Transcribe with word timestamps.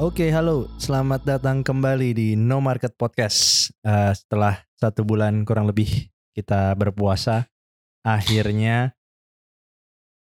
Oke, 0.00 0.32
halo. 0.32 0.64
Selamat 0.80 1.28
datang 1.28 1.60
kembali 1.60 2.16
di 2.16 2.28
No 2.32 2.56
Market 2.64 2.96
Podcast. 2.96 3.68
Eh, 3.84 4.16
setelah 4.16 4.64
satu 4.80 5.04
bulan 5.04 5.44
kurang 5.44 5.68
lebih 5.68 6.08
kita 6.32 6.72
berpuasa, 6.72 7.52
akhirnya 8.00 8.96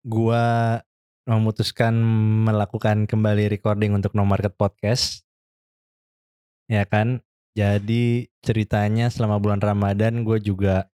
gua 0.07 0.79
memutuskan 1.27 1.91
melakukan 2.47 3.11
kembali 3.11 3.51
recording 3.51 3.99
untuk 3.99 4.15
No 4.15 4.23
Market 4.23 4.55
Podcast. 4.55 5.27
Ya 6.71 6.87
kan? 6.87 7.27
Jadi 7.59 8.31
ceritanya 8.47 9.11
selama 9.11 9.43
bulan 9.43 9.59
Ramadan 9.59 10.23
gue 10.23 10.39
juga 10.39 10.87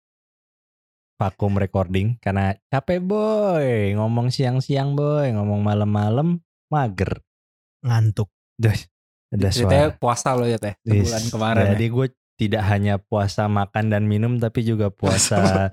vakum 1.19 1.59
recording 1.59 2.15
karena 2.23 2.55
capek 2.71 3.03
boy, 3.03 3.91
ngomong 3.99 4.31
siang-siang 4.31 4.95
boy, 4.95 5.35
ngomong 5.35 5.67
malam-malam 5.67 6.39
mager. 6.71 7.19
ngantuk. 7.83 8.38
Udah 8.59 8.75
Ceritanya 9.49 9.87
suara. 9.89 9.97
puasa 9.97 10.29
lo 10.33 10.43
ya 10.43 10.57
teh 10.57 10.75
Yes. 10.83 11.07
sebulan 11.07 11.25
kemarin 11.31 11.65
Jadi 11.73 11.85
gue 11.87 12.07
tidak 12.35 12.63
hanya 12.65 12.95
puasa 12.97 13.45
makan 13.45 13.85
dan 13.87 14.03
minum 14.05 14.35
tapi 14.35 14.61
juga 14.61 14.91
puasa 14.99 15.71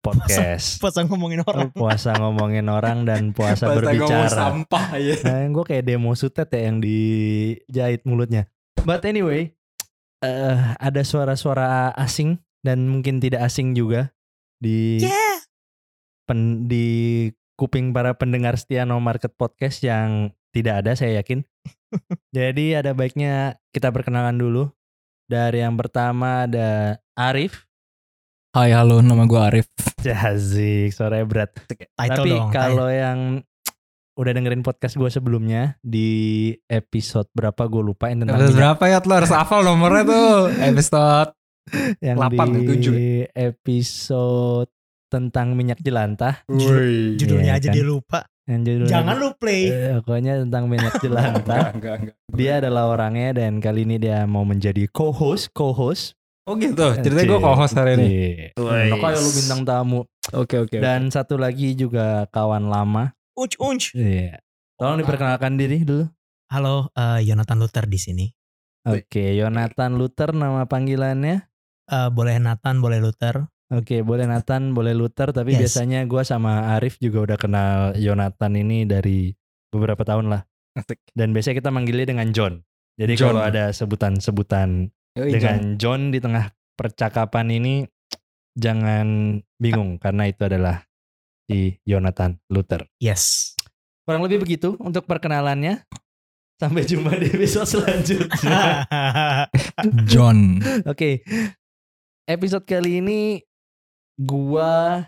podcast. 0.00 0.76
Pas 0.76 0.92
ngomongin 0.98 1.40
orang. 1.40 1.70
puasa 1.70 2.10
ngomongin 2.14 2.66
orang 2.66 3.04
dan 3.04 3.30
puasa, 3.36 3.70
ngomong 3.70 3.78
berbicara. 4.02 4.28
sampah 4.28 4.86
ya. 4.98 5.14
Nah, 5.22 5.46
gue 5.48 5.64
kayak 5.64 5.84
demo 5.84 6.10
sutet 6.12 6.48
ya 6.48 6.66
yang 6.66 6.82
dijahit 6.82 8.02
mulutnya. 8.02 8.50
But 8.82 9.04
anyway, 9.04 9.54
eh 10.18 10.58
ada 10.76 11.02
suara-suara 11.02 11.94
asing 11.94 12.34
dan 12.60 12.86
mungkin 12.86 13.18
tidak 13.18 13.46
asing 13.46 13.72
juga 13.72 14.10
di 14.58 14.98
Yeah. 15.00 15.38
pen- 16.24 16.66
di 16.66 16.86
kuping 17.54 17.90
para 17.90 18.14
pendengar 18.14 18.58
setia 18.58 18.82
No 18.82 18.98
Market 18.98 19.32
Podcast 19.32 19.82
yang 19.82 20.34
tidak 20.50 20.82
ada 20.82 20.92
saya 20.92 21.22
yakin. 21.22 21.46
Jadi 22.30 22.72
ada 22.72 22.92
baiknya 22.92 23.34
kita 23.68 23.88
perkenalan 23.88 24.34
dulu. 24.34 24.72
Dari 25.24 25.60
yang 25.60 25.76
pertama 25.76 26.44
ada 26.44 26.96
Arif. 27.12 27.68
Hai 28.50 28.72
halo 28.72 29.00
nama 29.00 29.24
gue 29.24 29.40
Arif. 29.40 29.68
Jazik, 29.98 30.90
suaranya 30.90 31.24
berat. 31.24 31.50
Title 31.68 31.96
Tapi 31.96 32.30
dong. 32.30 32.48
kalau 32.50 32.88
yang 32.88 33.40
udah 34.12 34.28
dengerin 34.30 34.60
podcast 34.60 34.94
gue 34.94 35.08
sebelumnya 35.08 35.80
di 35.80 36.52
episode 36.66 37.32
berapa 37.32 37.64
gue 37.64 37.80
lupa 37.82 38.08
yang 38.08 38.20
tentang 38.20 38.36
Episode 38.36 38.48
minyak- 38.50 38.60
berapa 38.76 38.84
ya 38.86 38.98
lo 39.00 39.14
harus 39.14 39.32
hafal 39.32 39.60
nomornya 39.62 40.02
tuh 40.04 40.36
episode 40.68 41.30
yang 41.98 42.16
8 42.20 42.28
di 42.28 42.36
atau 42.36 42.74
7 43.32 43.32
episode 43.32 44.70
tentang 45.08 45.52
minyak 45.52 45.80
jelantah. 45.80 46.44
Ju- 46.44 47.16
Judulnya 47.16 47.56
Iya 47.56 47.60
aja 47.62 47.68
kan? 47.68 47.74
dia 47.74 47.84
lupa. 47.84 48.18
Yang 48.50 48.60
judulnya 48.66 48.90
Jangan 48.90 49.14
lu 49.22 49.30
play. 49.38 49.62
Eh, 49.70 49.96
pokoknya 50.02 50.32
tentang 50.42 50.64
minyak 50.66 50.94
enggak, 51.02 51.68
enggak. 51.78 51.98
dia 52.34 52.52
adalah 52.58 52.90
orangnya 52.90 53.38
dan 53.38 53.62
kali 53.62 53.86
ini 53.86 54.02
dia 54.02 54.26
mau 54.26 54.42
menjadi 54.42 54.90
co-host, 54.90 55.54
co-host. 55.54 56.18
Oh 56.42 56.58
gitu, 56.58 56.74
ceritanya 56.98 57.38
gue 57.38 57.38
co-host 57.38 57.74
hari 57.78 57.92
ini. 57.94 58.08
Iya. 58.58 58.98
Aja 58.98 59.20
lu 59.22 59.30
bintang 59.30 59.62
tamu. 59.62 60.00
Oke 60.34 60.58
oke. 60.58 60.82
Dan 60.82 61.06
satu 61.14 61.38
lagi 61.38 61.78
juga 61.78 62.26
kawan 62.34 62.66
lama. 62.66 63.14
Unch 63.38 63.54
unch. 63.62 63.94
Iya. 63.94 64.42
Tolong 64.74 64.98
diperkenalkan 64.98 65.54
diri 65.54 65.86
dulu. 65.86 66.10
Halo, 66.50 66.90
eh, 66.98 67.22
Jonathan 67.22 67.62
Luther 67.62 67.86
di 67.86 67.98
sini. 68.02 68.26
Oke, 68.82 69.38
Yonatan 69.38 69.94
Luther 69.94 70.34
nama 70.34 70.66
panggilannya. 70.66 71.46
Eh, 71.86 72.08
boleh 72.10 72.42
Nathan, 72.42 72.82
boleh 72.82 72.98
Luther. 72.98 73.46
Oke, 73.72 74.04
boleh 74.04 74.28
Nathan, 74.28 74.76
boleh 74.76 74.92
Luther, 74.92 75.32
tapi 75.32 75.56
Yes. 75.56 75.64
biasanya 75.64 76.04
gua 76.04 76.22
sama 76.22 76.76
Arif 76.76 77.00
juga 77.00 77.24
udah 77.24 77.38
kenal 77.40 77.96
Yonatan 77.96 78.52
ini 78.60 78.84
dari 78.84 79.32
beberapa 79.72 80.04
tahun 80.04 80.28
lah. 80.28 80.44
Asik. 80.76 81.00
Dan 81.16 81.32
biasanya 81.32 81.56
kita 81.64 81.70
manggilnya 81.72 82.04
dengan 82.04 82.28
John. 82.36 82.60
Jadi 83.00 83.16
John. 83.16 83.32
kalau 83.32 83.42
ada 83.44 83.72
sebutan-sebutan 83.72 84.92
Yoi, 85.16 85.32
dengan 85.32 85.80
John 85.80 86.12
di 86.12 86.20
tengah 86.20 86.52
percakapan 86.76 87.48
ini 87.48 87.88
jangan 88.52 89.40
bingung 89.56 89.96
karena 89.96 90.28
itu 90.28 90.44
adalah 90.44 90.84
si 91.48 91.80
Yonatan 91.88 92.44
Luther. 92.52 92.84
Yes. 93.00 93.56
Kurang 94.04 94.20
lebih 94.20 94.44
begitu 94.44 94.76
untuk 94.76 95.08
perkenalannya. 95.08 95.88
Sampai 96.60 96.84
jumpa 96.84 97.16
di 97.16 97.32
episode 97.32 97.66
selanjutnya. 97.66 98.84
John. 100.12 100.60
Oke. 100.84 101.24
Episode 102.22 102.62
kali 102.62 103.00
ini 103.02 103.40
gua 104.20 105.06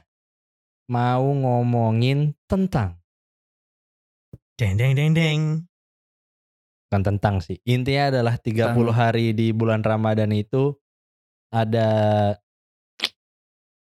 mau 0.88 1.24
ngomongin 1.24 2.36
tentang 2.44 3.00
deng 4.54 4.78
deng 4.78 4.94
deng 4.94 5.12
deng. 5.16 5.40
bukan 6.86 7.02
tentang 7.02 7.42
sih. 7.42 7.58
Intinya 7.66 8.14
adalah 8.14 8.38
30 8.38 8.70
Tentang. 8.70 8.94
hari 8.94 9.34
di 9.34 9.50
bulan 9.50 9.82
Ramadan 9.82 10.30
itu 10.30 10.78
ada 11.50 11.90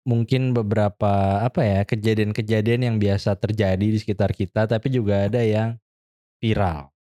mungkin 0.03 0.51
beberapa 0.51 1.39
apa 1.39 1.63
ya 1.63 1.79
kejadian-kejadian 1.87 2.83
yang 2.83 2.95
biasa 2.99 3.39
terjadi 3.39 3.79
di 3.79 3.95
sekitar 3.95 4.35
kita 4.35 4.67
tapi 4.67 4.91
juga 4.91 5.23
ada 5.23 5.39
yang 5.39 5.79
viral. 6.43 6.91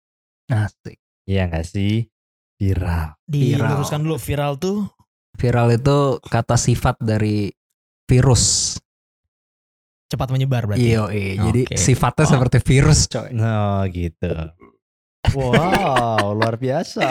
Asik. 0.47 1.03
Iya 1.27 1.51
gak 1.51 1.67
sih? 1.67 2.07
Viral. 2.55 3.19
Diluruskan 3.27 4.07
dulu 4.07 4.15
viral 4.15 4.63
tuh 4.63 4.87
Viral 5.37 5.69
itu 5.77 6.17
kata 6.25 6.57
sifat 6.57 6.97
dari 6.97 7.53
virus. 8.07 8.77
cepat 10.07 10.31
menyebar 10.31 10.63
berarti. 10.65 10.87
Iya, 10.87 11.11
jadi 11.43 11.63
Oke. 11.67 11.75
sifatnya 11.77 12.25
Oh. 12.25 12.31
seperti 12.31 12.59
virus, 12.63 13.11
coy. 13.11 13.27
Oh 13.43 13.83
gitu. 13.91 14.33
Wow, 15.35 16.31
luar 16.33 16.55
biasa. 16.55 17.03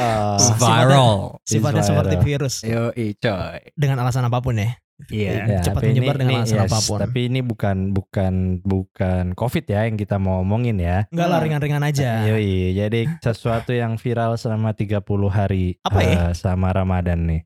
Viral. 0.56 1.44
Sifatnya 1.44 1.84
seperti 1.84 2.16
viral. 2.16 2.24
virus 2.48 2.56
Yo, 2.64 2.96
coy. 2.96 3.60
dengan 3.76 4.00
alasan 4.00 4.24
apa 4.24 4.40
pun 4.40 4.56
ya. 4.56 4.80
Iya. 5.12 5.32
Ya, 5.36 5.60
cepat 5.60 5.84
tapi 5.84 5.92
menyebar 5.92 6.16
dengan 6.16 6.40
alasan 6.40 6.56
yes, 6.58 6.72
apa 6.72 6.80
pun. 6.82 6.98
Tapi 7.04 7.20
ini 7.28 7.44
bukan 7.44 7.92
bukan 7.92 8.34
bukan 8.64 9.24
COVID 9.36 9.66
ya 9.68 9.84
yang 9.84 10.00
kita 10.00 10.16
mau 10.16 10.40
omongin 10.40 10.80
ya. 10.80 11.04
Enggak 11.12 11.28
lah 11.28 11.38
Hmm. 11.38 11.46
ringan-ringan 11.52 11.84
aja. 11.84 12.24
Yoi, 12.26 12.72
jadi 12.72 13.20
sesuatu 13.20 13.76
yang 13.76 14.00
viral 14.00 14.40
selama 14.40 14.72
30 14.72 15.04
hari 15.28 15.76
Apa 15.84 16.00
ya? 16.00 16.32
eh, 16.32 16.34
sama 16.34 16.72
Ramadan 16.72 17.28
nih. 17.28 17.42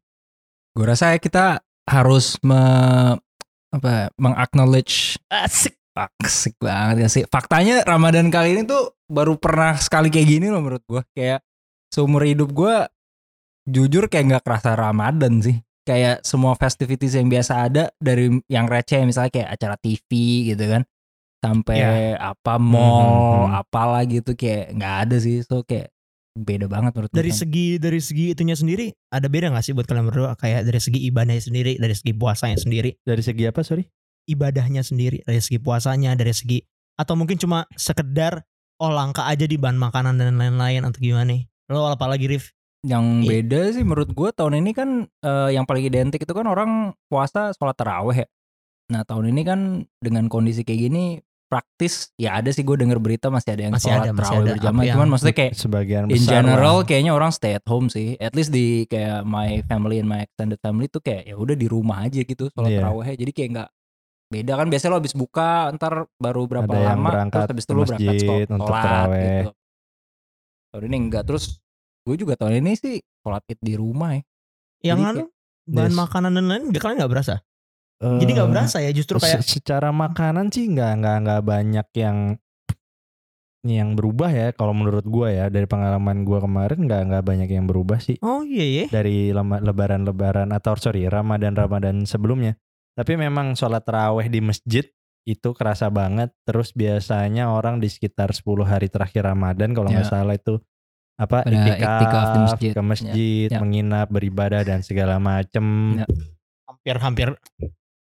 Gue 0.77 0.85
rasa 0.85 1.17
kita 1.17 1.65
harus 1.89 2.37
me, 2.45 2.61
apa 3.69 4.09
mengaknowledge 4.17 5.17
Asik. 5.29 5.77
asik 6.23 6.55
banget 6.63 6.95
ya 7.03 7.07
sih. 7.11 7.23
Faktanya 7.27 7.83
Ramadan 7.83 8.31
kali 8.31 8.55
ini 8.55 8.63
tuh 8.63 8.95
baru 9.05 9.35
pernah 9.35 9.75
sekali 9.75 10.07
kayak 10.07 10.27
gini 10.31 10.47
loh 10.47 10.63
menurut 10.63 10.83
gue. 10.87 11.01
Kayak 11.11 11.43
seumur 11.91 12.23
hidup 12.23 12.55
gue 12.55 12.75
jujur 13.67 14.07
kayak 14.07 14.25
nggak 14.31 14.43
kerasa 14.47 14.79
Ramadan 14.79 15.43
sih. 15.43 15.59
Kayak 15.83 16.23
semua 16.23 16.55
festivities 16.55 17.17
yang 17.19 17.27
biasa 17.27 17.67
ada 17.67 17.83
dari 17.99 18.31
yang 18.47 18.69
receh 18.69 19.03
misalnya 19.03 19.27
kayak 19.33 19.49
acara 19.59 19.75
TV 19.75 20.09
gitu 20.55 20.65
kan. 20.71 20.81
Sampai 21.43 21.79
apa 22.15 22.55
mall, 22.59 23.11
Mhm, 23.11 23.51
mhm. 23.51 23.59
apalah 23.59 24.03
gitu 24.07 24.31
kayak 24.39 24.75
nggak 24.79 24.95
ada 25.03 25.15
sih. 25.19 25.43
So 25.43 25.67
kayak 25.67 25.91
beda 26.39 26.71
banget 26.71 26.95
menurut 26.95 27.09
gue. 27.11 27.19
Dari 27.19 27.31
segi 27.35 27.77
dari 27.77 27.99
segi 27.99 28.31
itunya 28.31 28.55
sendiri 28.55 28.89
ada 29.11 29.27
beda 29.27 29.51
gak 29.51 29.63
sih 29.67 29.75
buat 29.75 29.85
kalian 29.85 30.07
berdua 30.07 30.33
kayak 30.39 30.63
dari 30.63 30.79
segi 30.79 30.99
ibadahnya 31.11 31.43
sendiri, 31.43 31.75
dari 31.75 31.95
segi 31.95 32.11
puasanya 32.15 32.57
sendiri, 32.57 32.95
Dari 33.03 33.21
segi 33.21 33.43
apa, 33.45 33.61
sorry? 33.61 33.83
ibadahnya 34.29 34.85
sendiri, 34.85 35.25
dari 35.25 35.41
segi 35.41 35.57
puasanya, 35.57 36.13
dari 36.13 36.29
segi 36.37 36.61
atau 36.99 37.17
mungkin 37.17 37.41
cuma 37.41 37.65
sekedar 37.73 38.45
oh 38.77 38.91
langka 38.93 39.25
aja 39.25 39.49
di 39.49 39.57
bahan 39.57 39.79
makanan 39.79 40.21
dan 40.21 40.37
lain-lain 40.37 40.85
atau 40.85 40.99
gimana 41.01 41.25
nih? 41.33 41.41
Lo 41.71 41.89
apalagi 41.89 42.29
Rif? 42.29 42.53
Yang 42.85 43.05
beda 43.27 43.61
sih 43.75 43.83
menurut 43.83 44.11
gue 44.13 44.29
tahun 44.31 44.63
ini 44.63 44.71
kan 44.71 44.89
eh, 45.07 45.49
yang 45.57 45.65
paling 45.65 45.83
identik 45.83 46.23
itu 46.23 46.31
kan 46.31 46.47
orang 46.47 46.93
puasa 47.09 47.51
sholat 47.57 47.75
taraweh 47.75 48.23
ya. 48.23 48.27
Nah 48.89 49.03
tahun 49.03 49.35
ini 49.35 49.41
kan 49.43 49.59
dengan 49.99 50.31
kondisi 50.31 50.63
kayak 50.63 50.79
gini 50.87 51.19
praktis 51.49 52.13
ya 52.13 52.37
ada 52.37 52.47
sih 52.47 52.61
gue 52.61 52.77
denger 52.77 53.01
berita 53.01 53.27
masih 53.27 53.57
ada 53.57 53.63
yang 53.63 53.73
Masih 53.73 53.89
sholat 53.89 54.05
ada, 54.05 54.11
masih 54.13 54.35
ada. 54.37 54.51
berjamaah. 54.53 54.93
Cuman 54.93 55.07
maksudnya 55.09 55.35
kayak 55.35 55.53
sebagian 55.53 56.03
in 56.05 56.13
besar 56.15 56.31
general 56.39 56.75
lah. 56.75 56.85
kayaknya 56.85 57.11
orang 57.11 57.31
stay 57.31 57.51
at 57.51 57.65
home 57.65 57.89
sih. 57.89 58.13
At 58.15 58.31
least 58.31 58.49
di 58.49 58.85
kayak 58.85 59.25
my 59.25 59.65
family 59.65 59.97
and 59.97 60.05
my 60.05 60.21
extended 60.21 60.61
family 60.61 60.85
tuh 60.85 61.01
kayak 61.01 61.25
ya 61.25 61.33
udah 61.33 61.53
di 61.53 61.65
rumah 61.65 62.05
aja 62.05 62.21
gitu 62.21 62.47
sholat 62.47 62.69
Iya. 62.69 62.79
taraweh. 62.79 63.09
Jadi 63.11 63.31
kayak 63.31 63.49
nggak 63.51 63.69
beda 64.29 64.53
kan 64.55 64.67
biasanya 64.69 64.91
lo 64.93 64.97
habis 64.97 65.15
buka 65.17 65.49
ntar 65.73 65.93
baru 66.15 66.45
berapa 66.45 66.69
Ada 66.69 66.85
lama 66.93 67.09
berangkat 67.09 67.39
terus 67.41 67.49
habis 67.49 67.65
itu 67.65 67.73
lo 67.73 67.81
berangkat 67.83 68.15
sholat 68.21 68.47
untuk 68.47 68.69
taraweh. 68.69 69.25
gitu. 69.41 69.51
Tahun 70.69 70.83
ini 70.85 70.97
enggak 71.01 71.23
terus 71.25 71.43
gue 72.05 72.15
juga 72.15 72.33
tahun 72.37 72.61
ini 72.61 72.71
sih 72.73 72.95
sholat 73.19 73.41
id 73.43 73.57
di 73.59 73.73
rumah 73.73 74.13
ya. 74.13 74.21
Yang 74.85 74.99
anu 75.03 75.17
kayak- 75.19 75.33
bahan 75.65 75.89
Yes. 75.89 75.97
makanan 75.97 76.31
dan 76.31 76.45
lain 76.45 76.63
kalian 76.71 76.97
nggak 76.99 77.11
berasa? 77.11 77.35
Eh, 77.99 78.17
Jadi 78.17 78.31
nggak 78.31 78.49
berasa 78.49 78.79
ya 78.79 78.91
justru 78.91 79.19
kayak 79.19 79.43
se- 79.43 79.59
secara 79.59 79.91
makanan 79.91 80.47
sih 80.47 80.65
nggak 80.65 80.91
nggak 80.97 81.17
nggak 81.19 81.41
banyak 81.43 81.87
yang 81.93 82.17
yang 83.59 83.91
berubah 83.91 84.31
ya 84.31 84.47
kalau 84.55 84.71
menurut 84.71 85.03
gua 85.03 85.27
ya 85.29 85.45
dari 85.47 85.67
pengalaman 85.67 86.23
gua 86.23 86.39
kemarin 86.39 86.79
nggak 86.79 87.01
nggak 87.05 87.23
banyak 87.25 87.49
yang 87.51 87.67
berubah 87.67 87.99
sih 87.99 88.15
oh 88.21 88.39
iya 88.41 88.63
ya. 88.63 88.85
dari 88.89 89.29
lema- 89.29 89.59
lebaran-lebaran 89.59 90.47
atau 90.49 90.79
sorry 90.79 91.03
Ramadan-Ramadan 91.05 92.07
sebelumnya. 92.07 92.55
Tapi 92.95 93.15
memang 93.15 93.53
sholat 93.53 93.83
taraweh 93.83 94.27
di 94.27 94.39
masjid 94.39 94.87
itu 95.23 95.51
kerasa 95.51 95.87
banget. 95.89 96.31
Terus 96.41 96.71
biasanya 96.71 97.47
orang 97.49 97.77
di 97.77 97.87
sekitar 97.87 98.31
10 98.31 98.63
hari 98.65 98.87
terakhir 98.87 99.23
Ramadan 99.25 99.71
kalau 99.71 99.87
nggak 99.87 100.07
Ya. 100.07 100.11
salah 100.13 100.35
itu 100.35 100.59
apa 101.15 101.43
Pada 101.43 101.51
iktikaf, 101.51 101.83
iktikaf 101.97 102.23
di 102.25 102.39
masjid. 102.41 102.71
ke 102.71 102.81
masjid, 102.81 103.47
Ya, 103.47 103.55
ya. 103.55 103.59
menginap, 103.59 104.07
beribadah 104.07 104.63
dan 104.63 104.79
segala 104.81 105.15
macem. 105.17 105.65
Ya. 105.97 106.07
hampir-hampir 106.65 107.35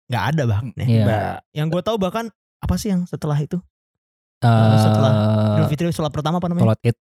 nggak 0.08 0.24
ada 0.34 0.42
bahkan 0.44 0.68
ya. 0.74 0.84
Iya. 0.84 1.04
Bah, 1.04 1.36
Yang 1.52 1.66
gue 1.70 1.82
tahu 1.84 1.96
bahkan 1.96 2.24
apa 2.58 2.74
sih 2.74 2.88
yang 2.88 3.04
setelah 3.04 3.36
itu? 3.36 3.60
Eh, 4.38 4.76
setelah 4.78 5.12
Idul 5.54 5.68
Fitri 5.68 5.90
sholat 5.90 6.10
pertama 6.10 6.38
apa 6.38 6.46
namanya? 6.46 6.64
sholat 6.64 6.80
id. 6.82 6.96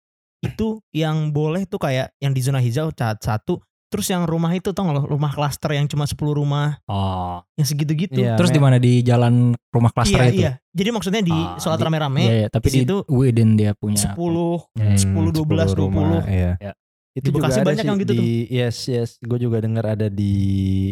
Itu 0.44 0.68
yang 0.92 1.32
boleh 1.32 1.64
tuh 1.64 1.78
kayak 1.78 2.14
yang 2.18 2.32
di 2.32 2.40
zona 2.40 2.60
hijau 2.60 2.92
cat 2.92 3.20
satu. 3.20 3.58
Terus 3.88 4.10
yang 4.10 4.26
rumah 4.26 4.50
itu 4.50 4.74
tau 4.74 4.84
gak 4.84 4.96
lo 4.96 5.06
rumah 5.06 5.30
klaster 5.30 5.70
yang 5.70 5.86
cuma 5.86 6.04
10 6.04 6.18
rumah 6.34 6.82
Oh. 6.90 7.46
yang 7.54 7.62
segitu-gitu. 7.64 8.18
Iya, 8.18 8.34
Terus 8.34 8.50
di 8.50 8.58
mana 8.58 8.82
di 8.82 9.02
jalan 9.02 9.54
rumah 9.70 9.94
klaster 9.94 10.18
iya, 10.20 10.30
itu? 10.30 10.42
iya. 10.42 10.52
Jadi 10.74 10.90
maksudnya 10.90 11.22
di 11.22 11.30
Ah, 11.30 11.62
sholat 11.62 11.78
rame-rame 11.78 12.26
Iya, 12.26 12.34
iya, 12.36 12.48
tapi 12.50 12.68
di 12.68 12.82
situ 12.82 13.06
within 13.06 13.54
dia 13.54 13.78
punya 13.78 14.02
10 14.18 14.66
Hmm, 14.74 14.98
10, 14.98 15.30
12, 15.30 15.78
rumah, 15.78 16.26
20. 16.26 16.26
Iya. 16.26 16.52
Ya. 16.58 16.72
Itu 17.14 17.30
Di 17.30 17.30
juga 17.30 17.46
Bekasi 17.46 17.60
ada 17.62 17.68
banyak 17.70 17.78
sih 17.78 17.90
yang 17.94 17.98
gitu 18.02 18.14
di, 18.14 18.30
Yes, 18.50 18.78
yes. 18.90 19.10
Gue 19.22 19.38
juga 19.38 19.62
dengar 19.62 19.86
ada 19.86 20.10
di 20.10 20.34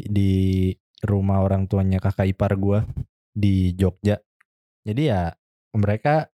di 0.05 0.29
rumah 1.01 1.39
orang 1.39 1.65
tuanya 1.65 1.97
kakak 1.97 2.29
ipar 2.29 2.55
gue 2.55 2.79
di 3.31 3.73
Jogja. 3.73 4.21
Jadi 4.81 5.01
ya 5.03 5.33
mereka 5.71 6.29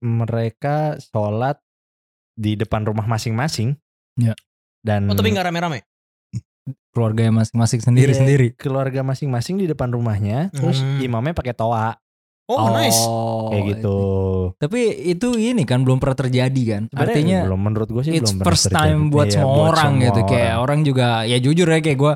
mereka 0.00 0.96
sholat 0.96 1.58
di 2.32 2.54
depan 2.54 2.84
rumah 2.84 3.04
masing-masing. 3.04 3.74
Ya. 4.14 4.36
Dan 4.80 5.08
Oh 5.08 5.14
tapi 5.14 5.30
gak 5.30 5.46
rame-rame? 5.46 5.82
keluarga 6.90 7.22
yang 7.22 7.36
masing-masing 7.36 7.78
Iya, 7.78 7.86
sendiri-sendiri. 7.86 8.46
keluarga 8.56 9.00
masing-masing 9.02 9.56
di 9.56 9.66
depan 9.66 9.88
rumahnya. 9.88 10.48
Terus 10.50 10.80
Hmm. 10.80 10.98
imamnya 10.98 11.32
pakai 11.32 11.52
toa 11.52 11.94
Oh, 12.46 12.70
nice. 12.72 13.02
kayak 13.50 13.64
gitu. 13.74 13.98
Tapi 14.56 14.80
itu 15.04 15.28
ini 15.34 15.62
kan 15.62 15.82
belum 15.82 15.98
pernah 15.98 16.14
terjadi 16.16 16.62
kan. 16.64 16.82
Sebenarnya 16.86 17.02
Artinya 17.12 17.38
belum 17.44 17.60
menurut 17.60 17.88
gue 17.90 18.02
sih 18.02 18.12
it's 18.14 18.22
belum 18.24 18.34
pernah 18.36 18.46
first 18.48 18.64
terjadi. 18.66 18.78
time 18.86 19.00
buat 19.10 19.26
Iya, 19.26 19.34
semua 19.36 19.62
orang 19.66 19.92
semua 19.92 20.04
gitu. 20.04 20.20
Kayak 20.24 20.46
orang. 20.48 20.62
orang 20.62 20.78
juga 20.82 21.06
ya 21.22 21.36
jujur 21.36 21.66
ya 21.66 21.78
kayak 21.80 21.98
gue 21.98 22.12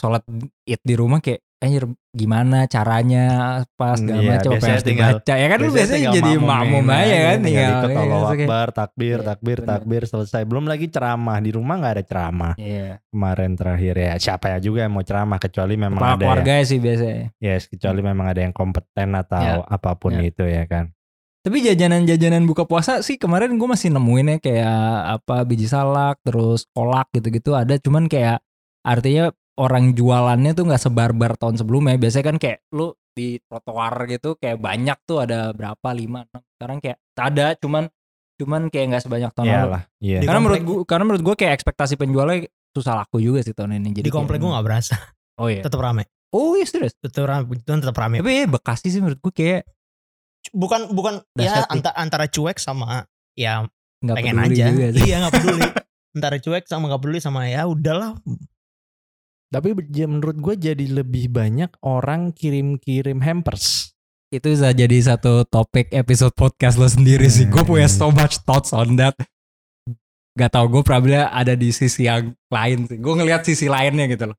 sholat 0.00 0.24
id 0.64 0.80
di 0.80 0.94
rumah 0.96 1.20
kayak 1.20 1.44
anjir 1.60 1.84
gimana 2.10 2.64
caranya 2.64 3.24
pas 3.76 3.92
segala 3.94 4.16
Iya, 4.18 4.30
macam 4.32 4.48
yang 4.48 4.56
biasanya 4.56 4.80
tinggal- 4.80 5.12
dibaca 5.20 5.34
ya 5.36 5.46
kan 5.46 5.58
lu 5.60 5.70
biasanya 5.70 6.08
jadi 6.10 6.32
makmum 6.40 6.84
aja 6.88 6.96
aja, 6.96 7.18
kan 7.20 7.38
tinggal 7.38 7.44
tinggal 7.44 7.68
ikut 7.76 7.90
iya, 7.90 8.00
Allahu 8.00 8.08
terus 8.08 8.30
kayak- 8.32 8.48
Akbar, 8.48 8.68
takbir, 8.72 9.12
Iya, 9.12 9.26
takbir, 9.28 9.58
bener. 9.58 9.68
takbir 9.68 10.02
selesai. 10.06 10.42
Belum 10.42 10.64
lagi 10.64 10.86
ceramah 10.88 11.38
di 11.38 11.50
rumah 11.52 11.74
nggak 11.76 11.92
ada 11.92 12.04
ceramah 12.06 12.52
Iya. 12.56 12.88
kemarin 13.06 13.50
terakhir 13.54 13.94
ya. 13.94 14.12
Siapa 14.16 14.46
ya 14.48 14.58
juga 14.58 14.78
yang 14.80 14.94
mau 14.94 15.04
ceramah 15.04 15.36
kecuali 15.38 15.74
memang 15.76 16.00
Kepala 16.00 16.10
ada 16.10 16.24
keluarga 16.24 16.54
ya. 16.54 16.64
sih 16.64 16.78
biasanya. 16.78 17.24
Yes, 17.38 17.62
kecuali 17.66 18.00
memang 18.00 18.26
ada 18.26 18.40
yang 18.40 18.54
kompeten 18.56 19.08
atau 19.14 19.36
Ya. 19.38 19.60
apa 19.62 19.90
pun 19.94 20.12
Ya. 20.14 20.24
itu 20.24 20.42
ya 20.42 20.64
kan. 20.64 20.96
Tapi 21.40 21.60
jajanan-jajanan 21.62 22.44
buka 22.44 22.64
puasa 22.64 23.00
sih 23.00 23.16
kemarin 23.16 23.52
gue 23.54 23.64
masih 23.66 23.88
nemuin 23.90 24.28
ya 24.30 24.38
kayak 24.40 24.80
apa 25.14 25.44
biji 25.44 25.64
salak 25.66 26.20
terus 26.20 26.64
kolak 26.70 27.08
gitu-gitu 27.10 27.52
ada 27.52 27.76
cuman 27.76 28.08
kayak 28.08 28.40
artinya 28.80 29.28
orang 29.60 29.92
jualannya 29.92 30.56
tuh 30.56 30.64
nggak 30.64 30.80
sebarbar 30.80 31.36
tahun 31.36 31.60
sebelumnya 31.60 32.00
biasanya 32.00 32.26
kan 32.32 32.36
kayak 32.40 32.64
lu 32.72 32.90
di 33.12 33.36
trotoar 33.44 34.08
gitu 34.08 34.40
kayak 34.40 34.56
banyak 34.56 34.96
tuh 35.04 35.20
ada 35.20 35.52
berapa 35.52 35.88
lima 35.92 36.24
enam 36.24 36.42
sekarang 36.56 36.78
kayak 36.80 36.96
tak 37.12 37.26
ada 37.36 37.46
cuman 37.60 37.84
cuman 38.40 38.62
kayak 38.72 38.86
nggak 38.96 39.02
sebanyak 39.04 39.30
tahun 39.36 39.46
lalu 39.46 39.58
Iyalah, 39.60 39.82
iya. 40.00 40.18
Karena 40.24 40.40
menurut 40.40 40.62
gue 40.64 40.76
karena 40.88 41.04
menurut 41.04 41.22
gue 41.22 41.34
kayak 41.36 41.52
ekspektasi 41.60 42.00
penjualnya 42.00 42.48
susah 42.72 42.94
laku 42.96 43.20
juga 43.20 43.44
sih 43.44 43.52
tahun 43.52 43.76
ini 43.76 44.00
jadi 44.00 44.08
Di 44.08 44.14
komplek 44.14 44.40
gue 44.40 44.48
gak 44.48 44.64
berasa. 44.64 44.96
oh 45.36 45.50
iya 45.52 45.60
Tetap 45.60 45.76
rame. 45.76 46.08
oh 46.32 46.56
iya 46.56 46.64
serius 46.64 46.96
Tetap 46.96 47.28
rame. 47.28 47.52
Tetap 47.60 47.92
rame. 47.92 48.24
tapi 48.24 48.32
ya 48.32 48.46
Bekasi 48.48 48.88
sih 48.88 49.00
menurut 49.04 49.20
gue 49.20 49.32
kayak 49.34 49.62
Bukan 50.56 50.88
bukan 50.96 51.20
ya 51.36 51.68
antara, 51.68 51.92
antara 52.00 52.24
cuek 52.24 52.56
sama 52.56 53.04
ya 53.36 53.68
nggak 54.00 54.16
pengen 54.16 54.34
peduli 54.40 54.56
aja. 54.56 54.66
juga 54.72 54.86
sih. 54.96 55.02
Iya 55.04 55.16
gak 55.20 55.32
peduli. 55.36 55.62
antara 56.16 56.36
cuek 56.40 56.64
sama 56.64 56.84
gak 56.88 57.00
peduli 57.04 57.20
sama 57.20 57.40
ya 57.44 57.68
udahlah. 57.68 58.16
Tapi 59.50 59.74
menurut 60.06 60.38
gue 60.38 60.54
jadi 60.70 60.86
lebih 60.86 61.34
banyak 61.34 61.74
orang 61.82 62.30
kirim-kirim 62.30 63.18
hampers. 63.20 63.90
itu 64.30 64.46
bisa 64.46 64.70
jadi 64.70 64.94
satu 65.02 65.42
topik 65.42 65.90
episode 65.90 66.30
podcast 66.38 66.78
lo 66.78 66.86
sendiri 66.86 67.26
sih. 67.26 67.50
Gue 67.50 67.66
punya 67.66 67.90
Hmm. 67.90 67.98
so 67.98 68.06
much 68.14 68.38
thoughts 68.46 68.70
on 68.70 68.94
that. 68.94 69.18
Gak 70.38 70.54
tau 70.54 70.70
gue 70.70 70.86
probably 70.86 71.18
ada 71.18 71.58
di 71.58 71.74
sisi 71.74 72.06
yang 72.06 72.38
lain 72.46 72.86
sih. 72.86 73.02
Gue 73.02 73.18
ngelihat 73.18 73.42
sisi 73.42 73.66
lainnya 73.66 74.06
gitu 74.06 74.30
loh. 74.30 74.38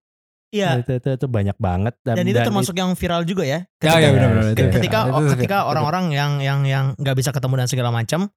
Iya. 0.56 0.80
Itu, 0.80 0.96
itu, 0.96 1.10
itu 1.20 1.28
banyak 1.28 1.60
banget 1.60 2.00
Dan 2.08 2.24
itu 2.24 2.40
termasuk 2.40 2.72
yang 2.72 2.96
viral 2.96 3.28
juga 3.28 3.44
ya. 3.44 3.68
Ya, 3.84 4.00
ya 4.00 4.16
benar-benar. 4.16 4.56
Itu 4.56 4.64
ketika 4.80 5.00
Itu 5.12 5.36
ketika 5.36 5.58
orang-orang 5.68 6.16
yang 6.16 6.40
yang 6.40 6.64
yang 6.64 6.86
nggak 6.96 7.16
bisa 7.20 7.36
ketemu 7.36 7.60
dan 7.60 7.68
segala 7.68 7.92
macam 7.92 8.32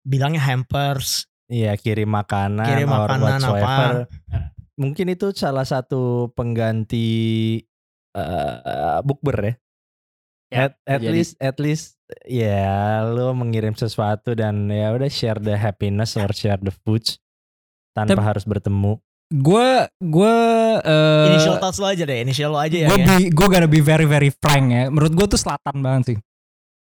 bilangnya 0.00 0.40
hampers 0.40 1.28
Iya 1.50 1.76
kirim 1.76 2.08
makanan, 2.08 2.64
Kirim 2.64 2.88
or 2.88 3.04
makanan 3.04 3.20
whatsoever. 3.20 3.92
Mungkin 4.78 5.06
itu 5.12 5.32
salah 5.34 5.64
satu 5.64 6.30
pengganti 6.34 7.08
eh 8.10 8.98
bukber 9.02 9.36
ya. 9.42 9.54
Ya, 10.50 10.58
at, 10.66 10.72
at 10.82 10.98
jadi- 10.98 11.14
least 11.14 11.32
at 11.38 11.56
least 11.62 11.86
ya 12.26 13.06
lu 13.06 13.30
mengirim 13.38 13.78
sesuatu 13.78 14.34
dan 14.34 14.66
ya 14.66 14.90
udah 14.90 15.06
share 15.06 15.38
the 15.38 15.54
happiness 15.54 16.18
or 16.18 16.26
share 16.34 16.58
the 16.58 16.74
foods 16.82 17.22
tanpa 17.94 18.18
Tapi- 18.18 18.28
harus 18.34 18.44
bertemu. 18.44 18.98
Gue 19.30 19.86
gue 20.02 20.36
eh, 20.82 21.26
initial 21.30 21.62
thoughts 21.62 21.78
lo 21.78 21.86
aja 21.86 22.02
deh 22.02 22.18
initial 22.18 22.50
lo 22.50 22.58
aja 22.58 22.74
ya, 22.74 22.88
gue 22.90 22.98
ya. 22.98 23.06
be, 23.06 23.30
gue 23.30 23.46
gonna 23.46 23.70
be 23.70 23.78
very 23.78 24.02
very 24.02 24.34
frank 24.34 24.74
ya. 24.74 24.90
Menurut 24.90 25.14
gue 25.14 25.26
tuh 25.30 25.38
selatan 25.38 25.78
banget 25.86 26.02
sih. 26.14 26.18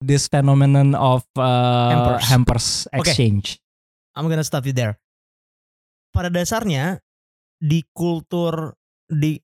This 0.01 0.25
phenomenon 0.25 0.97
of 0.97 1.21
uh, 1.37 1.93
Hampers. 1.93 2.25
hampers, 2.25 2.67
exchange. 2.89 3.61
I'm 4.17 4.25
gonna 4.25 4.41
stop 4.41 4.65
you 4.65 4.73
there 4.73 4.97
pada 6.09 6.33
dasarnya 6.33 7.01
di 7.63 7.80
kultur 7.89 8.75
di 9.06 9.39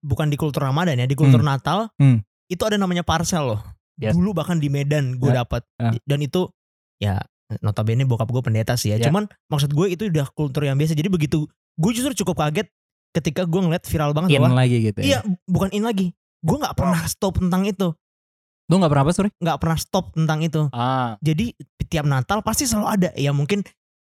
bukan 0.00 0.26
di 0.26 0.36
kultur 0.36 0.64
Ramadan 0.64 0.96
ya 0.96 1.04
di 1.04 1.12
kultur 1.12 1.38
Hmm. 1.38 1.50
Natal 1.50 1.78
Hmm. 1.94 2.24
itu 2.48 2.62
ada 2.64 2.74
namanya 2.74 3.04
parcel 3.04 3.44
loh 3.46 3.60
Yes. 3.94 4.16
dulu 4.16 4.32
bahkan 4.32 4.56
di 4.56 4.66
Medan 4.66 5.20
gue 5.20 5.30
Ya. 5.30 5.44
dapat 5.44 5.62
Ya. 5.76 5.92
dan 6.02 6.18
itu 6.18 6.48
ya 6.96 7.20
notabene 7.60 8.02
bokap 8.02 8.26
gue 8.26 8.40
pendeta 8.40 8.72
sih 8.74 8.90
ya 8.90 8.96
Ya. 8.96 9.06
cuman 9.06 9.28
maksud 9.46 9.70
gue 9.70 9.86
itu 9.90 10.08
udah 10.08 10.26
kultur 10.32 10.64
yang 10.64 10.74
biasa 10.74 10.96
jadi 10.96 11.06
begitu 11.06 11.44
gue 11.76 11.90
justru 11.92 12.16
cukup 12.16 12.40
kaget 12.40 12.72
ketika 13.12 13.44
gue 13.44 13.60
ngeliat 13.60 13.84
viral 13.84 14.10
banget 14.10 14.32
In 14.32 14.40
bahwa 14.40 14.56
lagi 14.56 14.80
gitu 14.82 14.98
iya 14.98 15.20
ya. 15.20 15.28
bukan 15.44 15.68
in 15.70 15.84
lagi 15.84 16.16
gue 16.40 16.56
nggak 16.56 16.72
pernah 16.72 17.04
stop 17.04 17.36
tentang 17.36 17.62
itu 17.62 17.92
Lu 18.70 18.80
gak 18.80 18.88
pernah 18.88 19.04
apa 19.04 19.12
sorry? 19.12 19.28
nggak 19.36 19.58
pernah 19.60 19.76
stop 19.76 20.16
tentang 20.16 20.40
itu 20.40 20.64
Ah. 20.72 21.20
jadi 21.20 21.52
tiap 21.86 22.08
Natal 22.08 22.40
pasti 22.40 22.64
selalu 22.64 22.86
ada 22.88 23.08
ya 23.12 23.28
mungkin 23.30 23.60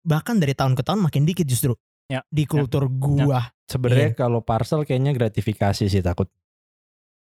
bahkan 0.01 0.39
dari 0.39 0.55
tahun 0.55 0.79
ke 0.79 0.87
tahun 0.87 1.03
makin 1.03 1.27
dikit 1.27 1.43
justru 1.45 1.75
Ya, 2.07 2.21
di 2.29 2.45
kultur 2.45 2.87
gua 2.89 3.49
Sebenarnya 3.65 4.13
Iya. 4.13 4.19
kalau 4.19 4.41
parcel 4.41 4.85
kayaknya 4.85 5.13
gratifikasi 5.13 5.85
sih 5.85 6.01
takut. 6.01 6.29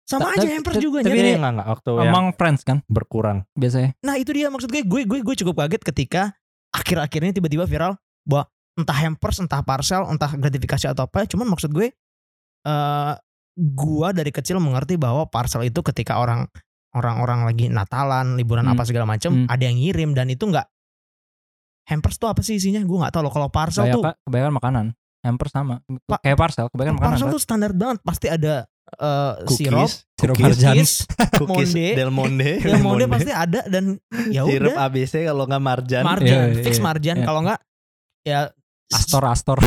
sama 0.04 0.36
aja 0.36 0.44
hampers 0.46 0.78
juga 0.78 1.00
tapi 1.00 1.16
ini- 1.16 1.40
enggak 1.40 1.54
enggak 1.56 1.70
waktu 1.70 1.90
yang 1.96 2.12
Among 2.12 2.28
friends 2.36 2.62
kan 2.62 2.84
berkurang. 2.86 3.48
biasanya. 3.54 3.96
nah 4.00 4.20
itu 4.20 4.36
dia 4.36 4.52
maksud 4.52 4.68
gue 4.68 4.84
gue 4.84 5.02
gue 5.06 5.20
gue 5.22 5.36
cukup 5.38 5.64
kaget 5.64 5.80
ketika 5.86 6.22
akhir-akhir 6.70 7.20
ini 7.22 7.32
tiba-tiba 7.32 7.64
viral 7.64 7.96
bahwa 8.22 8.52
entah 8.76 8.98
hampers 9.00 9.40
entah 9.40 9.62
parcel 9.62 10.04
entah 10.06 10.28
gratifikasi 10.34 10.90
atau 10.90 11.06
apa 11.06 11.24
cuman 11.24 11.48
maksud 11.48 11.72
gue 11.72 11.94
eh 12.64 13.14
gua 13.56 14.10
dari 14.10 14.28
kecil 14.30 14.58
mengerti 14.58 14.98
bahwa 14.98 15.24
parcel 15.24 15.62
itu 15.62 15.80
ketika 15.80 16.18
orang 16.18 16.50
orang-orang 16.92 17.46
lagi 17.46 17.70
Natalan 17.70 18.36
liburan 18.36 18.66
Hmm. 18.66 18.74
apa 18.74 18.84
segala 18.84 19.06
macam 19.06 19.32
Hmm. 19.32 19.48
ada 19.48 19.62
yang 19.62 19.78
ngirim 19.78 20.12
dan 20.12 20.28
itu 20.28 20.44
enggak 20.44 20.68
hampers 21.86 22.16
tuh 22.16 22.28
apa 22.28 22.40
sih 22.40 22.56
isinya 22.56 22.80
gue 22.80 22.98
nggak 22.98 23.12
tahu 23.12 23.22
loh 23.22 23.32
kalau 23.32 23.48
parcel 23.48 23.84
tuh 23.86 24.00
Kebanyakan, 24.00 24.24
kebanyakan 24.24 24.54
makanan. 24.54 24.86
Hampers 25.22 25.52
sama. 25.52 25.76
Pa- 26.04 26.20
Kayak 26.20 26.36
parcel, 26.38 26.66
kebanyakan 26.68 26.96
makanan. 26.96 27.10
parcel 27.10 27.26
kan? 27.26 27.34
tuh 27.34 27.42
standar 27.42 27.72
banget 27.72 27.98
pasti 28.02 28.28
ada 28.28 28.54
eh, 28.94 29.34
Cookies, 29.42 29.58
sirup 29.58 29.90
Sirup 30.14 30.36
cookies, 30.36 30.58
marjan. 30.60 30.76
cookies 31.40 31.72
Monde. 31.72 31.88
Del 31.96 32.12
Monde, 32.12 32.50
Del 32.66 32.80
Monde 32.80 33.06
pasti 33.08 33.32
ada 33.32 33.62
dan 33.66 33.86
ya 34.28 34.44
sirup 34.44 34.72
udah 34.72 34.84
ABC 34.84 35.24
kalau 35.24 35.44
nggak 35.46 35.64
marjan. 35.64 36.04
marjan 36.04 36.28
Iya, 36.28 36.44
iya, 36.52 36.64
fix 36.64 36.76
iya. 36.76 36.84
marjan 36.84 37.18
Iya. 37.18 37.26
kalau 37.26 37.40
enggak 37.42 37.60
ya 38.24 38.40
Astor, 38.90 39.24
Astor. 39.26 39.58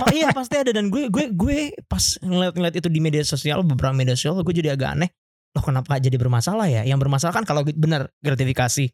oh 0.00 0.10
iya 0.10 0.32
pasti 0.32 0.56
ada 0.56 0.72
dan 0.72 0.88
gue 0.88 1.06
gue 1.06 1.30
gue 1.30 1.58
pas 1.82 2.02
ngeliat-ngeliat 2.18 2.74
itu 2.74 2.88
di 2.88 2.98
media 2.98 3.22
sosial 3.22 3.62
beberapa 3.62 3.92
media 3.92 4.12
sosial 4.12 4.36
gue 4.38 4.54
jadi 4.54 4.74
agak 4.74 4.98
aneh 4.98 5.12
loh 5.52 5.62
kenapa 5.62 5.96
jadi 5.96 6.16
bermasalah 6.16 6.66
ya 6.66 6.82
yang 6.82 6.96
bermasalah 6.96 7.30
kan 7.30 7.44
kalau 7.44 7.62
benar 7.68 8.10
gratifikasi 8.18 8.90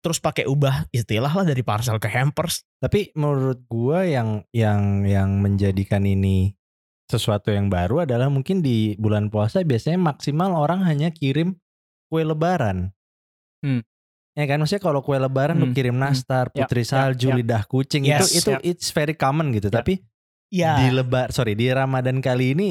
terus 0.00 0.18
pakai 0.18 0.44
ubah 0.44 0.90
istilah 0.90 1.30
lah 1.30 1.44
dari 1.44 1.62
parcel 1.62 1.98
ke 1.98 2.08
hampers 2.08 2.66
Tapi 2.78 3.12
menurut 3.14 3.62
gua 3.66 4.02
yang 4.02 4.42
yang 4.50 5.04
yang 5.04 5.38
menjadikan 5.38 6.02
ini 6.02 6.54
sesuatu 7.06 7.48
yang 7.48 7.68
baru 7.68 8.02
adalah 8.04 8.28
mungkin 8.28 8.60
di 8.60 8.92
bulan 8.96 9.28
puasa 9.28 9.62
biasanya 9.62 9.96
maksimal 9.96 10.52
orang 10.52 10.84
hanya 10.84 11.08
kirim 11.08 11.56
kue 12.06 12.22
lebaran. 12.22 12.92
Hmm. 13.64 13.80
Ya 14.36 14.46
kan 14.46 14.60
maksudnya 14.60 14.84
kalau 14.84 15.02
kue 15.02 15.18
lebaran 15.18 15.56
lu 15.56 15.66
Hmm, 15.66 15.74
kirim 15.74 15.96
hmm. 15.96 16.04
nastar, 16.04 16.46
Ya, 16.52 16.62
putri 16.62 16.84
ya, 16.84 16.88
salju, 16.88 17.32
ya. 17.32 17.36
lidah 17.40 17.62
kucing 17.66 18.06
Yes, 18.06 18.30
itu 18.30 18.38
itu 18.38 18.50
ya. 18.54 18.58
it's 18.62 18.88
very 18.92 19.16
common 19.16 19.50
gitu. 19.50 19.72
Ya. 19.72 19.80
Tapi 19.82 20.04
ya 20.52 20.78
di 20.78 20.94
lebar 20.94 21.28
sorry 21.32 21.52
di 21.52 21.68
Ramadan 21.68 22.20
kali 22.20 22.54
ini 22.54 22.68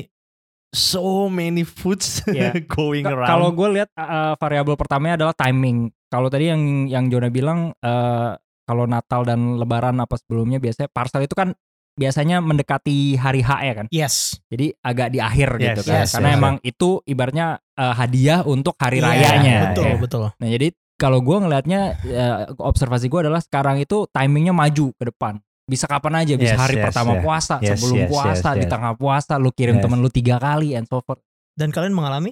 so 0.70 1.28
many 1.28 1.66
foods 1.66 2.22
Ya. 2.30 2.54
going 2.78 3.04
around. 3.04 3.28
Kalau 3.28 3.50
gue 3.52 3.68
lihat 3.74 3.90
uh, 3.98 4.38
variabel 4.38 4.78
pertamanya 4.78 5.18
adalah 5.18 5.36
timing. 5.36 5.90
Kalau 6.08 6.28
tadi 6.32 6.48
yang 6.48 6.88
yang 6.88 7.12
Jona 7.12 7.28
bilang 7.28 7.76
uh, 7.84 8.32
kalau 8.64 8.84
Natal 8.88 9.24
dan 9.24 9.60
Lebaran 9.60 10.00
apa 10.00 10.16
sebelumnya 10.16 10.60
biasanya 10.60 10.88
parcel 10.92 11.24
itu 11.24 11.36
kan 11.36 11.52
biasanya 11.98 12.40
mendekati 12.40 13.18
hari 13.18 13.42
H 13.42 13.50
ya 13.64 13.74
kan. 13.74 13.86
Yes. 13.90 14.38
Jadi 14.48 14.70
agak 14.80 15.12
di 15.12 15.20
akhir 15.20 15.58
Yes, 15.58 15.64
gitu 15.66 15.82
kan. 15.90 15.96
yes, 16.06 16.10
Karena 16.14 16.30
yes. 16.32 16.38
emang 16.38 16.56
itu 16.62 16.90
ibaratnya 17.04 17.48
eh, 17.74 17.94
hadiah 17.98 18.40
untuk 18.46 18.78
hari 18.78 19.02
Iya, 19.02 19.08
rayanya. 19.10 19.56
Betul, 19.72 19.86
Ya. 19.88 19.96
betul. 19.98 20.24
Nah 20.38 20.48
jadi 20.48 20.68
kalau 20.96 21.20
gue 21.20 21.38
ngelihatnya 21.42 21.82
eh, 22.06 22.36
observasi 22.56 23.10
gue 23.10 23.20
adalah 23.28 23.42
sekarang 23.42 23.82
itu 23.82 24.06
timingnya 24.14 24.54
maju 24.54 24.94
ke 24.94 25.04
depan. 25.10 25.42
Bisa 25.68 25.84
kapan 25.84 26.24
aja, 26.24 26.40
bisa 26.40 26.56
Yes, 26.56 26.62
hari 26.64 26.76
yes, 26.80 26.84
pertama 26.88 27.12
yes. 27.18 27.24
puasa, 27.28 27.56
Yes, 27.60 27.70
sebelum 27.76 27.98
yes, 28.00 28.10
puasa, 28.14 28.50
yes, 28.56 28.58
di 28.62 28.64
yes. 28.64 28.72
tengah 28.72 28.94
puasa, 28.96 29.34
lu 29.36 29.50
kirim 29.52 29.76
Yes. 29.76 29.84
temen 29.84 30.00
lu 30.00 30.08
tiga 30.08 30.36
kali 30.40 30.78
and 30.80 30.88
so 30.88 31.04
forth. 31.04 31.20
Dan 31.58 31.74
kalian 31.76 31.92
mengalami 31.92 32.32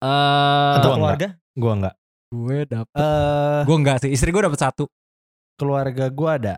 Eh, 0.00 0.72
atau 0.80 0.96
keluarga? 0.96 1.34
Gua 1.56 1.72
enggak. 1.76 1.94
Gue 2.34 2.58
dapet, 2.66 2.98
Eh 2.98 3.60
gue 3.62 3.76
enggak 3.76 3.96
sih, 4.02 4.10
istri 4.10 4.28
gue 4.28 4.42
dapet 4.42 4.58
satu. 4.58 4.90
keluarga 5.54 6.10
gua 6.10 6.34
ada. 6.34 6.54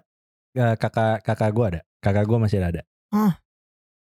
Eh, 0.51 0.73
kakak 0.75 1.21
kakak 1.21 1.53
gua 1.53 1.67
ada. 1.69 1.81
Kakak 2.01 2.25
gua 2.25 2.39
masih 2.41 2.65
ada. 2.65 2.81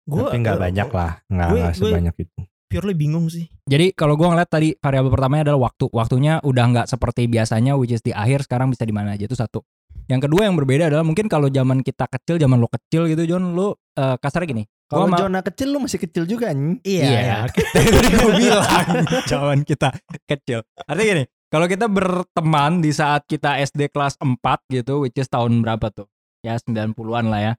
Gue 0.04 0.20
Tapi 0.22 0.36
nggak 0.38 0.60
banyak 0.60 0.88
lah, 0.92 1.12
nggak 1.24 1.48
gue- 1.48 1.56
nggak 1.56 1.72
gue- 1.72 1.88
sebanyak 1.88 2.14
itu. 2.20 2.40
Purely 2.68 2.92
bingung 2.92 3.26
sih. 3.26 3.48
Jadi 3.64 3.94
kalau 3.94 4.12
gue 4.12 4.26
ngeliat 4.26 4.50
tadi 4.50 4.74
variabel 4.76 5.08
pertamanya 5.08 5.48
adalah 5.48 5.70
waktu. 5.70 5.88
Waktunya 5.88 6.42
udah 6.42 6.64
nggak 6.66 6.86
seperti 6.86 7.24
biasanya, 7.24 7.78
which 7.78 7.94
is 7.94 8.02
di 8.02 8.10
akhir 8.10 8.44
sekarang 8.44 8.68
bisa 8.68 8.82
di 8.82 8.90
mana 8.90 9.14
aja 9.14 9.24
itu 9.24 9.32
satu. 9.32 9.62
Yang 10.04 10.28
kedua 10.28 10.44
yang 10.44 10.56
berbeda 10.58 10.90
adalah 10.90 11.00
mungkin 11.00 11.24
kalau 11.24 11.48
zaman 11.48 11.80
kita 11.80 12.04
kecil, 12.04 12.36
zaman 12.36 12.58
lo 12.58 12.68
kecil 12.68 13.06
gitu 13.06 13.24
John, 13.24 13.54
lo 13.54 13.80
eh, 13.94 14.16
kasarnya 14.18 14.48
gini. 14.50 14.64
Kalau 14.84 15.08
gua 15.08 15.16
zona 15.16 15.40
kecil 15.40 15.72
lu 15.72 15.80
masih 15.80 15.96
kecil 15.96 16.28
juga 16.28 16.52
anjing. 16.52 16.76
Iya. 16.84 17.08
iya. 17.08 17.36
Tadi 17.72 17.88
gue 18.12 18.32
bilang 18.36 18.68
zaman 19.32 19.58
kita 19.62 19.88
kecil. 20.26 20.60
Artinya 20.76 21.06
gini, 21.14 21.24
kalau 21.48 21.66
kita 21.66 21.86
berteman 21.86 22.78
di 22.78 22.90
saat 22.90 23.24
kita 23.24 23.60
SD 23.60 23.90
kelas 23.90 24.18
4 24.18 24.36
gitu, 24.70 25.04
which 25.04 25.16
is 25.16 25.28
tahun 25.28 25.62
berapa 25.62 25.90
tuh? 25.90 26.06
Ya 26.42 26.58
90-an 26.58 27.28
lah 27.28 27.40
ya. 27.40 27.54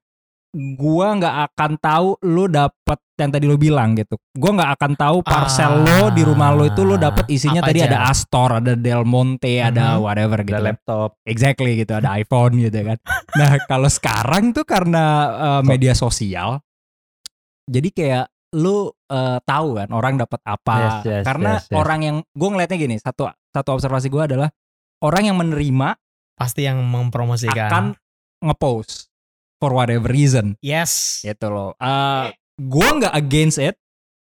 Gua 0.56 1.12
nggak 1.20 1.51
akan 1.51 1.72
tahu 1.84 2.15
lu 2.24 2.48
dapet 2.48 3.00
yang 3.20 3.27
tadi 3.27 3.44
lu 3.44 3.60
bilang 3.60 3.92
gitu. 3.92 4.15
Gua 4.32 4.56
nggak 4.56 4.72
akan 4.80 4.92
tahu 4.96 5.18
parcel 5.20 5.84
Ah, 5.84 5.84
lo 5.84 6.01
di 6.15 6.24
rumah 6.24 6.56
lo 6.56 6.63
itu 6.63 6.88
lo 6.88 6.96
dapet 6.96 7.27
isinya 7.27 7.60
tadi 7.60 7.84
aja? 7.84 7.92
ada 7.92 8.00
Astor, 8.08 8.63
ada 8.63 8.72
Del 8.80 9.04
Monte, 9.04 9.60
ada 9.60 10.00
Mhm. 10.00 10.04
whatever 10.04 10.39
gitu. 10.48 10.56
Ada 10.56 10.60
kan. 10.63 10.68
laptop. 10.72 11.10
Exactly 11.27 11.72
gitu, 11.75 11.92
ada 12.00 12.15
iPhone 12.15 12.56
gitu 12.63 12.80
kan. 12.88 12.98
Nah, 13.36 13.51
kalau 13.68 13.92
sekarang 13.92 14.56
tuh 14.56 14.63
karena 14.63 15.04
uh, 15.36 15.62
media 15.68 15.92
sosial, 15.92 16.63
jadi 17.68 17.89
kayak 17.92 18.25
lu 18.56 18.88
uh, 19.12 19.38
tahu 19.44 19.75
kan 19.75 19.92
orang 19.92 20.15
dapat 20.15 20.39
apa. 20.48 21.04
Yes, 21.04 21.04
yes, 21.04 21.24
karena 21.27 21.60
yes, 21.60 21.68
yes. 21.68 21.75
orang 21.75 22.00
yang 22.00 22.18
gue 22.32 22.48
ngelihatnya 22.48 22.77
gini, 22.80 22.96
satu 22.96 23.27
satu 23.56 23.80
observasi 23.80 24.12
gue 24.12 24.24
adalah 24.36 24.52
orang 25.00 25.32
yang 25.32 25.38
menerima 25.40 25.96
Pasti 26.36 26.68
yang 26.68 26.84
mempromosikan. 26.84 27.72
akan 27.72 27.86
ngepost 28.44 29.08
for 29.56 29.72
whatever 29.72 30.12
reason 30.12 30.60
Yes. 30.60 31.24
gitu 31.24 31.48
loh. 31.48 31.72
Uh, 31.80 32.28
gue 32.60 32.88
nggak 33.00 33.16
against 33.16 33.58
it. 33.58 33.80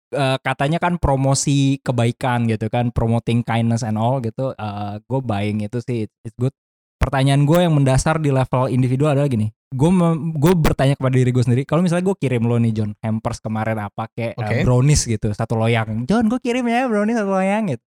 Uh, 0.08 0.40
katanya 0.40 0.80
kan 0.80 0.96
promosi 0.96 1.84
kebaikan 1.84 2.48
gitu 2.48 2.72
kan, 2.72 2.88
promoting 2.96 3.44
kindness 3.44 3.84
and 3.84 4.00
all 4.00 4.24
gitu. 4.24 4.56
Uh, 4.56 4.96
gue 5.04 5.20
buying 5.20 5.60
itu 5.60 5.84
sih, 5.84 6.08
it's, 6.24 6.36
good. 6.40 6.56
Pertanyaan 6.96 7.44
gue 7.44 7.60
yang 7.60 7.76
mendasar 7.76 8.16
di 8.16 8.32
level 8.32 8.72
individual 8.72 9.12
adalah 9.12 9.28
gini. 9.28 9.52
Gue 9.68 9.92
gue 10.32 10.52
bertanya 10.56 10.96
kepada 10.96 11.12
diri 11.12 11.28
gue 11.28 11.44
sendiri. 11.44 11.62
Kalau 11.68 11.84
misalnya 11.84 12.08
gue 12.08 12.16
kirim 12.16 12.40
lo 12.48 12.56
nih 12.56 12.72
John 12.72 12.96
hampers 13.04 13.44
kemarin 13.44 13.76
apa 13.76 14.08
kayak 14.16 14.40
uh, 14.40 14.48
Oke. 14.48 14.56
brownies 14.64 15.04
gitu 15.04 15.28
satu 15.36 15.60
loyang. 15.60 16.08
John 16.08 16.24
gue 16.32 16.40
kirim 16.40 16.64
ya 16.64 16.88
brownies 16.88 17.20
satu 17.20 17.28
loyang 17.28 17.68
gitu. 17.68 17.84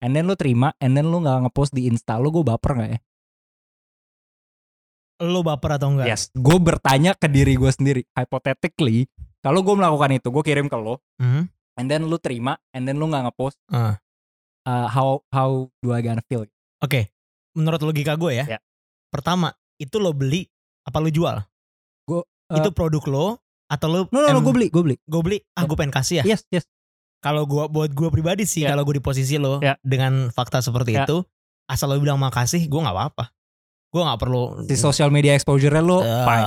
And 0.00 0.16
then 0.16 0.24
lo 0.24 0.34
terima, 0.34 0.72
and 0.80 0.96
then 0.96 1.08
lo 1.08 1.20
nggak 1.20 1.44
ngepost 1.44 1.72
di 1.72 1.84
Insta 1.84 2.16
lo, 2.16 2.32
gue 2.32 2.40
baper 2.40 2.72
nggak 2.72 2.90
ya? 2.90 2.98
Lo 5.20 5.44
baper 5.44 5.76
atau 5.76 5.92
enggak? 5.92 6.08
Yes, 6.08 6.32
gue 6.32 6.56
bertanya 6.56 7.12
ke 7.12 7.28
diri 7.28 7.52
gue 7.52 7.68
sendiri. 7.68 8.08
Hypothetically, 8.16 9.04
kalau 9.44 9.60
gue 9.60 9.76
melakukan 9.76 10.16
itu, 10.16 10.32
gue 10.32 10.40
kirim 10.40 10.66
ke 10.66 10.76
lo, 10.80 11.04
Mhm. 11.20 11.42
and 11.76 11.86
then 11.86 12.08
lu 12.08 12.16
terima, 12.16 12.56
and 12.72 12.88
then 12.88 12.96
lu 12.96 13.04
nggak 13.04 13.28
ngepost, 13.28 13.60
Ah. 13.68 14.00
uh, 14.64 14.88
how 14.88 15.20
how 15.28 15.68
do 15.78 15.92
I 15.92 16.00
gonna 16.00 16.24
feel? 16.24 16.48
Oke. 16.80 17.12
Menurut 17.52 17.84
logika 17.84 18.16
gue 18.16 18.40
ya. 18.40 18.56
Ya. 18.56 18.58
Pertama, 19.12 19.52
itu 19.76 20.00
lo 20.00 20.16
beli 20.16 20.48
apa 20.80 20.96
lo 20.96 21.12
jual? 21.12 21.36
Gua, 22.08 22.24
uh, 22.24 22.56
itu 22.56 22.72
produk 22.72 23.04
lo 23.04 23.26
atau 23.68 23.86
lo 23.86 23.98
No, 24.08 24.24
no, 24.24 24.28
no, 24.32 24.40
gue 24.40 24.54
beli, 24.56 24.66
gue 24.72 24.82
beli. 24.82 24.96
gue 24.98 25.20
beli 25.20 25.38
ah 25.54 25.62
gue 25.62 25.76
pengen 25.78 25.94
kasih 25.94 26.24
ya 26.24 26.34
Yes, 26.34 26.42
yes. 26.50 26.64
Kalau 27.20 27.44
gua 27.44 27.68
buat 27.68 27.92
gue 27.92 28.08
pribadi 28.08 28.44
sih 28.44 28.64
Ya. 28.64 28.72
kalau 28.72 28.82
gue 28.82 28.96
di 28.96 29.04
posisi 29.04 29.36
lo 29.36 29.60
Ya. 29.60 29.76
dengan 29.84 30.28
fakta 30.28 30.60
seperti 30.60 30.96
Ya. 30.96 31.04
itu 31.04 31.20
asal 31.68 31.92
lo 31.92 32.00
bilang 32.00 32.16
makasih 32.16 32.64
gue 32.64 32.80
nggak 32.80 32.96
apa-apa 32.96 33.30
gue 33.90 34.02
nggak 34.02 34.20
perlu 34.20 34.42
Si 34.66 34.74
social 34.74 35.12
media 35.12 35.36
exposure 35.36 35.72
lu 35.78 36.00
Ah, 36.00 36.24
fine. 36.24 36.46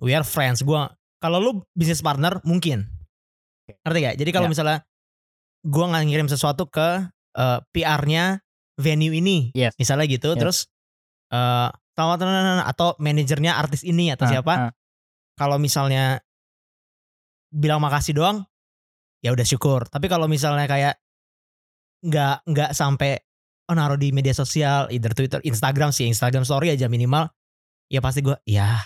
we 0.00 0.12
are 0.12 0.24
friends 0.24 0.64
gue 0.64 0.80
kalau 1.20 1.38
lo 1.38 1.50
bisnis 1.72 2.00
partner 2.00 2.40
mungkin 2.42 2.88
Oke. 3.64 3.80
ngerti 3.80 3.98
gak 4.02 4.16
jadi 4.18 4.30
kalau 4.32 4.48
Ya. 4.48 4.52
misalnya 4.52 4.78
gue 5.64 5.84
nggak 5.84 6.04
ngirim 6.08 6.28
sesuatu 6.28 6.66
ke 6.66 7.08
eh, 7.34 7.58
PR-nya 7.74 8.38
venue 8.78 9.10
ini 9.12 9.50
Yes. 9.52 9.74
misalnya 9.76 10.06
gitu 10.06 10.32
Yes. 10.34 10.40
terus 10.40 10.58
eh 11.28 11.68
tenan- 11.94 12.62
atau 12.62 12.98
manajernya 12.98 13.54
artis 13.54 13.82
ini 13.82 14.10
atau 14.10 14.26
Ah, 14.26 14.30
siapa 14.30 14.52
ah. 14.54 14.70
kalau 15.34 15.58
misalnya 15.58 16.18
bilang 17.50 17.78
makasih 17.78 18.14
doang 18.14 18.42
ya 19.24 19.32
udah 19.32 19.46
syukur. 19.48 19.88
Tapi 19.88 20.06
kalau 20.12 20.28
misalnya 20.28 20.68
kayak 20.68 21.00
nggak 22.04 22.44
nggak 22.44 22.70
sampai 22.76 23.16
oh 23.72 23.74
naruh 23.74 23.96
di 23.96 24.12
media 24.12 24.36
sosial 24.36 24.92
either 24.92 25.16
Twitter 25.16 25.40
Instagram 25.40 25.88
sih 25.88 26.04
Instagram 26.04 26.44
story 26.44 26.76
aja 26.76 26.84
minimal 26.92 27.32
ya 27.88 28.04
pasti 28.04 28.20
gue 28.20 28.36
ya 28.44 28.84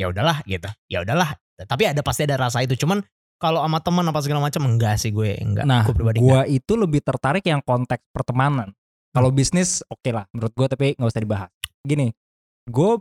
ya 0.00 0.08
udahlah 0.08 0.40
gitu. 0.48 0.72
Ya 0.88 1.04
udahlah. 1.04 1.36
Tapi 1.54 1.84
ada 1.86 2.00
pasti 2.00 2.24
ada 2.24 2.40
rasa 2.40 2.64
itu. 2.64 2.74
Cuman 2.74 3.04
kalau 3.36 3.60
sama 3.60 3.78
teman 3.84 4.08
apa 4.08 4.20
segala 4.24 4.40
macam 4.40 4.64
enggak 4.64 4.96
sih 4.96 5.12
gue 5.12 5.36
enggak. 5.36 5.68
Nah, 5.68 5.84
gue 5.84 5.92
pribadi 5.92 6.18
itu 6.48 6.72
lebih 6.74 7.04
tertarik 7.04 7.44
yang 7.44 7.60
konteks 7.60 8.02
pertemanan. 8.08 8.72
Kalau 9.14 9.30
bisnis 9.30 9.84
oke 9.86 10.10
lah 10.10 10.24
menurut 10.34 10.52
gue 10.56 10.66
tapi 10.66 10.86
nggak 10.96 11.10
usah 11.12 11.22
dibahas. 11.22 11.50
Gini, 11.84 12.10
gue 12.66 12.92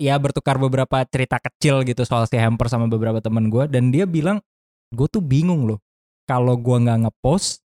ya 0.00 0.16
bertukar 0.16 0.56
beberapa 0.56 1.04
cerita 1.06 1.36
kecil 1.36 1.84
gitu 1.84 2.02
soal 2.08 2.24
si 2.24 2.40
hamper 2.40 2.72
sama 2.72 2.88
beberapa 2.88 3.20
temen 3.20 3.52
gue 3.52 3.68
dan 3.68 3.92
dia 3.92 4.08
bilang 4.08 4.40
gue 4.90 5.06
tuh 5.06 5.22
bingung 5.22 5.66
loh. 5.66 5.78
Kalau 6.26 6.54
gue 6.54 6.76
nggak 6.76 6.98
ngepost 7.06 7.62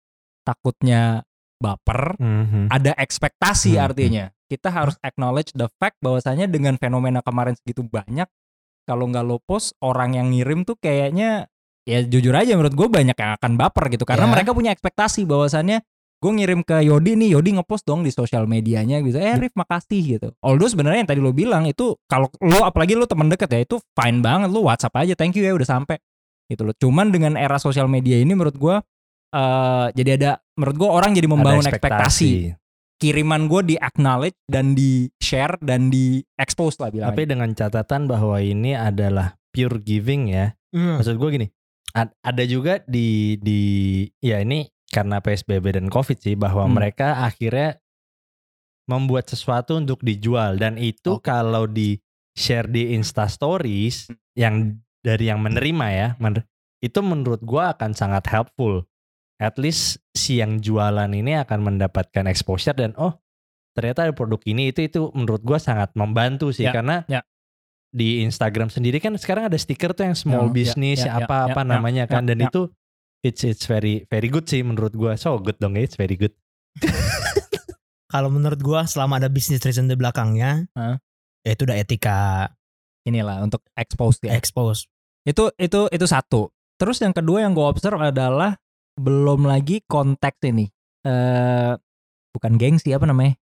takutnya 0.44 1.24
baper 1.60 2.16
Mhm. 2.18 2.72
ada 2.72 2.96
ekspektasi 2.96 3.76
Hmm, 3.76 3.86
artinya. 3.86 4.26
Kita 4.50 4.72
harus 4.72 4.96
acknowledge 5.04 5.54
the 5.54 5.68
fact 5.78 6.00
bahwasanya 6.00 6.48
dengan 6.48 6.80
fenomena 6.80 7.22
kemarin 7.22 7.54
segitu 7.54 7.86
banyak 7.86 8.26
kalau 8.84 9.06
nggak 9.06 9.22
lo 9.22 9.38
post 9.40 9.76
orang 9.80 10.18
yang 10.18 10.34
ngirim 10.34 10.66
tuh 10.66 10.74
kayaknya 10.76 11.46
ya 11.86 12.02
jujur 12.02 12.34
aja 12.34 12.58
menurut 12.58 12.74
gue 12.74 12.88
banyak 12.90 13.14
yang 13.14 13.32
akan 13.38 13.54
baper 13.56 13.94
gitu. 13.94 14.08
Karena 14.08 14.26
Ya. 14.26 14.34
mereka 14.34 14.52
punya 14.56 14.72
ekspektasi 14.74 15.28
bahwasannya 15.30 15.84
gue 16.20 16.32
ngirim 16.36 16.62
ke 16.64 16.84
Yodi 16.84 17.16
nih 17.16 17.38
Yodi 17.38 17.56
ngepost 17.56 17.86
dong 17.86 18.02
di 18.02 18.12
sosial 18.12 18.44
medianya 18.44 19.00
gitu. 19.00 19.16
Eh 19.16 19.38
Rif 19.38 19.54
makasih 19.54 20.18
gitu. 20.18 20.28
Although 20.42 20.68
sebenarnya 20.68 21.06
yang 21.06 21.10
tadi 21.12 21.22
lo 21.22 21.32
bilang 21.32 21.64
itu 21.64 21.96
kalau 22.10 22.28
lo 22.42 22.66
apalagi 22.66 22.98
lo 22.98 23.06
temen 23.06 23.30
deket 23.30 23.48
ya 23.48 23.60
itu 23.62 23.78
fine 23.94 24.20
banget. 24.20 24.50
Lo 24.50 24.66
WhatsApp 24.66 24.96
aja 24.98 25.14
thank 25.14 25.38
you 25.38 25.46
ya 25.46 25.54
udah 25.54 25.68
sampai 25.70 25.96
gitu 26.50 26.66
loh 26.66 26.74
cuman 26.74 27.14
dengan 27.14 27.38
era 27.38 27.56
sosial 27.56 27.86
media 27.86 28.18
ini 28.18 28.34
menurut 28.34 28.58
gue 28.58 28.76
eh 29.30 29.88
jadi 29.94 30.10
ada 30.18 30.32
menurut 30.58 30.76
gue 30.76 30.90
orang 30.90 31.12
jadi 31.14 31.28
membangun 31.30 31.62
Ada 31.64 31.78
ekspektasi 31.78 32.32
kiriman 32.98 33.48
gue 33.48 33.62
di 33.64 33.76
acknowledge 33.78 34.36
dan 34.44 34.74
di 34.74 35.08
share 35.16 35.56
dan 35.62 35.88
di 35.88 36.20
expose 36.36 36.76
lah 36.78 36.90
bilang 36.92 37.14
Tapi 37.14 37.24
dengan 37.24 37.54
catatan 37.54 38.10
bahwa 38.10 38.42
ini 38.42 38.76
adalah 38.76 39.40
pure 39.50 39.80
giving 39.80 40.28
ya. 40.28 40.52
Hmm. 40.76 41.00
Maksud 41.00 41.16
gue 41.16 41.30
gini, 41.32 41.48
ad- 41.96 42.12
ada 42.20 42.44
juga 42.44 42.84
di 42.84 43.40
di 43.40 43.62
ya 44.20 44.44
ini 44.44 44.68
karena 44.92 45.24
PSBB 45.24 45.80
dan 45.80 45.88
Covid 45.88 46.20
sih 46.20 46.36
bahwa 46.36 46.68
Hmm. 46.68 46.76
mereka 46.76 47.24
akhirnya 47.24 47.80
membuat 48.90 49.30
sesuatu 49.30 49.78
untuk 49.78 50.02
dijual 50.02 50.58
dan 50.58 50.76
itu 50.76 51.22
Oke. 51.22 51.30
kalau 51.30 51.70
di 51.70 51.96
share 52.34 52.66
di 52.66 52.92
Insta 52.92 53.30
Stories 53.30 54.10
yang 54.34 54.76
dari 55.00 55.28
yang 55.28 55.40
menerima 55.40 55.88
ya, 55.92 56.08
men- 56.20 56.44
itu 56.80 57.00
menurut 57.00 57.44
gua 57.44 57.76
akan 57.76 57.92
sangat 57.92 58.28
helpful. 58.28 58.88
At 59.40 59.56
least 59.56 60.04
si 60.12 60.40
yang 60.40 60.60
jualan 60.60 61.08
ini 61.12 61.40
akan 61.40 61.60
mendapatkan 61.64 62.28
exposure 62.28 62.76
dan 62.76 62.92
oh 63.00 63.16
ternyata 63.72 64.04
ada 64.04 64.12
produk 64.12 64.40
ini 64.44 64.76
itu 64.76 64.84
itu 64.84 65.08
menurut 65.16 65.40
gua 65.40 65.56
sangat 65.56 65.96
membantu 65.96 66.52
sih 66.52 66.68
Ya, 66.68 66.76
karena 66.76 67.08
ya. 67.08 67.24
di 67.90 68.20
Instagram 68.22 68.68
sendiri 68.68 69.00
kan 69.00 69.16
sekarang 69.16 69.48
ada 69.48 69.56
stiker 69.56 69.96
tuh 69.96 70.12
yang 70.12 70.18
small 70.20 70.52
Ya, 70.52 70.54
business 70.54 71.00
ya, 71.08 71.16
ya, 71.16 71.24
apa 71.24 71.48
apa 71.48 71.62
ya, 71.64 71.66
ya, 71.66 71.72
namanya 71.72 72.04
ya, 72.04 72.12
kan 72.12 72.28
dan 72.28 72.44
ya. 72.44 72.52
itu 72.52 72.68
it's 73.24 73.48
it's 73.48 73.64
very 73.64 74.04
very 74.12 74.28
good 74.28 74.44
sih 74.44 74.60
menurut 74.60 74.92
gua 74.92 75.16
so 75.16 75.40
good 75.40 75.56
dong 75.58 75.80
ya 75.80 75.88
it's 75.88 75.96
very 75.96 76.20
good 76.20 76.36
kalau 78.12 78.28
menurut 78.28 78.58
gue 78.58 78.82
selama 78.90 79.22
ada 79.22 79.30
bisnis 79.30 79.62
reason 79.62 79.86
di 79.86 79.96
belakangnya 79.96 80.66
Hah? 80.74 80.98
ya 81.46 81.52
itu 81.54 81.64
udah 81.64 81.78
etika 81.78 82.50
inilah 83.08 83.44
untuk 83.44 83.64
expose 83.78 84.20
ya 84.24 84.36
expose 84.36 84.88
itu 85.24 85.52
itu 85.56 85.88
itu 85.92 86.06
satu 86.08 86.52
terus 86.80 87.00
yang 87.04 87.16
kedua 87.16 87.44
yang 87.44 87.56
gue 87.56 87.64
observe 87.64 88.00
adalah 88.00 88.56
belum 89.00 89.48
lagi 89.48 89.84
konteks 89.88 90.40
ini 90.48 90.68
eh 91.08 91.74
bukan 92.36 92.56
gengsi 92.60 92.92
apa 92.94 93.08
namanya 93.08 93.36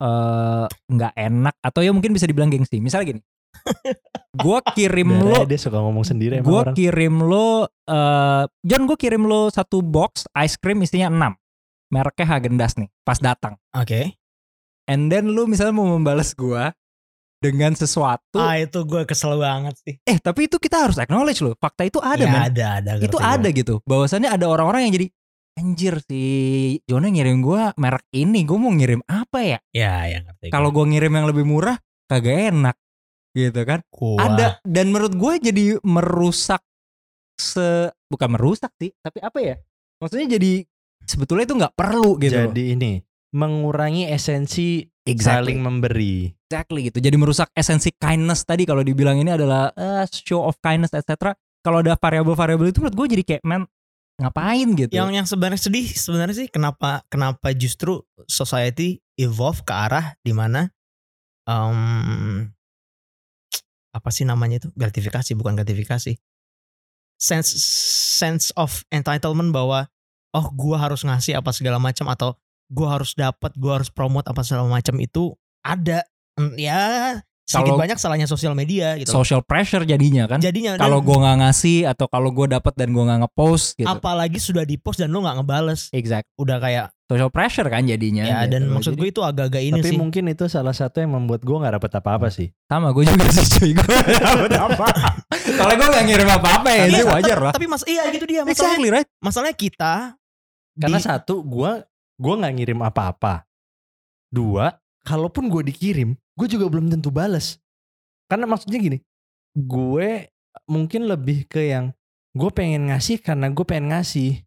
eh, 0.00 0.66
nggak 0.68 1.14
enak 1.14 1.54
atau 1.60 1.80
ya 1.84 1.92
mungkin 1.92 2.16
bisa 2.16 2.24
dibilang 2.24 2.48
gengsi. 2.48 2.80
Misalnya 2.80 3.16
gini, 3.16 3.22
gue 4.44 4.58
kirim 4.74 5.10
Darah 5.20 5.44
lo, 5.44 5.48
dia 5.48 5.60
suka 5.60 5.78
ngomong 5.78 6.04
sendiri 6.04 6.40
emang 6.40 6.48
gue 6.48 6.60
orang. 6.64 6.74
kirim 6.74 7.14
lo, 7.20 7.68
eh 7.86 8.44
John 8.64 8.88
gue 8.88 8.96
kirim 8.96 9.28
lo 9.28 9.52
satu 9.52 9.84
box 9.84 10.26
ice 10.32 10.56
cream 10.56 10.80
isinya 10.80 11.12
6 11.12 11.36
mereknya 11.90 12.26
Hagendas 12.26 12.78
nih, 12.78 12.88
pas 13.02 13.18
datang. 13.18 13.58
Oke. 13.74 14.14
And 14.86 15.10
then 15.10 15.30
lu 15.30 15.46
misalnya 15.46 15.74
mau 15.74 15.86
membalas 15.86 16.34
gue 16.34 16.70
dengan 17.40 17.72
sesuatu, 17.72 18.36
Ah 18.36 18.60
itu 18.60 18.84
gue 18.84 19.08
kesel 19.08 19.40
banget 19.40 19.74
sih. 19.80 19.96
eh 20.04 20.20
tapi 20.20 20.44
itu 20.46 20.60
kita 20.60 20.84
harus 20.86 21.00
acknowledge 21.00 21.40
loh, 21.40 21.56
fakta 21.56 21.88
itu 21.88 21.96
ada 21.98 22.20
ya, 22.20 22.28
men. 22.28 22.42
ada 22.52 22.66
ada. 22.78 22.90
itu 23.00 23.16
ada 23.16 23.48
gue. 23.48 23.64
gitu 23.64 23.74
bahwasannya 23.88 24.28
ada 24.28 24.44
orang-orang 24.44 24.84
yang 24.86 24.94
jadi 25.00 25.06
anjir 25.56 25.94
si 26.04 26.22
Jono 26.84 27.08
ngirim 27.08 27.40
gua 27.40 27.72
merek 27.74 28.06
ini 28.12 28.44
gue 28.44 28.54
mau 28.54 28.70
ngirim 28.70 29.00
apa 29.04 29.40
ya 29.42 29.58
Ya 29.72 30.04
ya 30.06 30.18
ngerti. 30.22 30.46
gue. 30.48 30.52
kalau 30.52 30.68
gua 30.70 30.84
ngirim 30.86 31.10
yang 31.10 31.26
lebih 31.26 31.44
murah 31.44 31.76
kagak 32.06 32.52
enak 32.54 32.76
gitu 33.32 33.60
kan 33.64 33.80
ada 34.20 34.58
dan 34.62 34.92
menurut 34.92 35.14
gue 35.14 35.32
jadi 35.40 35.64
merusak 35.82 36.60
se 37.38 37.88
bukan 38.08 38.36
merusak 38.36 38.68
sih 38.76 38.92
tapi 39.00 39.22
apa 39.22 39.38
ya 39.38 39.56
maksudnya 39.96 40.36
jadi 40.36 40.64
sebetulnya 41.04 41.44
itu 41.46 41.54
nggak 41.56 41.74
perlu 41.78 42.18
gitu 42.20 42.36
loh. 42.36 42.50
Jadi 42.52 42.64
ini 42.74 42.92
mengurangi 43.30 44.10
esensi 44.10 44.82
exactly. 45.06 45.54
saling 45.54 45.60
memberi. 45.62 46.30
exactly 46.50 46.90
gitu. 46.90 46.98
Jadi 46.98 47.16
merusak 47.16 47.48
esensi 47.54 47.94
kindness 47.94 48.42
tadi 48.42 48.66
kalau 48.66 48.82
dibilang 48.82 49.18
ini 49.18 49.34
adalah 49.34 49.70
eh, 49.74 50.04
show 50.10 50.42
of 50.46 50.58
kindness 50.58 50.90
etc 50.94 51.34
kalau 51.60 51.84
ada 51.84 51.96
variabel-variabel 51.96 52.72
itu 52.72 52.80
menurut 52.80 52.96
gue 52.96 53.06
jadi 53.18 53.24
kayak 53.24 53.42
man 53.44 53.68
ngapain? 54.20 54.68
gitu. 54.76 54.92
Yang 54.92 55.08
yang 55.16 55.26
sebenarnya 55.28 55.60
sedih 55.60 55.86
sebenarnya 55.86 56.36
sih 56.44 56.48
kenapa 56.48 57.04
kenapa 57.12 57.52
justru 57.52 58.00
society 58.28 59.00
evolve 59.20 59.64
ke 59.64 59.72
arah 59.72 60.16
di 60.24 60.32
mana 60.32 60.72
um, 61.44 62.48
apa 63.92 64.08
sih 64.12 64.24
namanya 64.24 64.64
itu? 64.64 64.68
Gratifikasi 64.72 65.36
bukan 65.36 65.56
gratifikasi. 65.56 66.16
Sense 67.20 67.52
sense 68.16 68.48
of 68.56 68.80
entitlement 68.88 69.52
bahwa 69.52 69.88
oh 70.32 70.46
gua 70.56 70.80
harus 70.80 71.04
ngasih 71.04 71.36
apa 71.36 71.52
segala 71.52 71.76
macam 71.76 72.08
atau 72.08 72.32
gua 72.70 72.94
harus 72.94 73.12
dapat 73.12 73.52
gua 73.54 73.76
harus 73.76 73.90
promote 73.90 74.24
apa 74.24 74.40
segala 74.40 74.64
macam 74.66 74.94
itu 74.96 75.34
ada 75.60 76.06
Mm, 76.32 76.56
ya 76.56 76.80
sedikit 77.42 77.74
Kalau- 77.74 77.82
banyak 77.82 77.98
salahnya 77.98 78.24
sosial 78.24 78.54
media 78.54 78.94
gitu. 78.94 79.10
Social 79.10 79.42
pressure 79.42 79.82
jadinya 79.82 80.24
kan? 80.24 80.38
Jadinya 80.38 80.78
kalau 80.78 81.02
gue 81.02 81.12
nggak 81.12 81.36
ngasih 81.36 81.84
atau 81.84 82.06
kalau 82.06 82.30
gue 82.30 82.46
dapat 82.48 82.72
dan 82.72 82.88
gue 82.88 83.02
nggak 83.02 83.20
ngepost 83.20 83.74
gitu. 83.74 83.84
Apalagi 83.84 84.38
sudah 84.38 84.62
di 84.62 84.78
post 84.78 84.96
dan 84.96 85.10
lo 85.10 85.20
nggak 85.20 85.36
ngebales. 85.36 85.90
Exact. 85.90 86.30
Udah 86.36 86.56
kayak 86.56 86.94
social 87.04 87.26
pressure 87.28 87.66
kan 87.66 87.82
jadinya. 87.82 88.22
Ya 88.22 88.38
gitu. 88.40 88.54
dan 88.54 88.62
maksud 88.70 88.94
gue 88.94 89.10
itu 89.10 89.18
agak-agak 89.20 89.58
ini 89.60 89.82
Tapi 89.82 89.90
sih. 89.90 89.98
mungkin 89.98 90.24
itu 90.28 90.46
salah 90.46 90.70
satu 90.70 90.96
yang 90.96 91.12
membuat 91.12 91.42
gue 91.42 91.56
nggak 91.58 91.74
dapet 91.76 91.90
apa-apa 91.92 92.28
sih. 92.30 92.48
sama 92.64 92.94
gue 92.94 93.04
juga 93.04 93.26
sih 93.28 93.46
cuy. 93.50 93.70
Gue 93.74 93.98
dapet 94.22 94.52
apa 94.54 94.86
kalau 95.52 95.74
gue 95.74 95.88
nggak 95.90 96.04
ngirim 96.06 96.28
apa 96.30 96.48
apa 96.56 96.68
ya 96.70 96.84
Iya, 96.86 96.94
sih 96.94 97.04
wajar 97.04 97.38
lah. 97.42 97.52
tapi 97.52 97.66
mas 97.66 97.82
iya 97.84 98.06
gitu 98.08 98.24
dia. 98.24 98.46
Masalahnya 98.46 98.54
exactly 98.54 98.88
right? 98.88 99.08
masalahnya 99.18 99.56
kita 99.58 99.94
Karena 100.78 100.96
di- 100.96 101.04
satu, 101.04 101.42
gue 101.42 101.70
gue 102.20 102.34
nggak 102.36 102.54
ngirim 102.60 102.80
apa-apa. 102.84 103.48
Dua, 104.28 104.70
kalaupun 105.08 105.48
gue 105.48 105.72
dikirim, 105.72 106.12
gue 106.12 106.46
juga 106.46 106.68
belum 106.68 106.92
tentu 106.92 107.08
bales. 107.08 107.56
Karena 108.28 108.46
maksudnya 108.46 108.78
gini, 108.78 108.98
gue 109.56 110.28
mungkin 110.68 111.08
lebih 111.08 111.48
ke 111.48 111.72
yang 111.72 111.96
gue 112.36 112.50
pengen 112.52 112.92
ngasih 112.92 113.24
karena 113.24 113.48
gue 113.48 113.64
pengen 113.64 113.96
ngasih. 113.96 114.44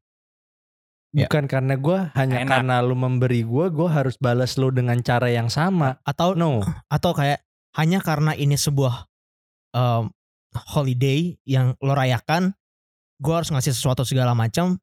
Ya. 1.14 1.28
Bukan 1.28 1.46
karena 1.46 1.78
gue 1.78 1.98
hanya 2.16 2.38
Enak. 2.42 2.50
karena 2.50 2.76
lu 2.80 2.96
memberi 2.96 3.44
gue, 3.44 3.66
gue 3.70 3.90
harus 3.90 4.16
balas 4.22 4.56
lu 4.56 4.72
dengan 4.72 4.98
cara 5.04 5.28
yang 5.34 5.50
sama. 5.50 6.00
atau 6.06 6.38
No, 6.38 6.62
atau 6.88 7.12
kayak 7.12 7.44
hanya 7.76 8.00
karena 8.00 8.38
ini 8.38 8.56
sebuah 8.56 9.10
um, 9.74 10.14
holiday 10.54 11.34
yang 11.44 11.74
lo 11.82 11.98
rayakan 11.98 12.54
gue 13.24 13.34
harus 13.34 13.50
ngasih 13.50 13.74
sesuatu 13.74 14.04
segala 14.04 14.36
macam 14.38 14.78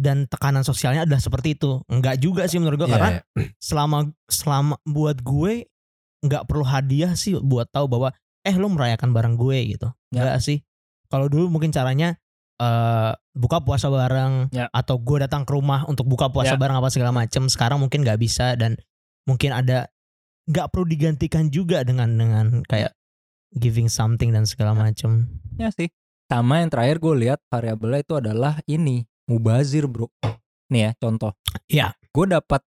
dan 0.00 0.24
tekanan 0.24 0.64
sosialnya 0.64 1.04
adalah 1.04 1.20
seperti 1.20 1.52
itu 1.52 1.84
enggak 1.86 2.16
juga 2.16 2.48
sih 2.48 2.56
menurut 2.56 2.80
gue 2.80 2.88
Iya, 2.88 2.94
karena 2.96 3.10
iya. 3.12 3.22
selama 3.68 3.98
selama 4.26 4.74
buat 4.88 5.20
gue 5.20 5.68
nggak 6.24 6.44
perlu 6.48 6.64
hadiah 6.64 7.12
sih 7.12 7.36
buat 7.36 7.68
tahu 7.68 7.88
bahwa 7.88 8.12
eh 8.40 8.56
lo 8.56 8.72
merayakan 8.72 9.12
bareng 9.12 9.36
gue 9.36 9.76
gitu 9.76 9.88
Ya. 10.10 10.24
enggak 10.24 10.40
sih 10.40 10.64
kalau 11.12 11.28
dulu 11.28 11.52
mungkin 11.52 11.70
caranya 11.70 12.16
eh 12.56 13.12
buka 13.36 13.60
puasa 13.60 13.92
bareng 13.92 14.48
Ya. 14.52 14.72
atau 14.72 14.96
gue 14.96 15.20
datang 15.20 15.44
ke 15.44 15.52
rumah 15.52 15.84
untuk 15.84 16.08
buka 16.08 16.32
puasa 16.32 16.56
Ya. 16.56 16.60
bareng 16.60 16.80
apa 16.80 16.88
segala 16.88 17.12
macam 17.12 17.48
sekarang 17.48 17.80
mungkin 17.80 18.00
nggak 18.00 18.20
bisa 18.20 18.56
dan 18.56 18.80
mungkin 19.28 19.52
ada 19.52 19.92
nggak 20.48 20.72
perlu 20.72 20.88
digantikan 20.88 21.52
juga 21.52 21.84
dengan 21.84 22.08
dengan 22.16 22.64
kayak 22.64 22.96
giving 23.52 23.92
something 23.92 24.32
dan 24.32 24.48
segala 24.48 24.72
macam 24.72 25.28
ya 25.60 25.68
sih 25.68 25.92
sama 26.30 26.62
yang 26.64 26.70
terakhir 26.70 27.02
gue 27.02 27.14
lihat 27.28 27.38
variabelnya 27.50 28.00
itu 28.06 28.14
adalah 28.16 28.54
ini 28.64 29.04
mubazir 29.30 29.86
bro. 29.86 30.10
Nih 30.74 30.90
ya 30.90 30.90
contoh. 30.98 31.30
Iya. 31.70 31.94
gue 32.10 32.26
dapat 32.26 32.66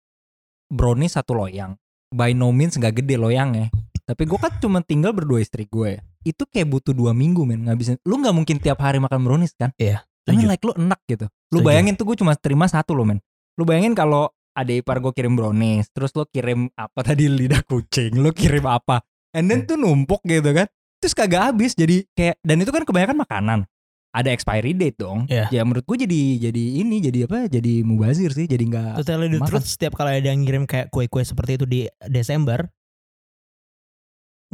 brownies 0.71 1.19
satu 1.19 1.35
loyang. 1.35 1.75
By 2.15 2.31
no 2.39 2.55
means 2.55 2.79
nggak 2.79 3.03
gede 3.03 3.19
loyangnya. 3.19 3.75
Tapi 4.07 4.23
gue 4.23 4.39
kan 4.39 4.55
cuma 4.63 4.79
tinggal 4.79 5.11
berdua 5.11 5.43
istri 5.43 5.67
gue 5.67 5.99
itu 6.25 6.43
kayak 6.49 6.67
butuh 6.73 6.97
dua 6.97 7.13
minggu 7.13 7.45
men 7.45 7.69
ngabisin. 7.69 8.01
Lu 8.09 8.17
nggak 8.19 8.35
mungkin 8.35 8.57
tiap 8.59 8.81
hari 8.81 8.99
makan 8.99 9.21
brownies 9.27 9.53
kan? 9.59 9.75
Iya, 9.77 10.03
I 10.25 10.33
mean 10.33 10.49
setuju. 10.49 10.53
like 10.57 10.65
lu 10.65 10.73
enak 10.79 11.01
gitu. 11.05 11.27
Lu 11.53 11.61
Setuju. 11.61 11.67
bayangin 11.69 11.95
tuh 12.01 12.05
gue 12.09 12.17
cuma 12.25 12.33
terima 12.35 12.67
satu 12.67 12.97
loh 12.97 13.05
men. 13.05 13.21
Lu 13.61 13.69
bayangin 13.69 13.93
kalau 13.93 14.33
ada 14.57 14.73
ipar 14.73 15.03
gue 15.03 15.13
kirim 15.13 15.35
brownies 15.37 15.91
terus 15.93 16.15
lu 16.17 16.25
kirim 16.31 16.71
apa 16.79 17.01
tadi 17.13 17.27
lidah 17.29 17.67
kucing 17.67 18.23
lu 18.23 18.31
kirim 18.31 18.63
apa 18.71 19.03
and 19.35 19.51
then 19.51 19.69
tuh 19.69 19.77
numpuk 19.77 20.25
gitu 20.25 20.51
kan. 20.57 20.67
Terus 20.99 21.13
kagak 21.13 21.53
habis 21.53 21.77
jadi 21.77 22.01
kayak 22.17 22.41
dan 22.41 22.57
itu 22.65 22.73
kan 22.73 22.83
kebanyakan 22.89 23.17
makanan 23.21 23.59
ada 24.15 24.31
expiry 24.31 24.71
date 24.73 24.95
dong 24.95 25.27
Iya. 25.27 25.51
ya 25.51 25.63
menurut 25.67 25.83
gue 25.83 26.07
jadi 26.07 26.21
jadi 26.49 26.65
ini 26.81 27.03
jadi 27.03 27.27
apa 27.27 27.51
jadi 27.51 27.83
mubazir 27.83 28.31
sih 28.31 28.47
jadi 28.47 28.63
nggak 28.63 28.91
To 28.97 29.05
tell 29.05 29.19
you 29.21 29.35
the 29.35 29.43
truth, 29.43 29.67
setiap 29.67 29.99
kali 29.99 30.23
ada 30.23 30.31
yang 30.31 30.47
ngirim 30.47 30.65
kayak 30.65 30.89
kue-kue 30.89 31.27
seperti 31.27 31.59
itu 31.59 31.67
di 31.67 31.81
Desember, 32.07 32.63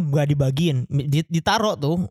gak 0.01 0.27
dibagiin, 0.27 0.89
Di- 0.89 1.29
ditaruh 1.29 1.77
tuh, 1.77 2.09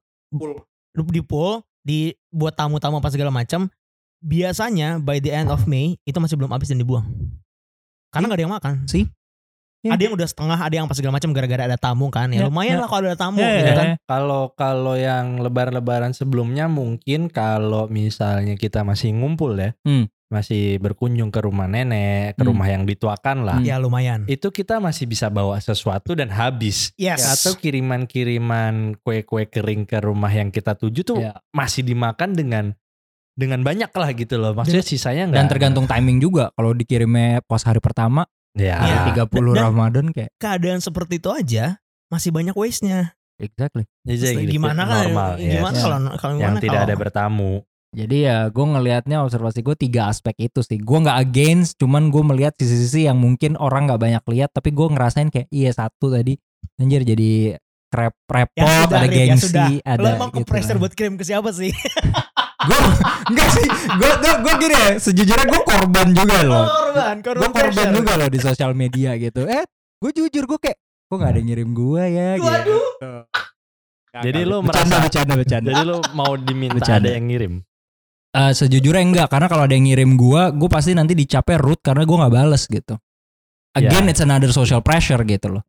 di 1.09 1.21
pool, 1.25 1.65
di 1.81 2.13
buat 2.29 2.53
tamu-tamu 2.53 3.01
apa 3.01 3.09
segala 3.09 3.33
macam. 3.33 3.65
Biasanya 4.19 4.99
by 4.99 5.17
the 5.17 5.31
end 5.31 5.49
of 5.49 5.65
May 5.65 5.97
itu 6.03 6.19
masih 6.19 6.35
belum 6.35 6.51
habis 6.51 6.69
dan 6.69 6.77
dibuang. 6.77 7.07
Karena 8.11 8.27
nggak 8.27 8.37
ada 8.37 8.45
yang 8.45 8.53
makan. 8.53 8.73
Sih. 8.85 9.07
Ya. 9.79 9.95
Ada 9.95 10.01
yang 10.05 10.13
udah 10.13 10.27
setengah, 10.27 10.59
ada 10.59 10.73
yang 10.73 10.85
apa 10.85 10.93
segala 10.93 11.15
macam 11.15 11.31
gara-gara 11.31 11.63
ada 11.63 11.79
tamu 11.79 12.11
kan. 12.11 12.27
Ya, 12.29 12.43
Ya, 12.43 12.45
lumayan 12.45 12.75
ya. 12.75 12.83
lah 12.83 12.87
kalau 12.87 13.03
ada 13.05 13.15
tamu 13.15 13.39
Ya, 13.39 13.47
gitu 13.53 13.63
ya, 13.63 13.75
kan. 13.75 13.85
ya. 13.85 13.95
Kalau 14.03 14.43
kalau 14.53 14.93
yang 14.93 15.39
lebaran-lebaran 15.39 16.11
sebelumnya 16.11 16.67
mungkin 16.67 17.27
kalau 17.27 17.87
misalnya 17.87 18.53
kita 18.53 18.83
masih 18.83 19.15
ngumpul 19.15 19.55
ya, 19.55 19.71
Hmm. 19.81 20.11
masih 20.27 20.77
berkunjung 20.77 21.29
ke 21.29 21.39
rumah 21.39 21.65
nenek, 21.65 22.35
ke 22.35 22.43
Hmm. 22.43 22.51
rumah 22.51 22.67
yang 22.67 22.83
dituakan 22.83 23.37
lah. 23.41 23.57
Ya 23.61 23.79
lumayan. 23.79 24.27
itu 24.27 24.51
kita 24.51 24.77
masih 24.77 25.05
bisa 25.05 25.25
bawa 25.27 25.55
sesuatu 25.57 26.11
dan 26.11 26.27
habis. 26.27 26.91
Yes. 26.93 27.23
Atau 27.23 27.55
kiriman-kiriman 27.57 28.99
kue-kue 28.99 29.45
kering 29.45 29.85
ke 29.85 29.99
rumah 29.99 30.29
yang 30.29 30.49
kita 30.49 30.73
tuju 30.73 31.01
tuh 31.03 31.19
Ya. 31.19 31.39
masih 31.49 31.81
dimakan 31.81 32.33
dengan 32.33 32.65
dengan 33.33 33.63
banyak 33.63 33.87
lah 33.89 34.11
gitu 34.11 34.35
loh. 34.35 34.51
Maksudnya 34.51 34.83
sisanya 34.83 35.23
enggak. 35.25 35.37
dan 35.39 35.45
tergantung 35.47 35.85
timing 35.87 36.19
juga 36.19 36.51
kalau 36.53 36.75
dikirimnya 36.75 37.39
pas 37.41 37.63
hari 37.63 37.79
pertama 37.79 38.27
Ya. 38.53 38.75
Ya. 38.75 38.97
hari 39.05 39.11
30 39.13 39.53
Dan- 39.53 39.65
Ramadan 39.65 40.05
kayak 40.09 40.31
Keadaan 40.35 40.79
seperti 40.79 41.17
itu 41.17 41.29
aja 41.29 41.77
masih 42.07 42.29
banyak 42.29 42.53
waste-nya. 42.53 43.13
exactly 43.35 43.87
Jadi 44.01 44.43
gitu, 44.43 44.57
gimana 44.57 44.83
kan? 44.83 45.05
normal, 45.05 45.31
Gimana 45.37 45.71
yes. 45.71 45.79
kalau 45.79 45.97
kalau 46.13 46.33
yang 46.33 46.41
gimana 46.51 46.59
tidak 46.59 46.75
kalau- 46.75 46.87
ada 46.87 46.95
bertamu. 46.97 47.51
Jadi 47.89 48.17
ya 48.21 48.45
gue 48.47 48.65
ngelihatnya 48.67 49.17
observasi 49.19 49.59
gue 49.59 49.73
tiga 49.75 50.01
aspek 50.07 50.35
itu 50.43 50.61
sih. 50.61 50.77
Gue 50.77 50.99
nggak 50.99 51.17
against, 51.23 51.73
cuman 51.75 52.09
gue 52.09 52.21
melihat 52.21 52.53
sisi-sisi 52.53 53.05
yang 53.05 53.17
mungkin 53.17 53.55
orang 53.55 53.87
nggak 53.87 53.97
banyak 53.97 54.23
lihat. 54.27 54.49
Tapi 54.51 54.69
gue 54.69 54.87
ngerasain 54.87 55.29
kayak 55.29 55.49
iya 55.49 55.71
satu 55.71 56.09
tadi 56.09 56.37
anjir 56.75 57.01
jadi 57.01 57.57
krep 57.89 58.13
repot, 58.27 58.61
Ya 58.61 58.85
sudah, 58.85 58.99
ada 58.99 59.07
ya 59.07 59.25
gengsi, 59.25 59.45
sudah. 59.47 59.67
ada. 59.81 59.97
Lo 59.97 60.07
emang 60.11 60.29
ke 60.29 60.37
gitu 60.37 60.49
pressure 60.49 60.77
lah. 60.77 60.81
buat 60.83 60.93
kirim 60.93 61.15
ke 61.15 61.23
siapa 61.23 61.49
sih? 61.49 61.73
Gue 62.69 62.79
enggak 63.27 63.49
sih. 63.51 63.65
Gue 63.97 64.11
gue 64.15 64.33
gue 64.39 64.53
gini 64.59 64.75
ya. 64.77 64.91
Sejujurnya 64.95 65.45
gue 65.45 65.61
korban 65.63 66.07
juga 66.11 66.37
loh. 66.41 66.65
korban, 66.65 67.15
korban, 67.19 67.39
Gue 67.39 67.49
korban 67.49 67.73
pressure. 67.73 67.93
juga 67.95 68.11
loh 68.15 68.29
di 68.29 68.39
sosial 68.39 68.71
media 68.73 69.11
gitu. 69.15 69.41
Eh, 69.43 69.65
gue 69.97 70.11
jujur 70.13 70.43
gue 70.45 70.59
kayak 70.59 70.77
kok 70.77 71.15
nggak 71.15 71.27
ada 71.27 71.37
yang 71.37 71.47
ngirim 71.49 71.69
gue 71.71 72.03
ya. 72.07 72.29
Waduh. 72.37 72.85
Gitu. 72.93 73.11
Jadi 74.09 74.39
lu 74.41 74.57
bercanda, 74.59 74.89
merasa- 74.89 75.03
bercanda, 75.03 75.33
bercanda. 75.35 75.69
Jadi 75.71 75.81
lu 75.83 75.97
mau 76.11 76.31
diminta 76.33 76.75
Bercanda. 76.77 77.05
ada 77.05 77.09
yang 77.11 77.27
ngirim. 77.27 77.53
Eh, 78.29 78.53
sejujurnya 78.53 79.03
enggak 79.03 79.27
karena 79.27 79.47
kalau 79.47 79.65
ada 79.65 79.73
yang 79.73 79.85
ngirim 79.85 80.13
gua 80.13 80.49
gue 80.51 80.69
pasti 80.69 80.93
nanti 80.93 81.13
dicapnya 81.13 81.57
root 81.57 81.81
karena 81.81 82.05
gua 82.05 82.17
nggak 82.21 82.35
bales 82.35 82.61
gitu 82.63 82.93
again 83.73 84.05
Ya. 84.05 84.11
it's 84.13 84.21
another 84.21 84.49
social 84.49 84.81
pressure 84.81 85.17
gitu 85.23 85.49
loh 85.49 85.65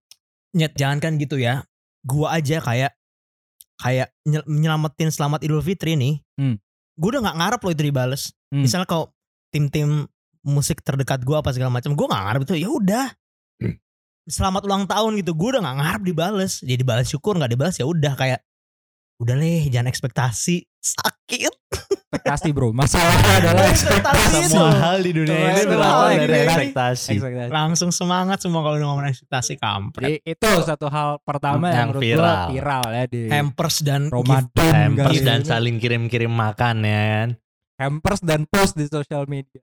Nyet, 0.52 0.76
jangan 0.76 0.98
kan 0.98 1.12
gitu 1.16 1.38
ya. 1.38 1.64
Gua 2.02 2.36
aja 2.36 2.58
kayak 2.58 2.92
kayak 3.76 4.12
nyel- 4.26 4.44
nyelamatin 4.44 5.08
selamat 5.08 5.40
Idul 5.40 5.62
Fitri 5.62 5.94
nih. 5.94 6.20
Hmm. 6.36 6.60
Gue 7.00 7.16
udah 7.16 7.22
nggak 7.24 7.38
ngarep 7.40 7.60
loh 7.64 7.72
itu 7.72 7.82
dibales. 7.88 8.22
Hmm. 8.52 8.60
Misalnya 8.60 8.84
kalau 8.84 9.08
tim-tim 9.48 10.04
musik 10.44 10.84
terdekat 10.84 11.24
gua 11.24 11.40
apa 11.40 11.52
segala 11.52 11.72
macam, 11.72 11.96
gua 11.96 12.06
nggak 12.12 12.24
ngarep 12.28 12.40
itu. 12.44 12.54
Ya 12.60 12.68
udah. 12.68 13.06
Hmm. 13.60 13.76
selamat 14.28 14.62
ulang 14.68 14.84
tahun 14.88 15.20
gitu 15.20 15.36
gue 15.36 15.48
udah 15.56 15.62
nggak 15.64 15.78
ngarep 15.80 16.02
dibales 16.06 16.64
jadi 16.64 16.80
dibales 16.80 17.08
syukur 17.08 17.36
nggak 17.36 17.50
dibales 17.50 17.76
ya 17.76 17.84
udah 17.84 18.14
kayak 18.14 18.40
udah 19.20 19.36
leh 19.36 19.68
jangan 19.68 19.92
ekspektasi 19.92 20.64
sakit 20.80 21.52
ekspektasi 22.10 22.50
bro 22.50 22.68
masalahnya 22.70 23.30
adalah 23.40 23.64
ekspektasi 23.64 24.34
itu 24.36 24.50
Semua 24.50 24.74
hal 24.74 24.98
di 24.98 25.14
dunia 25.14 25.38
ini 25.48 25.62
berawal 25.64 26.10
dari 26.12 26.34
ekspektasi. 26.42 27.12
ekspektasi. 27.14 27.50
langsung 27.50 27.90
semangat 27.90 28.42
semua 28.42 28.60
kalau 28.60 28.76
udah 28.76 28.88
ngomong 28.88 29.06
ekspektasi 29.06 29.52
kampret 29.56 30.18
Jadi 30.18 30.26
itu 30.28 30.50
satu 30.60 30.86
hal 30.86 31.22
pertama 31.22 31.64
Yang 31.64 31.76
yang, 31.76 31.86
menurut 31.88 32.02
viral. 32.02 32.18
gua 32.18 32.34
viral 32.50 32.84
ya 32.90 33.04
di 33.06 33.20
hampers 33.30 33.76
dan. 33.80 34.00
Ramadan 34.10 34.72
Hampers 34.90 35.20
dan 35.20 35.40
saling 35.40 35.76
kirim-kirim 35.76 36.28
makan 36.28 36.76
ya 36.82 36.98
kan. 36.98 37.28
hampers 37.78 38.20
dan 38.20 38.42
post 38.44 38.74
di 38.74 38.84
sosial 38.84 39.24
media. 39.24 39.62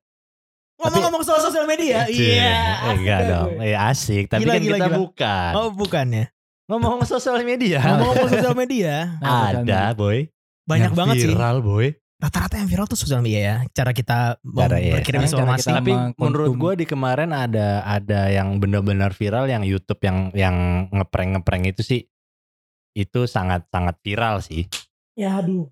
ngomong-ngomong 0.77 1.21
soal 1.21 1.43
sosial 1.43 1.65
media 1.65 2.07
iya 2.07 2.79
eh, 2.81 2.95
enggak 2.95 3.19
dong. 3.27 3.59
Eh 3.59 3.75
asik, 3.75 4.29
tapi 4.29 4.45
Gila, 4.45 4.53
kan 4.53 4.61
gila, 4.61 4.71
kita 4.71 4.87
gila. 4.87 4.95
bukan. 4.95 5.51
oh 5.53 5.69
bukan 5.69 6.07
ya 6.07 6.25
Ngomong 6.67 7.03
sosial 7.03 7.35
media. 7.41 7.79
ngomong-ngomong 7.81 8.29
sosial 8.29 8.55
media 8.55 9.19
Nah, 9.19 9.51
ada, 9.53 9.91
boy. 9.91 10.31
banyak 10.63 10.85
Yang 10.85 10.95
banget 10.95 11.15
sih 11.17 11.27
viral, 11.27 11.57
boy. 11.59 11.87
Rata-rata 12.17 12.57
yang 12.57 12.65
viral 12.65 12.85
tuh 12.85 12.97
sosial 12.97 13.21
media 13.21 13.41
ya 13.43 13.55
cara 13.71 13.93
kita 13.93 14.41
Cara, 14.41 14.81
iya. 14.81 14.97
berkirim 14.97 15.21
informasi 15.21 15.69
kita- 15.69 15.77
Tapi 15.79 15.91
menurut 16.17 16.49
gue 16.51 16.73
di 16.81 16.85
kemarin 16.85 17.29
ada 17.29 17.85
ada 17.85 18.27
yang 18.27 18.57
benar-benar 18.57 19.13
viral 19.13 19.45
yang 19.45 19.61
YouTube 19.61 20.01
yang 20.01 20.33
yang 20.33 20.55
ngeprank 20.89 21.37
ngeprank 21.37 21.69
itu 21.69 21.81
sih 21.81 22.01
itu 22.91 23.19
sangat 23.25 23.69
sangat 23.69 24.01
viral 24.01 24.41
sih. 24.41 24.65
ya 25.13 25.37
aduh 25.37 25.69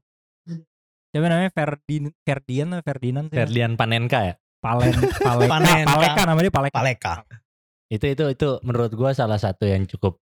Siapa 1.10 1.26
namanya 1.26 1.50
Ferdin 1.50 2.12
Ferdian 2.22 2.76
atau 2.76 2.84
Ferdinand 2.84 3.26
sih? 3.26 3.38
Ferdian 3.38 3.74
Panenka 3.74 4.20
ya. 4.22 4.36
Palen 4.60 4.92
Paleka 5.26 5.48
Panenka. 5.48 5.90
Paleka 5.90 6.22
namanya 6.26 6.52
Paleka. 6.52 6.76
paleka 6.76 7.14
Itu 7.88 8.06
itu 8.06 8.24
itu 8.30 8.50
menurut 8.62 8.92
gue 8.92 9.12
salah 9.14 9.40
satu 9.40 9.64
yang 9.64 9.88
cukup 9.88 10.20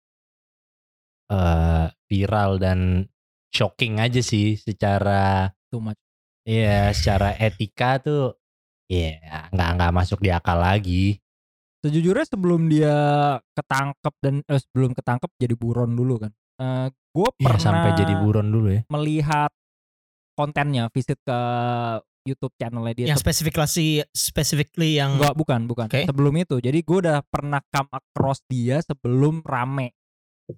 eh 1.31 1.87
viral 2.05 2.59
dan 2.59 3.07
shocking 3.49 3.97
aja 3.97 4.19
sih 4.21 4.59
secara 4.59 5.49
Too 5.71 5.79
much. 5.79 6.01
Iya 6.43 6.91
secara 6.91 7.35
etika 7.37 7.99
tuh 7.99 8.37
Iya, 8.91 9.23
nggak 9.55 9.71
nggak 9.79 9.93
masuk 9.95 10.19
di 10.19 10.35
akal 10.35 10.59
lagi. 10.59 11.15
Sejujurnya 11.79 12.27
sebelum 12.27 12.67
dia 12.67 12.91
ketangkep 13.55 14.15
dan 14.19 14.35
eh, 14.43 14.59
sebelum 14.59 14.99
ketangkep 14.99 15.31
jadi 15.39 15.55
buron 15.55 15.95
dulu 15.95 16.19
kan. 16.19 16.35
Eh 16.59 16.91
gue 17.15 17.29
Iya, 17.39 17.47
pernah 17.47 17.63
sampai 17.63 17.91
jadi 17.95 18.15
buron 18.19 18.51
dulu 18.51 18.69
ya. 18.75 18.83
melihat 18.91 19.55
kontennya, 20.35 20.91
visit 20.91 21.23
ke 21.23 21.39
YouTube 22.27 22.51
channelnya 22.59 22.95
dia. 22.99 23.07
yang 23.15 23.21
spesifikasi 23.23 24.05
specifically 24.11 24.99
yang 24.99 25.17
Enggak, 25.23 25.39
bukan, 25.39 25.61
bukan. 25.71 25.87
Oke. 25.87 26.05
Sebelum 26.05 26.35
itu. 26.37 26.59
Jadi 26.59 26.79
gue 26.83 26.99
udah 27.07 27.23
pernah 27.25 27.63
come 27.71 27.95
across 27.95 28.43
dia 28.51 28.83
sebelum 28.83 29.41
rame. 29.47 29.95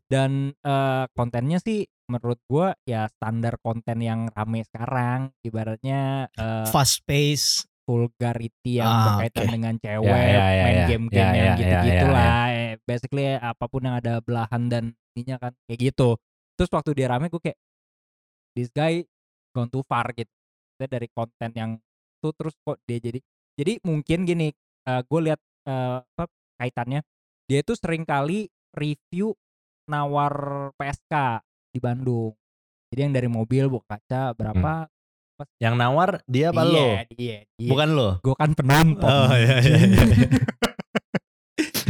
Dan 0.09 0.57
eh, 0.57 1.05
kontennya 1.13 1.61
sih 1.61 1.85
menurut 2.11 2.39
gue 2.47 2.67
ya 2.85 3.07
standar 3.11 3.59
konten 3.63 3.99
yang 4.03 4.31
rame 4.33 4.63
sekarang. 4.67 5.31
Ibaratnya 5.43 6.29
eh, 6.35 6.67
fast 6.71 7.03
pace 7.07 7.67
vulgarity 7.83 8.79
yang 8.79 8.87
Ah, 8.89 9.05
berkaitan 9.19 9.47
oke. 9.47 9.55
dengan 9.59 9.75
cewek, 9.83 10.07
Ya, 10.07 10.19
ya, 10.23 10.45
ya, 10.47 10.63
main 10.63 10.79
ya. 10.79 10.87
game-game 10.87 11.11
Ya, 11.19 11.35
yang 11.35 11.35
ya, 11.35 11.43
ya, 11.43 11.59
gitu-gitu 11.59 12.07
ya, 12.07 12.15
lah. 12.15 12.27
Eh, 12.55 12.73
Basically 12.87 13.25
apa 13.37 13.65
pun 13.67 13.83
yang 13.83 13.97
ada 13.99 14.15
belahan 14.23 14.63
dan 14.71 14.85
ininya 15.19 15.37
kan 15.39 15.53
kayak 15.67 15.93
gitu. 15.93 16.15
Terus 16.55 16.71
waktu 16.71 16.91
dia 16.95 17.07
rame 17.11 17.27
gue 17.27 17.43
kayak 17.43 17.59
this 18.55 18.71
guy 18.73 19.03
gone 19.53 19.69
too 19.69 19.83
far 19.85 20.07
gitu. 20.15 20.31
Dia 20.79 20.89
dari 20.89 21.09
konten 21.11 21.51
yang 21.55 21.71
tuh 22.23 22.33
terus 22.39 22.55
kok 22.63 22.79
dia 22.87 23.03
jadi 23.03 23.19
jadi 23.59 23.83
mungkin 23.83 24.23
gini 24.23 24.55
gue 24.87 25.21
lihat 25.27 25.41
eh, 25.67 25.99
apa 26.03 26.31
kaitannya 26.59 27.03
dia 27.51 27.59
itu 27.67 27.75
sering 27.75 28.07
kali 28.07 28.47
review 28.79 29.35
nawar 29.91 30.71
PSK 30.79 31.43
di 31.73 31.81
Bandung. 31.81 32.37
Jadi 32.93 33.01
yang 33.09 33.15
dari 33.17 33.29
mobil 33.33 33.65
buka 33.73 33.97
kaca 33.97 34.37
berapa? 34.37 34.87
Yang 35.59 35.75
nawar 35.81 36.11
dia 36.29 36.53
apa 36.53 36.63
lo? 36.63 36.77
Iya, 36.77 37.03
dia, 37.17 37.37
dia. 37.57 37.71
Bukan 37.73 37.89
lo. 37.97 38.09
gue 38.21 38.35
kan 38.37 38.51
penonton. 38.53 39.09
Oh 39.11 39.33
iya 39.33 39.57
iya. 39.65 39.79
iya. 39.81 40.29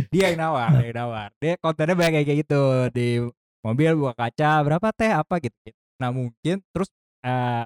dia 0.14 0.25
yang 0.33 0.38
nawar, 0.40 0.71
dia 0.79 0.87
yang 0.88 0.99
nawar. 1.03 1.29
Dia 1.42 1.53
kontennya 1.61 1.97
banyak 1.99 2.23
kayak 2.25 2.38
gitu 2.47 2.62
di 2.95 3.21
mobil 3.66 3.90
buka 3.99 4.14
kaca 4.16 4.62
berapa 4.64 4.88
teh 4.95 5.11
apa 5.11 5.35
gitu. 5.42 5.59
Nah 6.01 6.14
mungkin 6.14 6.62
terus 6.73 6.88
eh, 7.27 7.64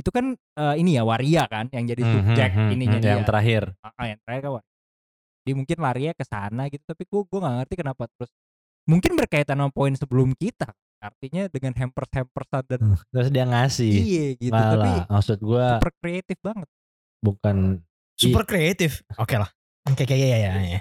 itu 0.00 0.08
kan 0.08 0.34
eh, 0.34 0.74
ini 0.80 0.96
ya 0.96 1.04
waria 1.04 1.44
kan 1.46 1.68
yang 1.70 1.84
jadi 1.86 2.02
Hmm, 2.02 2.12
subjek 2.18 2.50
hmm, 2.56 2.60
hmm, 2.66 2.74
ininya 2.74 2.98
hmm, 2.98 3.04
dia. 3.04 3.12
yang 3.14 3.22
terakhir. 3.28 3.62
Ah, 3.84 4.06
yang 4.08 4.18
terakhir 4.24 4.42
kan 4.48 4.52
waria. 4.58 4.70
Jadi 5.42 5.52
mungkin 5.58 5.76
larinya 5.82 6.14
ke 6.16 6.24
sana 6.24 6.62
gitu 6.72 6.82
tapi 6.88 7.02
gue 7.04 7.20
gue 7.28 7.38
nggak 7.38 7.54
ngerti 7.62 7.74
kenapa 7.78 8.08
terus 8.16 8.30
mungkin 8.88 9.12
berkaitan 9.14 9.60
sama 9.60 9.70
poin 9.70 9.94
sebelum 9.94 10.34
kita 10.34 10.72
artinya 11.02 11.50
dengan 11.50 11.74
hampers 11.74 12.10
hampersan 12.14 12.62
dan 12.70 12.80
Terus 13.10 13.28
dia 13.34 13.44
ngasih. 13.44 13.92
iya 13.92 14.26
gitu. 14.38 14.54
Tapi 14.54 14.78
Malah 14.78 15.10
maksud 15.10 15.38
gua 15.42 15.66
super 15.82 15.92
kreatif 15.98 16.38
banget. 16.38 16.68
Bukan 17.18 17.56
super 18.14 18.44
kreatif 18.46 19.02
oke 19.18 19.34
lah. 19.34 19.50
Oke 19.90 20.06
kayak 20.06 20.28
ya 20.30 20.38
ya 20.38 20.52
ya 20.78 20.80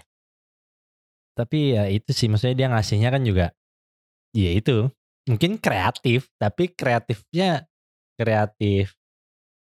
tapi 1.32 1.74
ya 1.74 1.88
itu 1.88 2.12
sih 2.12 2.28
maksudnya 2.28 2.54
dia 2.54 2.68
ngasihnya 2.70 3.10
kan 3.10 3.24
juga 3.26 3.46
ya 4.36 4.52
itu. 4.54 4.88
Mungkin 5.30 5.62
kreatif 5.62 6.30
tapi 6.42 6.74
kreatifnya 6.74 7.66
kreatif 8.18 8.98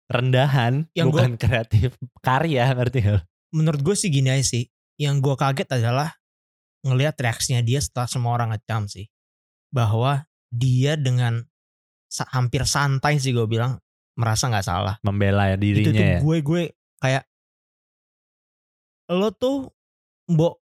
rendahan 0.08 0.88
Yang 0.92 1.08
bukan 1.12 1.32
kreatif 1.40 1.96
karya 2.20 2.72
ngerti 2.76 2.98
gak? 3.04 3.12
lo? 3.16 3.20
menurut 3.52 3.80
gue 3.84 3.94
sih 3.96 4.08
gini 4.08 4.32
aja 4.32 4.44
sih. 4.44 4.64
Yang 4.96 5.14
gue 5.24 5.34
kaget 5.36 5.68
adalah 5.76 6.16
ngelihat 6.84 7.16
reaksinya 7.20 7.60
dia 7.60 7.80
setelah 7.84 8.08
semua 8.08 8.32
orang 8.36 8.56
ngecam 8.56 8.88
sih. 8.88 9.08
Bahwa 9.68 10.24
dia 10.52 11.00
dengan 11.00 11.40
sa- 12.12 12.28
hampir 12.28 12.68
santai 12.68 13.16
sih 13.16 13.32
gue 13.32 13.48
bilang 13.48 13.80
merasa 14.20 14.52
nggak 14.52 14.66
salah. 14.68 14.94
Membela 15.00 15.48
ya 15.48 15.56
itu 15.56 15.64
dirinya 15.64 15.96
tuh 15.96 16.04
ya? 16.04 16.18
gue 16.20 16.36
gue 16.44 16.62
kayak 17.00 17.24
lo 19.12 19.32
tuh 19.32 19.72
mbok 20.28 20.60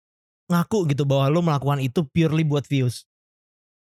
ngaku 0.47 0.79
gitu 0.95 1.03
bahwa 1.03 1.27
lo 1.29 1.41
melakukan 1.43 1.83
itu 1.83 2.07
purely 2.15 2.47
buat 2.47 2.63
views. 2.71 3.03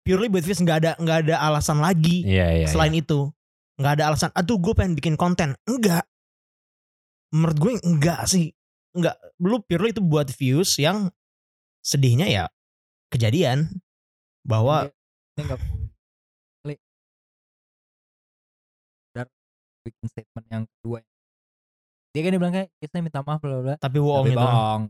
Purely 0.06 0.30
buat 0.30 0.46
views 0.46 0.62
nggak 0.62 0.78
ada 0.86 0.92
nggak 1.02 1.18
ada 1.28 1.36
alasan 1.42 1.82
lagi 1.82 2.22
iya 2.24 2.64
iya 2.64 2.68
selain 2.70 2.94
itu. 2.94 3.34
Nggak 3.82 3.94
ada 3.98 4.04
alasan 4.14 4.32
aduh 4.38 4.62
gue 4.62 4.74
pengen 4.78 4.94
bikin 4.94 5.18
konten. 5.18 5.58
Enggak 5.66 6.06
menurut 7.34 7.58
gue 7.58 7.72
enggak 7.82 8.30
sih. 8.30 8.54
Enggak 8.94 9.18
lu 9.42 9.58
purely 9.66 9.90
itu 9.94 10.02
buat 10.06 10.30
views 10.30 10.78
yang 10.78 11.10
sedihnya 11.82 12.30
ya 12.30 12.46
kejadian 13.10 13.82
bahwa 14.44 14.92
dia 15.38 15.44
nggak 15.54 15.62
bikin 19.88 20.06
statement 20.12 20.46
yang 20.52 20.64
kedua 20.68 21.00
dia 22.12 22.22
kan 22.26 22.30
dia 22.34 22.40
bilang 22.42 22.56
kayak 22.56 22.70
kita 22.82 23.00
minta 23.00 23.22
maaf 23.22 23.40
bla 23.40 23.62
bla 23.62 23.76
tapi 23.78 23.98
bohong 24.02 24.26
tapi 24.26 24.34
itu 24.34 24.42
bohong. 24.42 24.84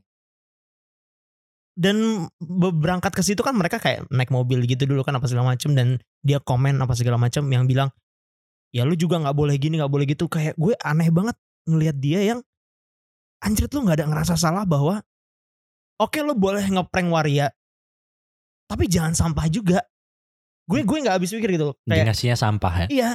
Dan 1.77 2.25
be- 2.41 2.73
berangkat 2.73 3.13
ke 3.13 3.21
situ 3.21 3.45
kan 3.45 3.53
mereka 3.53 3.77
kayak 3.77 4.09
naik 4.09 4.33
mobil 4.33 4.65
gitu 4.65 4.89
dulu 4.89 5.05
kan 5.05 5.13
apa 5.13 5.29
segala 5.29 5.53
macem 5.53 5.77
dan 5.77 6.01
dia 6.25 6.41
komen 6.41 6.81
apa 6.81 6.97
segala 6.97 7.21
macem 7.21 7.45
yang 7.53 7.69
bilang 7.69 7.93
ya 8.73 8.81
lu 8.81 8.97
juga 8.97 9.21
nggak 9.21 9.37
boleh 9.37 9.53
gini 9.61 9.77
nggak 9.77 9.91
boleh 9.93 10.09
gitu. 10.09 10.25
Kayak 10.25 10.57
gue 10.57 10.73
aneh 10.81 11.13
banget 11.13 11.37
ngelihat 11.69 11.95
dia 12.01 12.19
yang 12.33 12.39
anjir 13.45 13.69
lu 13.69 13.85
nggak 13.85 14.01
ada 14.01 14.09
ngerasa 14.09 14.33
salah 14.33 14.65
bahwa 14.65 15.05
oke 16.01 16.17
lu 16.25 16.33
boleh 16.33 16.65
ngeprank 16.65 17.13
waria 17.13 17.53
tapi 18.65 18.89
jangan 18.89 19.13
sampah 19.13 19.45
juga. 19.45 19.85
Gue 20.65 20.81
gue 20.81 20.97
nggak 20.97 21.13
habis 21.13 21.29
pikir 21.29 21.61
gitu 21.61 21.77
kayak 21.85 22.09
ngasihnya 22.09 22.41
sampah 22.41 22.73
ya? 22.73 22.87
Iya. 22.89 23.09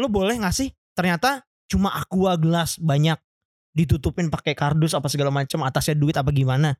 Lu 0.00 0.08
boleh 0.08 0.40
ngasih 0.40 0.72
ternyata 1.00 1.48
cuma 1.64 1.96
aqua 1.96 2.36
gelas 2.36 2.76
banyak 2.76 3.16
ditutupin 3.72 4.28
pakai 4.28 4.52
kardus 4.52 4.92
apa 4.92 5.08
segala 5.08 5.32
macam 5.32 5.64
atasnya 5.64 5.96
duit 5.96 6.12
apa 6.20 6.28
gimana? 6.28 6.76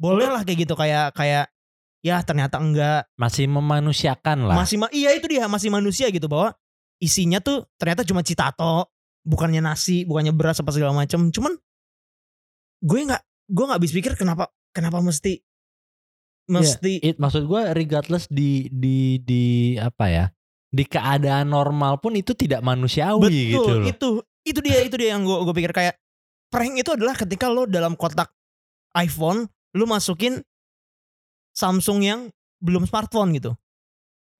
Boleh 0.00 0.32
lah 0.32 0.40
kayak 0.40 0.64
gitu 0.64 0.74
kayak 0.74 1.12
kayak 1.12 1.52
ya 2.00 2.24
ternyata 2.24 2.56
enggak. 2.56 3.04
Masih 3.20 3.44
memanusiakan 3.44 4.48
lah. 4.48 4.56
Masih 4.56 4.80
ma- 4.80 4.92
iya 4.94 5.12
itu 5.12 5.28
dia 5.28 5.44
masih 5.44 5.68
manusia 5.68 6.08
gitu 6.08 6.24
bahwa 6.24 6.56
isinya 6.96 7.44
tuh 7.44 7.68
ternyata 7.76 8.08
cuma 8.08 8.24
citato 8.24 8.88
bukannya 9.28 9.60
nasi 9.60 10.08
bukannya 10.08 10.32
beras 10.32 10.64
apa 10.64 10.72
segala 10.72 10.96
macam. 10.96 11.28
Cuman 11.28 11.52
gue 12.80 12.98
nggak 13.04 13.22
gue 13.52 13.64
nggak 13.68 13.78
habis 13.80 13.92
pikir 13.92 14.12
kenapa 14.16 14.48
kenapa 14.72 15.04
mesti 15.04 15.44
mesti 16.48 17.00
It, 17.00 17.16
maksud 17.16 17.48
gue 17.48 17.62
regardless 17.72 18.28
di 18.28 18.68
di 18.68 19.20
di 19.24 19.74
apa 19.80 20.06
ya 20.12 20.24
di 20.74 20.82
keadaan 20.82 21.54
normal 21.54 22.02
pun 22.02 22.18
itu 22.18 22.34
tidak 22.34 22.58
manusiawi 22.66 23.54
gitu 23.54 23.62
Betul, 23.62 23.78
loh 23.78 23.86
itu 23.86 24.10
itu 24.42 24.60
dia 24.60 24.78
itu 24.82 24.94
dia 24.98 25.14
yang 25.14 25.22
gue 25.22 25.38
gue 25.46 25.54
pikir 25.54 25.70
kayak 25.70 25.94
prank 26.50 26.74
itu 26.74 26.90
adalah 26.90 27.14
ketika 27.14 27.46
lo 27.46 27.70
dalam 27.70 27.94
kotak 27.94 28.34
iPhone 28.98 29.46
lo 29.74 29.84
masukin 29.86 30.42
Samsung 31.54 32.02
yang 32.02 32.20
belum 32.58 32.82
smartphone 32.90 33.30
gitu. 33.38 33.54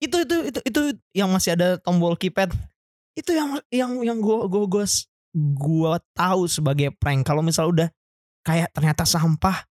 Itu 0.03 0.27
itu 0.27 0.51
itu 0.51 0.59
itu 0.67 0.81
yang 1.15 1.31
masih 1.31 1.55
ada 1.55 1.79
tombol 1.79 2.19
keypad. 2.19 2.51
Itu 3.15 3.31
yang 3.31 3.55
yang 3.71 4.03
yang 4.03 4.17
gue 4.19 4.51
gue 4.51 4.63
gue 4.67 4.85
gue 5.55 5.93
tahu 6.11 6.41
sebagai 6.51 6.91
prank. 6.99 7.23
Kalau 7.23 7.39
misal 7.39 7.71
udah 7.71 7.87
kayak 8.43 8.67
ternyata 8.75 9.07
sampah 9.07 9.63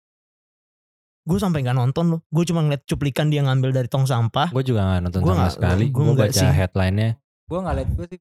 gue 1.23 1.39
sampai 1.39 1.63
nggak 1.63 1.75
nonton 1.75 2.05
loh 2.09 2.21
gue 2.27 2.45
cuma 2.45 2.61
ngeliat 2.61 2.83
cuplikan 2.83 3.27
dia 3.27 3.41
ngambil 3.41 3.71
dari 3.73 3.87
tong 3.87 4.05
sampah 4.05 4.51
Gue 4.51 4.63
juga 4.63 4.83
gak 4.85 5.01
nonton 5.03 5.21
Gua 5.21 5.31
sama 5.31 5.39
nggak- 5.41 5.55
sekali. 5.55 5.85
gua 5.87 5.95
Gue 5.95 6.07
nggak 6.13 6.29
baca 6.29 6.41
sih. 6.41 6.51
headline-nya. 6.51 7.11
Gue 7.47 7.59
nggak 7.59 7.75
liat 7.75 7.91
gue 7.93 8.07
sih. 8.09 8.21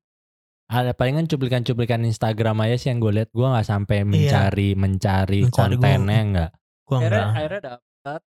Ada 0.68 0.92
palingan 0.94 1.26
cuplikan-cuplikan 1.26 2.00
Instagram 2.04 2.58
aja 2.62 2.76
sih 2.78 2.88
yang 2.88 3.00
gue 3.00 3.12
lihat. 3.12 3.30
Gue 3.30 3.44
nggak 3.44 3.66
sampai 3.66 3.98
Iya. 3.98 4.06
mencari 4.06 4.70
mencari 4.74 5.40
Mencari, 5.42 5.42
gua- 5.42 5.82
kontennya 5.82 6.20
nggak. 6.24 6.50
gue 6.82 6.96
Akhirnya, 6.96 7.10
nggak 7.18 7.32
akhirnya 7.34 7.62
dapet. 7.68 8.22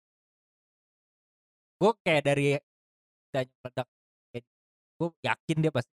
Gue 1.75 1.91
kayak 1.99 2.21
dari 2.23 2.45
dan 3.29 3.45
meledak. 3.53 3.87
Gue 4.95 5.09
yakin 5.21 5.57
dia 5.59 5.71
pasti. 5.71 5.93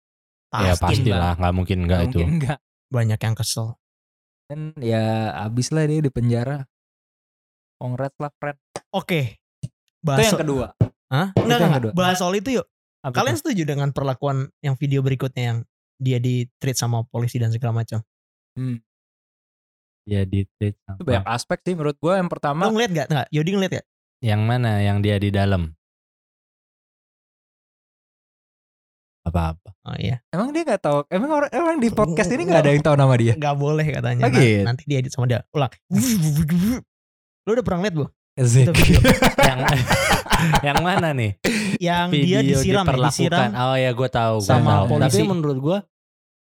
Ya 0.54 0.74
pasti 0.74 1.02
pastilah 1.02 1.34
nggak 1.36 1.54
mungkin 1.54 1.78
nggak 1.84 2.00
Nggak 2.00 2.10
itu. 2.10 2.18
Mungkin 2.20 2.34
enggak. 2.36 2.60
banyak 2.90 3.20
yang 3.20 3.36
kesel 3.36 3.68
Dan 4.44 4.60
ya 4.78 5.06
abis 5.42 5.70
lah 5.70 5.84
dia 5.84 5.98
di 6.00 6.10
penjara. 6.10 6.62
Congrats 7.84 8.16
lah 8.16 8.32
friend. 8.34 8.56
oke 8.90 9.22
Itu 9.60 9.70
bahas 10.00 10.24
yang 10.26 10.40
kedua. 10.40 10.66
Hah? 11.10 11.28
Itu 11.30 11.44
Enggak, 11.44 11.58
yang 11.58 11.68
enggak, 11.68 11.82
kedua. 11.84 11.94
bahas 11.94 12.16
soal 12.18 12.34
itu 12.34 12.50
yuk 12.54 12.68
Apa 13.02 13.12
kalian 13.14 13.36
tuh? 13.36 13.42
setuju 13.44 13.64
dengan 13.66 13.90
perlakuan 13.90 14.38
yang 14.60 14.74
video 14.74 15.00
berikutnya 15.00 15.44
yang 15.46 15.60
dia 15.98 16.18
di 16.18 16.48
treat 16.58 16.76
sama 16.76 17.04
polisi 17.06 17.36
dan 17.36 17.52
segala 17.52 17.76
macam 17.78 18.00
Hmm. 18.54 18.80
Ya 20.04 20.24
di 20.24 20.46
Itu 20.46 20.78
sama- 20.80 21.02
banyak 21.02 21.26
aspek 21.26 21.60
sih 21.60 21.74
menurut 21.74 21.98
gue. 21.98 22.14
Yang 22.14 22.30
pertama. 22.30 22.64
lo 22.64 22.72
ngeliat 22.72 22.92
gak? 22.94 23.08
Nggak, 23.10 23.28
Yodi 23.30 23.50
ngeliat 23.52 23.72
gak? 23.74 23.86
Yang 24.22 24.42
mana 24.42 24.72
yang 24.80 24.98
dia 25.00 25.16
di 25.18 25.30
dalam? 25.30 25.74
Apa-apa. 29.24 29.72
Oh 29.82 29.96
iya 29.96 30.20
Emang 30.30 30.52
dia 30.52 30.64
gak 30.66 30.80
tahu. 30.82 31.00
Emang 31.08 31.32
orang 31.34 31.50
emang 31.50 31.76
di 31.80 31.90
podcast 31.90 32.30
ini 32.30 32.44
gak 32.46 32.62
ada 32.62 32.72
yang 32.72 32.84
tahu 32.84 32.94
nama 32.94 33.16
dia. 33.16 33.34
Gak 33.34 33.56
boleh 33.56 33.88
katanya 33.90 34.28
gitu. 34.30 34.62
Nanti 34.62 34.84
dia 34.86 34.98
edit 35.00 35.10
sama 35.10 35.26
dia 35.26 35.42
Ulang 35.50 35.72
Lo 37.44 37.54
udah 37.54 37.66
pernah 37.66 37.82
liat 37.84 37.96
bu? 37.96 38.06
Zik. 38.34 38.72
Yang 39.50 39.60
yang 40.68 40.78
mana 40.82 41.14
nih? 41.14 41.38
Yang 41.78 42.08
dia 42.12 42.40
Video 42.42 42.58
disiram 42.58 42.84
ya. 42.84 42.98
Disiram 43.08 43.50
Oh 43.54 43.76
ya 43.78 43.92
gue 43.94 44.10
tahu. 44.10 44.36
Gua 44.42 44.48
sama 44.48 44.72
tahu. 44.74 44.86
polisi. 44.98 45.06
Tapi 45.06 45.22
menurut 45.24 45.58
gue 45.60 45.78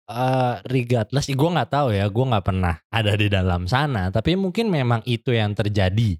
eh 0.06 0.56
regardless, 0.70 1.26
gue 1.30 1.50
nggak 1.56 1.70
tahu 1.72 1.88
ya. 1.94 2.06
Gue 2.10 2.26
nggak 2.26 2.46
pernah 2.46 2.76
ada 2.90 3.12
di 3.14 3.28
dalam 3.30 3.66
sana. 3.66 4.10
Tapi 4.10 4.34
mungkin 4.36 4.68
memang 4.68 5.02
itu 5.06 5.32
yang 5.32 5.54
terjadi 5.54 6.18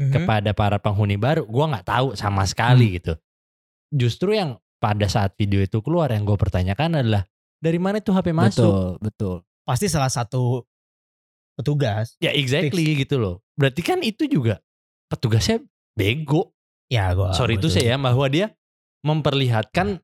Mhm. 0.00 0.08
kepada 0.08 0.50
para 0.56 0.80
penghuni 0.80 1.20
baru. 1.20 1.44
Gue 1.44 1.64
nggak 1.68 1.84
tahu 1.86 2.08
sama 2.16 2.48
sekali 2.48 2.96
gitu. 2.96 3.12
Justru 3.92 4.32
yang 4.32 4.56
pada 4.80 5.04
saat 5.06 5.36
video 5.36 5.60
itu 5.60 5.78
keluar 5.84 6.08
yang 6.10 6.24
gue 6.24 6.34
pertanyakan 6.34 7.04
adalah 7.04 7.22
dari 7.60 7.76
mana 7.76 8.00
itu 8.00 8.10
HP 8.10 8.32
masuk? 8.32 8.64
Betul, 8.64 8.86
betul. 8.98 9.36
Pasti 9.62 9.86
salah 9.86 10.08
satu 10.10 10.64
petugas 11.52 12.16
Ya 12.18 12.30
exactly 12.30 12.96
gitu 12.96 13.16
loh. 13.16 13.40
Berarti 13.54 13.80
kan 13.80 14.00
itu 14.00 14.24
juga 14.24 14.60
petugasnya 15.06 15.60
bego. 15.92 16.52
Ya 16.88 17.12
gua 17.12 17.32
Sorry 17.32 17.56
itu 17.56 17.68
saya 17.68 17.94
ya 17.94 17.96
bahwa 17.96 18.26
dia 18.26 18.52
memperlihatkan 19.02 20.00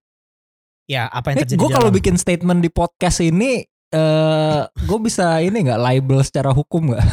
Ya 0.85 1.05
apa 1.05 1.31
yang 1.31 1.37
Eh, 1.37 1.43
terjadi 1.45 1.61
gue 1.61 1.69
di 1.69 1.75
kalau 1.77 1.91
bikin 1.93 2.17
statement 2.17 2.65
di 2.65 2.73
podcast 2.73 3.21
ini, 3.21 3.61
eh 3.89 4.61
gue 4.65 4.99
bisa 4.99 5.37
ini 5.39 5.61
nggak 5.61 5.77
libel 5.79 6.25
secara 6.25 6.49
hukum 6.49 6.93
nggak? 6.93 7.05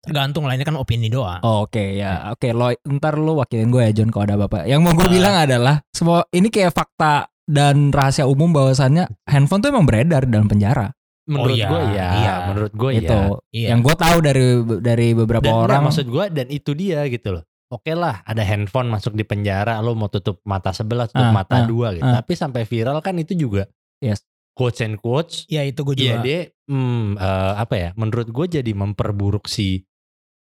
Tergantung 0.00 0.44
lah 0.44 0.52
ini 0.52 0.64
kan 0.64 0.76
opini 0.76 1.08
doang 1.08 1.40
Oh, 1.40 1.64
Oke 1.64 1.96
ya, 1.96 2.32
oke 2.32 2.48
lo 2.52 2.72
ntar 2.96 3.16
lo 3.16 3.36
wakilin 3.36 3.68
gue 3.68 3.84
ya 3.84 3.92
John 3.92 4.08
kalau 4.08 4.24
ada 4.24 4.36
apa-apa. 4.36 4.64
Yang 4.64 4.80
mau 4.80 4.92
gue 4.92 5.04
Ah. 5.04 5.12
bilang 5.12 5.34
adalah 5.36 5.76
semua 5.92 6.24
ini 6.32 6.48
kayak 6.48 6.72
fakta 6.72 7.28
dan 7.44 7.92
rahasia 7.92 8.24
umum 8.24 8.52
bahwasannya 8.52 9.04
handphone 9.28 9.60
tuh 9.60 9.68
emang 9.68 9.84
beredar 9.84 10.24
dalam 10.24 10.48
penjara. 10.48 10.88
Menurut 11.24 11.56
iya, 11.56 11.68
gue 11.68 11.80
ya, 11.88 12.08
iya. 12.20 12.34
menurut 12.52 12.72
gue 12.76 12.90
Itu 13.00 13.16
ya. 13.16 13.26
Iya 13.52 13.66
yang 13.72 13.80
gue 13.80 13.96
tahu 13.96 14.16
dari 14.20 14.46
dari 14.80 15.08
beberapa 15.16 15.44
Dan 15.44 15.56
orang. 15.56 15.82
maksud 15.88 16.06
gue 16.08 16.24
dan 16.28 16.46
itu 16.52 16.70
dia 16.76 17.04
gitu 17.08 17.40
loh. 17.40 17.44
Oke 17.72 17.96
lah, 17.96 18.22
ada 18.22 18.44
handphone 18.44 18.92
masuk 18.92 19.16
di 19.16 19.24
penjara, 19.24 19.80
lo 19.80 19.96
mau 19.96 20.06
tutup 20.12 20.38
mata 20.46 20.70
sebelah, 20.70 21.10
tutup 21.10 21.26
Ah, 21.26 21.34
mata 21.34 21.64
ah, 21.64 21.66
dua 21.66 21.96
gitu. 21.96 22.06
ah. 22.06 22.20
Tapi 22.22 22.32
sampai 22.36 22.62
viral 22.68 23.00
kan 23.00 23.16
itu 23.18 23.34
juga. 23.34 23.66
Yes. 23.98 24.22
Quotes 24.54 24.84
and 24.84 25.00
quotes. 25.00 25.48
Ya 25.50 25.66
itu 25.66 25.82
gue 25.82 25.96
Iya 25.98 25.98
juga 25.98 26.16
dia, 26.22 26.40
hmm, 26.70 27.18
eh, 27.18 27.52
apa 27.58 27.74
ya? 27.74 27.90
Menurut 27.98 28.30
gue 28.30 28.46
jadi 28.60 28.72
memperburuk 28.76 29.50
si 29.50 29.82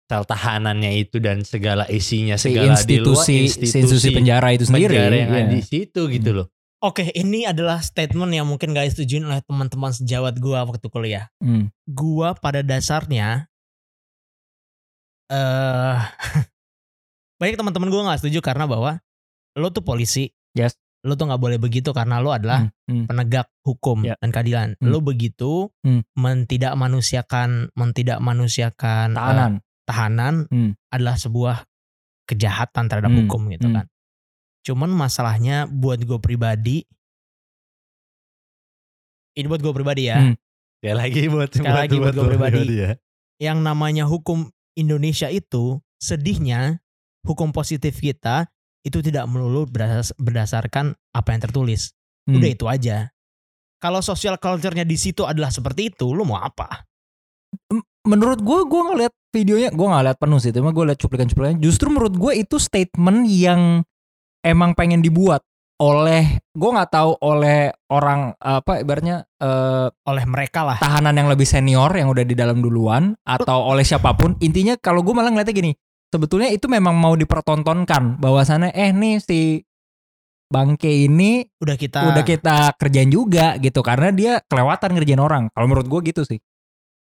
sel 0.08 0.24
tahanannya 0.24 1.04
itu 1.04 1.20
dan 1.20 1.44
segala 1.44 1.84
isinya 1.92 2.40
si 2.40 2.56
segala 2.56 2.76
institusi, 2.80 2.88
di 2.88 2.98
luar 3.04 3.26
si 3.26 3.36
institusi 3.68 4.08
penjara 4.16 4.48
itu 4.56 4.64
sendiri. 4.64 4.96
penjara 4.96 5.16
yang 5.20 5.32
iya. 5.36 5.42
ada 5.44 5.52
di 5.52 5.62
situ 5.64 6.02
gitu 6.08 6.30
loh. 6.32 6.48
Oke 6.78 7.10
ini 7.12 7.42
adalah 7.42 7.82
statement 7.82 8.30
yang 8.30 8.46
mungkin 8.46 8.70
gak 8.70 8.94
disetujuin 8.94 9.26
oleh 9.26 9.42
teman-teman 9.42 9.90
sejawat 9.90 10.38
gua 10.38 10.62
waktu 10.62 10.86
kuliah 10.88 11.26
Hmm. 11.42 11.74
Gua 11.84 12.38
pada 12.38 12.62
dasarnya 12.62 13.50
eh 15.28 15.98
Banyak 17.38 17.58
teman-teman 17.58 17.90
gua 17.90 18.02
gak 18.14 18.22
setuju 18.22 18.42
karena 18.42 18.66
bahwa 18.66 19.02
Lo 19.58 19.74
tuh 19.74 19.82
polisi 19.82 20.30
Yes. 20.54 20.78
Lo 21.02 21.14
tuh 21.14 21.30
gak 21.30 21.42
boleh 21.42 21.58
begitu 21.58 21.94
karena 21.94 22.18
lo 22.18 22.30
adalah 22.30 22.66
Hmm, 22.66 22.74
hmm. 22.90 23.06
penegak 23.06 23.48
hukum 23.62 24.06
Ya. 24.06 24.14
dan 24.18 24.30
keadilan. 24.30 24.68
Hmm. 24.78 24.90
Lo 24.90 25.02
begitu 25.02 25.70
Hmm. 25.82 26.02
mentidak 26.14 26.74
manusiakan, 26.74 27.74
mentidak 27.74 28.18
manusiakan 28.18 29.14
Tahanan. 29.14 29.54
tahanan 29.86 30.36
Hmm. 30.50 30.72
adalah 30.90 31.16
sebuah 31.16 31.66
kejahatan 32.26 32.86
terhadap 32.86 33.10
Hmm. 33.10 33.26
hukum 33.26 33.50
gitu 33.50 33.66
Hmm. 33.66 33.76
kan. 33.82 33.86
Cuman 34.68 34.92
masalahnya 34.92 35.64
buat 35.64 35.96
gue 35.98 36.20
pribadi, 36.20 36.84
ini 39.38 39.46
buat 39.48 39.62
gue 39.62 39.72
pribadi 39.72 40.12
ya, 40.12 40.20
Hmm. 40.20 40.36
Ya 40.78 40.94
lagi 40.94 41.26
buat 41.26 41.50
Sekali 41.50 41.74
lagi 41.74 41.98
buat 41.98 42.14
gue 42.14 42.22
lo 42.22 42.30
pribadi. 42.30 42.62
ya. 42.76 42.92
yang 43.38 43.62
namanya 43.62 44.06
hukum 44.06 44.50
Indonesia 44.74 45.30
itu 45.30 45.78
sedihnya 45.98 46.82
hukum 47.22 47.50
positif 47.50 47.98
kita 47.98 48.50
itu 48.82 48.98
tidak 49.00 49.26
melulu 49.26 49.66
berdas- 49.66 50.14
berdasarkan 50.18 50.94
apa 51.12 51.30
yang 51.34 51.42
tertulis. 51.42 51.94
Hmm. 52.26 52.38
Udah 52.38 52.50
itu 52.50 52.66
aja. 52.66 52.98
Kalau 53.78 54.02
social 54.02 54.38
culture-nya 54.38 54.84
di 54.84 54.98
situ 54.98 55.22
adalah 55.22 55.50
seperti 55.50 55.94
itu, 55.94 56.12
lu 56.12 56.26
mau 56.26 56.42
apa? 56.42 56.84
menurut 58.04 58.40
gue 58.40 58.60
gue 58.66 58.82
ngeliat 58.86 59.14
videonya 59.30 59.70
gue 59.70 59.84
nggak 59.84 60.04
liat 60.04 60.18
penuh 60.18 60.40
sih 60.40 60.52
cuma 60.52 60.72
gue 60.72 60.84
liat 60.86 60.96
cuplikan-cuplikannya 60.96 61.60
justru 61.60 61.92
menurut 61.92 62.16
gue 62.16 62.34
itu 62.38 62.56
statement 62.56 63.28
yang 63.28 63.84
emang 64.46 64.74
pengen 64.78 65.02
dibuat 65.02 65.42
oleh 65.78 66.42
gue 66.58 66.70
nggak 66.74 66.90
tahu 66.90 67.22
oleh 67.22 67.70
orang 67.94 68.34
apa 68.42 68.82
ibaratnya 68.82 69.22
eh, 69.38 69.88
Oleh 69.94 70.26
mereka 70.26 70.66
lah. 70.66 70.78
tahanan 70.82 71.14
yang 71.14 71.30
lebih 71.30 71.46
senior 71.46 71.94
yang 71.94 72.10
udah 72.10 72.26
di 72.26 72.34
dalam 72.34 72.58
duluan 72.66 73.14
atau 73.22 73.70
oleh 73.70 73.86
siapa 73.86 74.18
pun. 74.18 74.34
Intinya 74.42 74.74
kalau 74.82 75.06
gue 75.06 75.14
malah 75.14 75.30
ngeliatnya 75.30 75.54
gini 75.54 75.72
sebetulnya 76.10 76.50
itu 76.50 76.66
memang 76.66 76.98
mau 76.98 77.14
dipertontonkan. 77.14 78.18
Bahwasannya 78.18 78.74
eh 78.74 78.90
nih 78.90 79.22
si 79.22 79.62
bangke 80.50 80.90
ini 80.90 81.46
Udah 81.62 81.78
kita 81.78 82.10
udah 82.10 82.24
kita 82.26 82.74
kerjain 82.82 83.14
juga 83.14 83.62
gitu. 83.62 83.86
Karena 83.86 84.10
dia 84.10 84.42
kelewatan 84.50 84.98
ngerjain 84.98 85.22
orang. 85.22 85.44
Kalau 85.54 85.70
menurut 85.70 85.86
gue 85.86 86.10
gitu 86.10 86.26
sih 86.26 86.42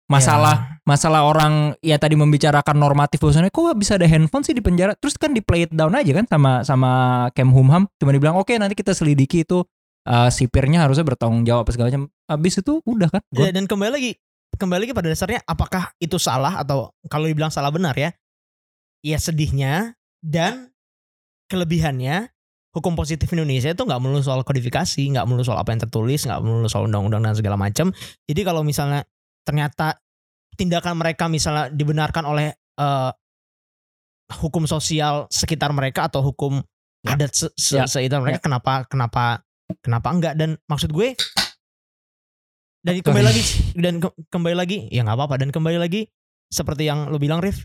masalah 0.08 0.80
masalah 0.88 1.28
orang 1.28 1.76
ya 1.84 2.00
tadi 2.00 2.16
membicarakan 2.16 2.80
normatif 2.80 3.20
bahwasannya 3.20 3.52
kok 3.52 3.76
bisa 3.76 4.00
ada 4.00 4.08
handphone 4.08 4.44
sih 4.48 4.56
di 4.56 4.64
penjara? 4.64 4.96
Terus 4.96 5.20
kan 5.20 5.36
di 5.36 5.44
play 5.44 5.68
it 5.68 5.72
down 5.76 5.92
aja 5.94 6.16
kan 6.16 6.26
sama 6.26 6.52
sama 6.64 6.92
Kemhumham 7.36 7.92
cuma 8.00 8.16
dibilang 8.16 8.40
oke 8.40 8.56
nanti 8.56 8.74
kita 8.74 8.96
selidiki 8.96 9.44
itu 9.44 9.68
uh, 10.08 10.30
sipirnya 10.32 10.88
harusnya 10.88 11.04
bertanggung 11.04 11.44
jawab 11.44 11.68
apa 11.68 11.72
segala 11.76 11.88
macam. 11.92 12.04
Habis 12.32 12.64
itu 12.64 12.80
udah 12.88 13.12
kan 13.12 13.22
Ya, 13.36 13.52
dan 13.52 13.68
kembali 13.68 13.92
lagi 13.92 14.12
kembali 14.56 14.88
lagi 14.88 14.94
pada 14.96 15.12
dasarnya 15.12 15.44
apakah 15.44 15.92
itu 16.00 16.16
salah 16.18 16.64
atau 16.64 16.96
kalau 17.12 17.28
dibilang 17.28 17.52
salah 17.52 17.70
benar 17.70 17.94
ya 17.94 18.10
ya 19.06 19.20
sedihnya 19.20 19.94
dan 20.24 20.74
kelebihannya 21.52 22.32
hukum 22.74 22.94
positif 22.94 23.30
Indonesia 23.34 23.74
itu 23.74 23.84
nggak 23.84 24.02
melulu 24.02 24.22
soal 24.22 24.42
kodifikasi 24.46 25.02
nggak 25.14 25.26
melulu 25.26 25.44
soal 25.46 25.60
apa 25.60 25.74
yang 25.74 25.82
tertulis 25.82 26.26
nggak 26.26 26.42
melulu 26.42 26.68
soal 26.70 26.88
undang-undang 26.88 27.26
dan 27.26 27.36
segala 27.36 27.58
macam. 27.58 27.90
Jadi 28.26 28.42
kalau 28.46 28.62
misalnya 28.62 29.04
ternyata 29.48 29.96
tindakan 30.54 31.00
mereka 31.00 31.26
misalnya 31.26 31.72
dibenarkan 31.72 32.28
oleh 32.28 32.52
eh, 32.52 33.12
hukum 34.38 34.68
sosial 34.68 35.24
sekitar 35.32 35.72
mereka 35.72 36.06
atau 36.06 36.20
hukum 36.22 36.60
Ya. 37.00 37.14
adat 37.14 37.32
se 37.32 37.48
se- 37.56 37.78
Ya. 37.78 37.86
sekitar 37.86 38.20
mereka 38.20 38.42
kenapa 38.42 38.84
kenapa 38.84 39.40
kenapa 39.80 40.08
enggak 40.12 40.34
dan 40.34 40.58
maksud 40.66 40.92
gue 40.92 41.14
dan 42.82 43.00
kembali 43.00 43.24
lagi 43.24 43.44
dan 43.76 43.94
ke- 43.98 44.16
kembali 44.28 44.56
lagi 44.56 44.78
ya 44.90 45.02
nggak 45.02 45.16
apa-apa 45.16 45.36
dan 45.38 45.50
kembali 45.50 45.78
lagi 45.78 46.10
seperti 46.48 46.84
yang 46.84 47.08
lo 47.08 47.16
bilang 47.16 47.40
Rif 47.40 47.64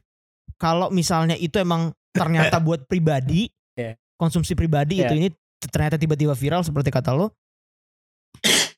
kalau 0.54 0.90
misalnya 0.90 1.34
itu 1.34 1.56
emang 1.56 1.90
ternyata 2.10 2.60
buat 2.62 2.84
pribadi 2.84 3.48
Ya. 3.72 3.96
konsumsi 4.14 4.52
pribadi 4.52 5.00
Ya. 5.00 5.08
itu 5.08 5.16
ini 5.16 5.28
ternyata 5.64 5.96
tiba-tiba 5.96 6.36
viral 6.36 6.60
seperti 6.60 6.92
kata 6.92 7.10
lo 7.10 7.32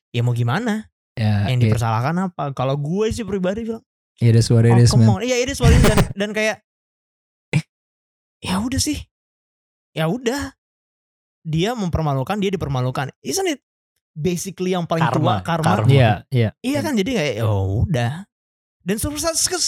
ya 0.09 0.23
mau 0.23 0.31
gimana 0.31 0.87
ya 1.15 1.47
yang 1.49 1.59
it, 1.63 1.71
dipersalahkan 1.71 2.31
apa? 2.31 2.51
Kalau 2.51 2.75
gue 2.75 3.09
sih 3.09 3.23
pribadi 3.23 3.63
bilang 3.63 3.83
oh 4.75 4.83
is, 4.83 4.91
come 4.91 5.03
man. 5.07 5.19
on. 5.19 5.21
Iya 5.23 5.35
ini 5.43 5.51
soalnya 5.55 5.79
dan, 5.91 5.99
dan 6.15 6.29
kayak 6.31 6.57
ya 8.47 8.59
udah 8.59 8.79
sih. 8.79 8.99
Ya 9.95 10.07
udah. 10.11 10.55
Dia 11.45 11.71
mempermalukan 11.75 12.39
dia 12.39 12.51
dipermalukan. 12.51 13.11
Isn't 13.21 13.47
it 13.47 13.61
basically 14.15 14.71
yang 14.73 14.87
paling 14.87 15.03
Karma, 15.07 15.19
tua? 15.19 15.35
Karma, 15.43 15.71
karma. 15.83 15.91
Iya, 15.91 16.11
iya. 16.31 16.49
iya 16.63 16.79
kan? 16.79 16.95
Jadi 16.95 17.11
kayak 17.15 17.33
ya 17.43 17.47
udah. 17.47 18.11
Dan 18.85 18.95
subscriber 19.01 19.61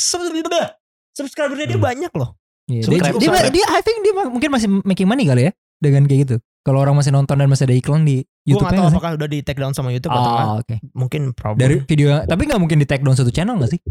subscribernya 1.16 1.66
dia 1.74 1.80
Hmm. 1.80 1.88
banyak 1.90 2.12
loh. 2.14 2.38
Iya, 2.68 2.82
Cukup 2.84 3.00
dia, 3.00 3.12
dia, 3.16 3.30
keren. 3.32 3.52
dia, 3.56 3.66
I 3.72 3.82
think 3.82 3.98
dia 4.04 4.14
mungkin 4.14 4.50
masih 4.52 4.70
making 4.84 5.08
money 5.08 5.24
kali 5.24 5.48
ya 5.48 5.52
dengan 5.80 6.04
kayak 6.04 6.20
gitu. 6.28 6.36
Kalau 6.64 6.80
orang 6.80 6.96
masih 6.96 7.12
nonton 7.12 7.36
dan 7.36 7.48
masih 7.48 7.64
ada 7.64 7.74
iklan 7.74 8.04
di 8.04 8.22
Gue 8.22 8.54
YouTube 8.54 8.68
gak 8.68 8.76
tahu 8.76 8.88
apakah 8.92 9.12
udah 9.16 9.28
di 9.28 9.40
take 9.40 9.56
down 9.56 9.72
sama 9.72 9.90
YouTube 9.90 10.12
atau 10.12 10.24
enggak. 10.26 10.48
Oh, 10.48 10.56
oke. 10.60 10.76
Mungkin 10.94 11.22
problem. 11.32 11.62
Dari 11.64 11.76
video 11.84 12.08
tapi 12.24 12.42
nggak 12.44 12.60
mungkin 12.60 12.78
di 12.78 12.88
take 12.88 13.04
down 13.04 13.16
satu 13.16 13.32
channel 13.32 13.56
nggak 13.56 13.72
sih? 13.72 13.82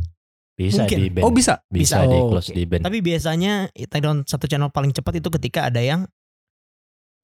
Bisa 0.56 0.84
Mungkin. 0.84 0.98
di 0.98 1.08
ban. 1.08 1.22
Oh 1.24 1.32
bisa. 1.32 1.54
bisa, 1.68 2.04
bisa. 2.04 2.08
di 2.08 2.16
Oh, 2.16 2.28
close 2.32 2.48
oke. 2.48 2.56
di 2.56 2.64
ban. 2.64 2.80
Tapi 2.80 2.98
biasanya 3.00 3.52
take 3.72 4.00
down 4.00 4.24
satu 4.24 4.44
channel 4.44 4.68
paling 4.68 4.92
cepat 4.92 5.20
itu 5.20 5.28
ketika 5.32 5.68
ada 5.68 5.80
yang 5.80 6.04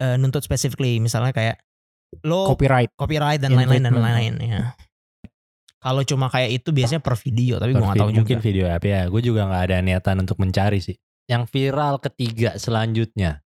eh, 0.00 0.16
nuntut 0.16 0.40
specifically 0.40 0.96
misalnya 1.00 1.32
kayak 1.32 1.60
lo 2.24 2.48
Copyright. 2.48 2.92
copyright 2.92 3.40
dan 3.40 3.52
lain-lain 3.52 3.82
dan 3.82 3.92
lain-lain 3.92 4.34
ya. 4.40 4.62
Kalau 5.82 6.06
cuma 6.06 6.30
kayak 6.30 6.62
itu 6.62 6.70
biasanya 6.70 7.02
per 7.02 7.18
video 7.18 7.58
tapi 7.58 7.74
gue 7.74 7.82
gak 7.82 7.98
tahu 7.98 8.08
vid- 8.08 8.16
juga. 8.16 8.20
Mungkin 8.22 8.38
video 8.40 8.64
apa 8.70 8.86
ya. 8.86 9.02
Gue 9.10 9.20
juga 9.20 9.50
nggak 9.50 9.62
ada 9.66 9.76
niatan 9.82 10.16
untuk 10.22 10.38
mencari 10.38 10.78
sih. 10.78 10.94
Yang 11.26 11.42
viral 11.50 11.98
ketiga 11.98 12.54
selanjutnya. 12.56 13.41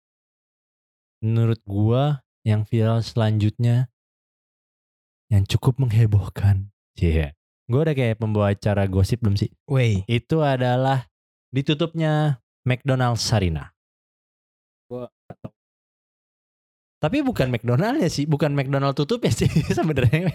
Menurut 1.25 1.61
gua 1.65 2.23
yang 2.47 2.63
viral 2.63 3.03
selanjutnya 3.03 3.91
yang 5.33 5.43
cukup 5.49 5.83
menghebohkan. 5.83 6.71
Iya. 6.95 7.35
Gue 7.67 7.83
udah 7.83 7.99
kayak 7.99 8.23
pembawa 8.23 8.55
acara 8.55 8.87
gosip 8.87 9.19
belum 9.19 9.35
sih? 9.35 9.51
Wey, 9.67 10.07
Itu 10.07 10.47
adalah 10.47 11.11
ditutupnya 11.51 12.39
McDonald's 12.63 13.27
Sarina. 13.27 13.75
Gua. 14.87 15.11
Tapi 17.03 17.27
bukan 17.27 17.51
McDonald 17.51 17.99
ya 17.99 18.07
sih, 18.07 18.25
bukan 18.25 18.55
McDonald 18.55 18.95
tutup 18.95 19.21
ya 19.27 19.35
sih 19.35 19.51
sebenarnya. 19.79 20.31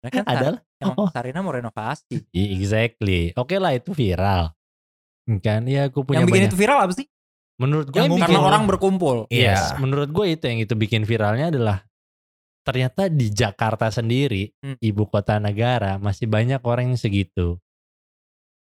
Mereka 0.00 0.20
kan 0.20 0.24
Adalah 0.24 0.60
emang 0.80 0.96
Oh. 0.96 1.08
Sarina 1.12 1.44
mau 1.44 1.52
renovasi. 1.52 2.24
Exactly. 2.32 3.36
Oke 3.36 3.60
lah 3.60 3.76
itu 3.76 3.92
viral. 3.92 4.56
Kan 5.40 5.64
ya 5.68 5.88
aku 5.92 6.04
punya 6.04 6.24
yang 6.24 6.28
bikin 6.28 6.48
banyak. 6.48 6.52
itu 6.52 6.56
viral 6.56 6.80
apa 6.80 6.92
sih? 6.96 7.06
Menurut 7.56 7.86
gue 7.88 7.98
yang 7.98 8.12
Karena 8.12 8.26
bikin- 8.30 8.42
orang 8.42 8.62
berkumpul. 8.64 9.16
Iya. 9.28 9.52
Yes, 9.52 9.64
menurut 9.76 10.10
gue 10.10 10.26
itu 10.28 10.44
yang 10.44 10.58
itu 10.58 10.74
bikin 10.74 11.02
viralnya 11.02 11.48
adalah 11.48 11.86
ternyata 12.60 13.06
di 13.06 13.28
Jakarta 13.28 13.88
sendiri, 13.88 14.48
Hmm. 14.58 14.76
ibu 14.78 15.04
kota 15.04 15.36
negara 15.36 15.96
masih 15.96 16.26
banyak 16.26 16.58
orang 16.60 16.90
yang 16.90 16.98
segitu. 16.98 17.60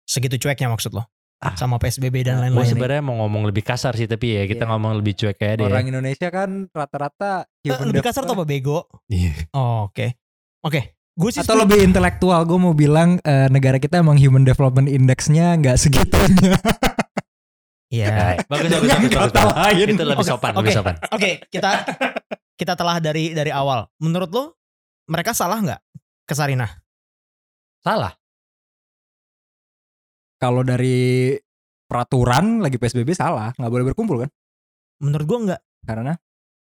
segitu 0.05 0.39
cueknya 0.39 0.71
maksud 0.71 0.95
lo? 0.95 1.03
Ah. 1.37 1.53
Sama 1.53 1.77
PSBB 1.77 2.23
dan 2.23 2.39
Gue 2.39 2.49
lain-lain. 2.49 2.71
sebenarnya 2.71 3.03
mau 3.03 3.19
ngomong 3.21 3.45
lebih 3.45 3.61
kasar 3.61 3.93
sih 3.93 4.07
tapi 4.07 4.33
ya 4.33 4.47
kita 4.47 4.65
Iya. 4.65 4.71
ngomong 4.71 4.93
lebih 4.97 5.13
cuek 5.15 5.37
aja 5.37 5.55
deh. 5.59 5.67
Orang 5.67 5.85
Indonesia 5.85 6.29
kan 6.31 6.71
rata-rata 6.71 7.45
human 7.61 7.91
lebih 7.91 8.01
kasar 8.03 8.23
tuh 8.23 8.33
apa 8.33 8.45
bego? 8.45 8.87
Iya. 9.07 9.35
Oh, 9.51 9.91
Oke. 9.91 10.15
Oke. 10.63 10.95
Gue 11.13 11.31
sih 11.31 11.41
Atau 11.41 11.57
lebih 11.57 11.83
intelektual, 11.83 12.45
gue 12.45 12.57
mau 12.57 12.71
bilang 12.71 13.19
eh, 13.19 13.49
negara 13.49 13.77
kita 13.77 13.99
emang 13.99 14.15
human 14.15 14.45
development 14.45 14.87
indexnya 14.87 15.53
nggak 15.55 15.77
segitunya. 15.77 16.55
Iya. 17.87 18.43
bagus 18.51 18.67
bagus 18.67 18.91
bagus, 18.91 19.11
bagus, 19.15 19.33
bagus. 19.33 19.55
lain. 19.55 19.87
Itu 19.95 20.05
lebih 20.05 20.27
sopan, 20.27 20.53
oke. 20.53 20.61
lebih 20.67 20.75
sopan. 20.75 20.95
Oke, 21.15 21.31
kita 21.49 21.71
kita 22.59 22.73
telah 22.75 22.99
dari 22.99 23.31
dari 23.31 23.55
awal. 23.55 23.87
Menurut 24.03 24.31
lo 24.33 24.45
mereka 25.07 25.31
salah 25.31 25.63
nggak 25.63 25.81
ke 26.27 26.35
Sarinah? 26.35 26.71
Salah. 27.81 28.11
Kalau 30.37 30.61
dari 30.61 31.33
peraturan 31.87 32.61
lagi 32.61 32.77
PSBB 32.77 33.15
salah, 33.15 33.55
nggak 33.57 33.73
boleh 33.73 33.85
berkumpul 33.93 34.27
kan? 34.27 34.31
Menurut 35.01 35.27
gue 35.27 35.39
nggak. 35.53 35.61
Karena 35.87 36.13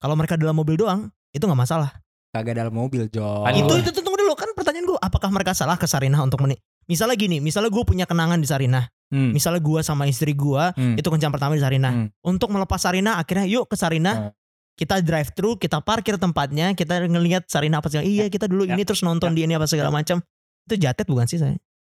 Kalau 0.01 0.17
mereka 0.17 0.41
dalam 0.41 0.57
mobil 0.57 0.81
doang, 0.81 1.13
itu 1.29 1.45
nggak 1.45 1.61
masalah. 1.61 1.93
kagak 2.33 2.57
dalam 2.57 2.73
mobil, 2.73 3.05
Jo. 3.13 3.45
Kan 3.45 3.53
itu 3.53 3.69
gua- 3.69 3.83
itu 3.83 3.91
tunggu 3.93 4.17
dulu 4.17 4.33
kan 4.33 4.49
pertanyaan 4.57 4.87
gue, 4.87 4.97
apakah 4.97 5.29
mereka 5.29 5.53
salah 5.53 5.75
ke 5.77 5.85
Sarinah 5.85 6.23
untuk 6.23 6.41
meni? 6.41 6.57
Misalnya 6.87 7.19
gini, 7.19 7.37
misalnya 7.43 7.69
gue 7.69 7.83
punya 7.85 8.07
kenangan 8.07 8.39
di 8.39 8.47
Sarinah, 8.47 8.87
Hmm. 9.11 9.35
misalnya 9.35 9.59
gue 9.59 9.81
sama 9.83 10.07
istri 10.07 10.33
gue 10.33 10.65
Hmm. 10.71 10.95
itu 10.95 11.05
kencan 11.05 11.29
pertama 11.29 11.53
di 11.53 11.61
Sarinah. 11.61 11.93
Hmm. 11.93 12.09
Untuk 12.23 12.47
melepas 12.49 12.79
Sarinah, 12.79 13.19
akhirnya 13.19 13.45
yuk 13.45 13.67
ke 13.67 13.75
Sarinah. 13.75 14.31
Hmm. 14.31 14.33
Kita 14.75 15.03
drive 15.03 15.35
thru, 15.35 15.55
kita 15.55 15.83
parkir 15.83 16.17
tempatnya, 16.17 16.73
kita 16.73 17.05
ngelihat 17.05 17.45
Sarinah 17.45 17.83
apa 17.83 17.91
segala. 17.91 18.07
Iya, 18.07 18.31
kita 18.31 18.47
dulu 18.47 18.65
Ya. 18.65 18.73
ini 18.73 18.87
terus 18.87 19.03
nonton 19.03 19.35
di 19.35 19.45
ini 19.45 19.53
apa 19.53 19.67
segala 19.67 19.91
macam. 19.91 20.23
Itu 20.65 20.75
jatet 20.75 21.05
bukan 21.05 21.27
sih 21.27 21.37
saya? 21.37 21.59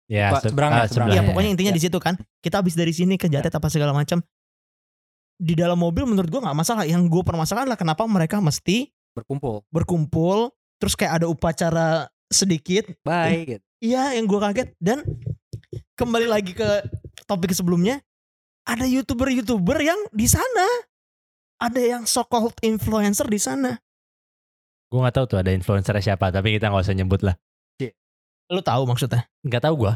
Ya, 0.09 0.31
Pak, 0.33 0.43
se- 0.43 0.49
seberangnya, 0.49 0.87
ah. 0.87 1.07
Iya 1.07 1.19
Ya, 1.19 1.21
pokoknya 1.23 1.49
intinya 1.51 1.71
ya. 1.71 1.77
di 1.77 1.83
situ 1.83 1.97
kan. 1.99 2.15
Kita 2.39 2.59
habis 2.59 2.73
dari 2.73 2.91
sini 2.91 3.15
ke 3.15 3.27
Jatet 3.27 3.51
apa 3.51 3.67
segala 3.67 3.91
macam. 3.91 4.19
Di 5.35 5.53
dalam 5.55 5.77
mobil 5.77 6.03
menurut 6.05 6.29
gua 6.29 6.41
nggak 6.47 6.57
masalah. 6.57 6.83
Yang 6.83 7.09
gue 7.09 7.23
permasalahan 7.23 7.65
adalah 7.65 7.79
kenapa 7.79 8.03
mereka 8.05 8.37
mesti 8.37 8.91
berkumpul. 9.11 9.65
berkumpul 9.69 10.51
terus 10.77 10.93
kayak 10.95 11.21
ada 11.21 11.27
upacara 11.27 11.87
sedikit. 12.27 12.87
Bye. 13.03 13.45
gitu. 13.47 13.63
Iya 13.81 14.13
yang 14.15 14.29
gue 14.29 14.39
kaget 14.39 14.67
dan 14.77 15.01
kembali 15.95 16.27
lagi 16.27 16.51
ke 16.51 16.85
topik 17.25 17.51
sebelumnya. 17.51 17.99
Ada 18.61 18.85
youtuber-youtuber 18.85 19.81
yang 19.81 19.97
di 20.13 20.29
sana. 20.29 20.67
Ada 21.57 21.81
yang 21.81 22.03
so 22.05 22.25
called 22.25 22.57
influencer 22.61 23.25
di 23.25 23.37
sana. 23.37 23.77
gue 24.91 24.99
nggak 24.99 25.15
tahu 25.15 25.25
tuh 25.25 25.39
ada 25.39 25.55
influencer 25.55 25.95
siapa, 26.03 26.35
tapi 26.35 26.59
kita 26.59 26.67
nggak 26.67 26.83
usah 26.83 26.91
nyebut 26.91 27.23
lah. 27.23 27.35
Lu 28.51 28.59
tahu 28.59 28.83
maksudnya? 28.83 29.23
Nggak 29.39 29.63
tahu 29.63 29.87
gue. 29.87 29.93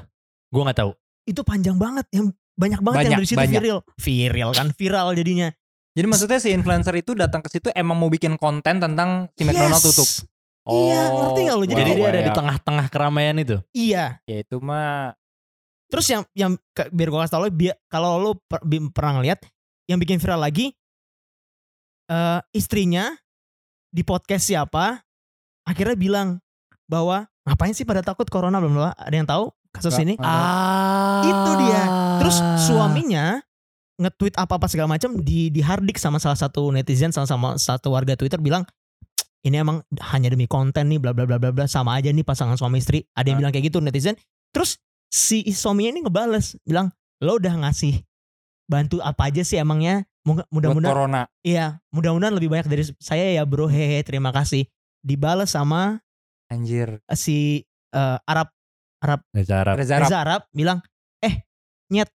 Gue 0.48 0.62
nggak 0.64 0.80
tahu. 0.80 0.92
Itu 1.28 1.44
panjang 1.44 1.76
banget 1.76 2.08
yang 2.16 2.32
banyak 2.56 2.80
banget 2.80 2.96
yang 3.04 3.12
Banyak, 3.12 3.20
dari 3.20 3.28
situ 3.28 3.36
banyak. 3.36 3.60
viral. 3.60 3.80
Viral 4.00 4.52
kan 4.56 4.68
viral 4.72 5.08
jadinya. 5.12 5.50
Jadi 5.92 6.06
maksudnya 6.08 6.40
si 6.40 6.56
influencer 6.56 6.96
itu 6.96 7.12
datang 7.12 7.44
ke 7.44 7.52
situ 7.52 7.68
emang 7.76 8.00
mau 8.00 8.08
bikin 8.08 8.40
konten 8.40 8.80
tentang 8.80 9.28
si 9.36 9.44
McDonald 9.44 9.84
Yes. 9.84 9.88
tutup. 9.92 10.10
Iya, 10.66 11.02
ngerti 11.12 11.40
nggak 11.44 11.56
lu? 11.56 11.62
wow, 11.62 11.72
Jadi 11.76 11.82
dia 11.92 12.08
ada 12.08 12.22
di 12.24 12.32
ya. 12.32 12.36
tengah-tengah 12.36 12.86
keramaian 12.88 13.36
itu. 13.36 13.58
Iya. 13.76 14.06
Ya 14.24 14.38
itu 14.40 14.56
mah 14.64 15.12
Terus 15.86 16.06
yang 16.10 16.24
yang 16.34 16.52
ke- 16.74 16.90
biar 16.90 17.08
gue 17.08 17.20
kasih 17.22 17.34
tau 17.34 17.42
lo 17.42 17.50
biar 17.50 17.76
kalau 17.88 18.18
lo 18.18 18.32
per- 18.42 18.64
bi- 18.64 18.90
pernah 18.90 19.22
ngeliat 19.22 19.40
yang 19.86 19.98
bikin 19.98 20.18
viral 20.18 20.42
lagi 20.42 20.74
eh 22.06 22.40
istrinya 22.54 23.14
di 23.90 24.02
podcast 24.02 24.46
siapa 24.46 25.02
akhirnya 25.66 25.98
bilang 25.98 26.28
bahwa 26.86 27.26
ngapain 27.46 27.74
sih 27.74 27.86
pada 27.86 28.06
takut 28.06 28.30
corona 28.30 28.62
belum 28.62 28.78
belum 28.78 28.86
ada 28.94 29.16
yang 29.16 29.26
tahu 29.26 29.50
kasus 29.74 29.98
ini. 30.00 30.16
Ah. 30.22 31.26
Itu 31.26 31.52
dia. 31.60 31.82
terus 32.22 32.38
suaminya 32.62 33.42
nge-tweet 33.96 34.36
apa-apa 34.36 34.68
segala 34.68 34.92
macam 34.92 35.18
di 35.20 35.48
di 35.50 35.62
hardik 35.62 35.96
sama 35.98 36.18
salah 36.18 36.36
satu 36.36 36.68
netizen 36.70 37.12
sama 37.12 37.26
sama 37.28 37.50
satu 37.56 37.94
warga 37.94 38.14
Twitter 38.16 38.38
bilang 38.40 38.66
ini 39.42 39.62
emang 39.62 39.80
hanya 40.12 40.30
demi 40.30 40.46
konten 40.46 40.90
nih 40.90 41.00
bla 41.00 41.14
bla 41.14 41.24
bla 41.24 41.38
bla 41.38 41.54
bla 41.54 41.66
sama 41.66 41.96
aja 41.96 42.10
nih 42.10 42.24
pasangan 42.24 42.56
suami 42.56 42.80
istri 42.80 43.06
ada 43.14 43.26
yang 43.26 43.38
Ah. 43.38 43.42
bilang 43.46 43.54
kayak 43.54 43.66
gitu 43.70 43.80
netizen 43.80 44.16
terus 44.52 44.80
si 45.16 45.48
suaminya 45.56 45.96
ini 45.96 46.04
ngebales 46.04 46.60
bilang 46.68 46.92
lo 47.24 47.40
udah 47.40 47.56
ngasih 47.64 48.04
bantu 48.68 49.00
apa 49.00 49.32
aja 49.32 49.48
sih 49.48 49.56
emangnya 49.56 50.04
mudah-mudahan 50.52 50.92
corona. 50.92 51.22
iya 51.46 51.80
mudah-mudahan 51.96 52.36
lebih 52.36 52.52
banyak 52.52 52.68
dari 52.68 52.84
saya 53.00 53.32
ya 53.32 53.48
bro 53.48 53.72
hehe 53.72 54.04
terima 54.04 54.36
kasih 54.36 54.68
dibales 55.00 55.56
sama 55.56 56.04
Anjir. 56.52 57.00
si 57.16 57.64
eh, 57.96 58.18
Arab 58.28 58.52
Reza 59.34 59.62
Arab. 59.62 59.76
Reza 59.78 59.94
Arab. 59.96 60.08
Reza 60.10 60.18
Arab 60.18 60.42
bilang, 60.50 60.80
eh 61.22 61.46
nyet, 61.94 62.10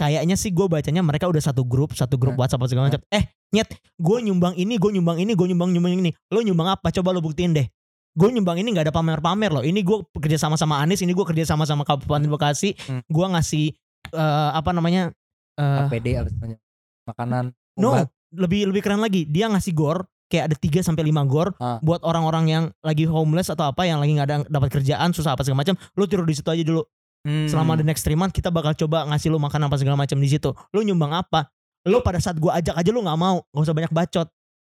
kayaknya 0.00 0.36
sih 0.40 0.50
gue 0.50 0.66
bacanya 0.66 1.04
mereka 1.04 1.28
udah 1.28 1.42
satu 1.42 1.66
grup, 1.68 1.92
satu 1.92 2.16
grup 2.16 2.34
Nah. 2.34 2.46
WhatsApp 2.46 2.62
apa 2.64 2.68
segala 2.70 2.84
macam. 2.88 3.02
Eh 3.12 3.24
nyet, 3.52 3.68
gue 4.00 4.18
nyumbang 4.24 4.54
ini, 4.56 4.80
gue 4.80 4.90
nyumbang 4.96 5.18
ini, 5.20 5.32
gue 5.36 5.46
nyumbang 5.52 5.70
nyumbang 5.76 5.92
ini. 6.00 6.10
Lo 6.32 6.40
nyumbang 6.40 6.72
apa? 6.72 6.88
Coba 6.88 7.12
lo 7.12 7.20
buktiin 7.20 7.52
deh. 7.52 7.68
Gue 8.12 8.28
nyumbang 8.28 8.60
ini 8.60 8.68
nggak 8.70 8.88
ada 8.88 8.94
pamer-pamer 8.94 9.50
loh. 9.50 9.64
Ini 9.64 9.80
gue 9.80 10.04
kerja 10.20 10.36
sama 10.36 10.60
sama 10.60 10.78
Anies, 10.78 11.00
ini 11.00 11.12
gue 11.12 11.24
kerja 11.24 11.48
sama 11.48 11.64
sama 11.64 11.82
Kabupaten 11.82 12.28
Bekasi. 12.28 12.76
Hmm. 12.84 13.00
Gue 13.08 13.26
ngasih 13.26 13.72
eh, 14.12 14.50
apa 14.52 14.70
namanya? 14.70 15.12
eh, 15.56 15.84
APD 15.88 16.16
apa 16.16 16.28
namanya? 16.30 16.58
Makanan. 17.02 17.44
no, 17.80 17.96
obat. 17.96 18.08
lebih 18.36 18.68
lebih 18.68 18.80
keren 18.84 19.00
lagi. 19.00 19.24
Dia 19.24 19.48
ngasih 19.48 19.72
gor 19.72 20.04
kayak 20.28 20.48
ada 20.48 20.56
3 20.56 20.80
sampai 20.80 21.08
5 21.08 21.24
gor 21.28 21.52
Ah. 21.56 21.76
buat 21.80 22.00
orang-orang 22.00 22.44
yang 22.48 22.64
lagi 22.80 23.04
homeless 23.04 23.48
atau 23.48 23.68
apa 23.68 23.84
yang 23.84 24.00
lagi 24.00 24.16
nggak 24.16 24.28
ada 24.28 24.36
dapat 24.48 24.72
kerjaan 24.72 25.12
susah 25.12 25.36
apa 25.36 25.44
segala 25.44 25.60
macam 25.60 25.76
lu 25.92 26.08
tidur 26.08 26.24
di 26.24 26.32
situ 26.32 26.48
aja 26.48 26.64
dulu 26.64 26.80
Hmm. 27.22 27.46
selama 27.46 27.76
the 27.76 27.86
next 27.86 28.02
three 28.02 28.16
month 28.18 28.32
kita 28.32 28.50
bakal 28.50 28.74
coba 28.74 29.06
ngasih 29.06 29.30
lu 29.30 29.38
makan 29.38 29.70
apa 29.70 29.78
segala 29.78 29.94
macam 29.94 30.18
di 30.18 30.26
situ. 30.26 30.50
Lu 30.72 30.80
nyumbang 30.80 31.14
apa? 31.14 31.46
Lu 31.86 32.02
pada 32.02 32.18
saat 32.18 32.34
gua 32.34 32.58
ajak 32.58 32.74
aja 32.74 32.90
lu 32.90 32.98
nggak 32.98 33.14
mau, 33.14 33.44
nggak 33.46 33.62
usah 33.62 33.76
banyak 33.76 33.92
bacot. 33.92 34.26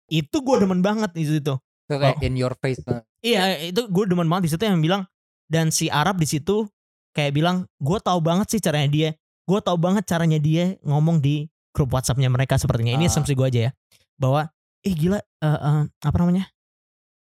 Itu 0.08 0.42
gua 0.42 0.58
demen 0.58 0.82
banget 0.82 1.14
di 1.14 1.22
situ. 1.22 1.54
Itu 1.90 1.98
kayak 1.98 2.22
Oh. 2.22 2.26
in 2.30 2.34
your 2.38 2.54
face. 2.54 2.78
Iya, 3.18 3.66
itu 3.66 3.82
gue 3.90 4.04
demen 4.06 4.30
banget 4.30 4.46
di 4.46 4.50
situ 4.54 4.62
yang 4.62 4.78
bilang 4.78 5.02
dan 5.50 5.74
si 5.74 5.90
Arab 5.90 6.22
di 6.22 6.30
situ 6.30 6.70
kayak 7.10 7.34
bilang, 7.34 7.66
gue 7.82 7.98
tahu 7.98 8.22
banget 8.22 8.46
sih 8.54 8.60
caranya 8.62 8.86
dia. 8.86 9.10
Gue 9.42 9.58
tahu 9.58 9.74
banget 9.74 10.06
caranya 10.06 10.38
dia 10.38 10.78
ngomong 10.86 11.18
di 11.18 11.50
grup 11.74 11.90
WhatsAppnya 11.90 12.30
mereka 12.30 12.54
sepertinya. 12.54 12.94
Ini 12.94 13.06
Ah. 13.06 13.10
asumsi 13.10 13.34
gue 13.34 13.46
aja 13.50 13.60
ya, 13.66 13.70
bahwa 14.14 14.46
eh 14.80 14.94
gila, 14.94 15.18
eh, 15.18 15.46
eh, 15.58 15.82
apa 15.90 16.16
namanya? 16.16 16.46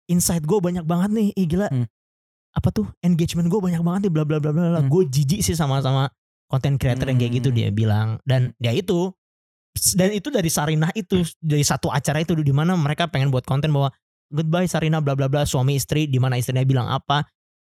Insight 0.06 0.42
gue 0.42 0.58
banyak 0.58 0.82
banget 0.82 1.10
nih. 1.14 1.28
Ih 1.34 1.46
gila, 1.46 1.66
Hmm. 1.70 1.86
apa 2.50 2.68
tuh 2.74 2.86
engagement 3.02 3.46
gue 3.46 3.60
banyak 3.62 3.82
banget 3.82 4.00
nih. 4.06 4.12
Bla 4.12 4.24
bla 4.26 4.38
bla 4.42 4.50
bla. 4.50 4.64
bla. 4.74 4.80
Hmm. 4.82 4.90
Gue 4.90 5.06
jijik 5.06 5.42
sih 5.42 5.54
sama 5.54 5.78
sama 5.78 6.10
konten 6.46 6.78
creator 6.78 7.06
yang 7.06 7.18
kayak 7.18 7.42
gitu 7.42 7.48
Hmm. 7.50 7.58
dia 7.58 7.68
bilang. 7.70 8.08
Dan 8.26 8.54
ya 8.58 8.74
itu 8.74 9.14
dan 9.92 10.08
itu 10.08 10.32
dari 10.32 10.48
Sarinah 10.48 10.88
itu 10.96 11.20
dari 11.36 11.60
satu 11.60 11.92
acara 11.92 12.24
itu 12.24 12.32
di 12.32 12.48
mana 12.54 12.72
mereka 12.74 13.10
pengen 13.12 13.28
buat 13.28 13.44
konten 13.44 13.68
bahwa 13.70 13.92
goodbye 14.28 14.64
Sarina 14.64 14.98
bla 14.98 15.12
bla 15.12 15.26
bla 15.26 15.42
suami 15.42 15.74
istri 15.74 16.06
di 16.06 16.16
mana 16.16 16.34
istrinya 16.34 16.62
bilang 16.62 16.86
apa 16.86 17.22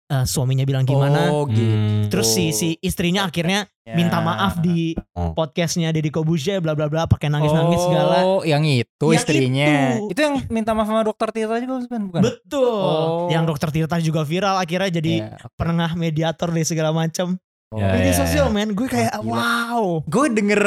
eh, 0.08 0.24
suaminya 0.24 0.64
bilang 0.64 0.84
gimana. 0.84 1.28
Oh 1.30 1.44
gitu. 1.44 1.60
Hmm. 1.60 2.08
Terus 2.08 2.28
si 2.30 2.46
si 2.52 2.80
istrinya 2.80 3.24
akhirnya 3.24 3.68
Ya. 3.88 3.96
minta 3.96 4.20
maaf 4.20 4.60
di 4.60 4.92
Oh. 5.16 5.32
podcastnya 5.32 5.90
Deddy 5.90 6.12
Kobusya 6.12 6.60
bla 6.60 6.76
bla 6.76 6.88
bla 6.88 7.08
pakai 7.08 7.28
nangis-nangis 7.28 7.80
segala. 7.80 8.20
Oh, 8.22 8.44
yang 8.44 8.64
itu 8.64 8.84
Yang 9.02 9.16
istrinya. 9.18 9.96
itu. 9.96 10.12
Itu. 10.12 10.20
yang 10.20 10.36
minta 10.48 10.76
maaf 10.76 10.88
sama 10.88 11.04
dokter 11.04 11.32
Tirta 11.32 11.56
juga 11.58 11.80
bukan? 11.82 12.02
bukan? 12.12 12.22
Betul. 12.22 12.68
Oh. 12.68 13.28
Yang 13.28 13.44
dokter 13.48 13.70
Tirta 13.72 13.96
juga 14.00 14.24
viral 14.24 14.60
akhirnya 14.60 14.92
jadi 14.94 15.14
Ya, 15.18 15.40
oke. 15.40 15.56
penengah 15.56 15.96
mediator 15.96 16.52
dari 16.52 16.64
segala 16.64 16.92
macam. 16.92 17.40
Oh. 17.72 17.80
Ya, 17.80 17.92
Media 17.92 18.12
ya, 18.12 18.16
sosial 18.18 18.48
ya. 18.48 18.54
men, 18.54 18.72
gue 18.72 18.88
kayak 18.88 19.24
wow. 19.24 20.04
Gue 20.04 20.28
denger 20.30 20.64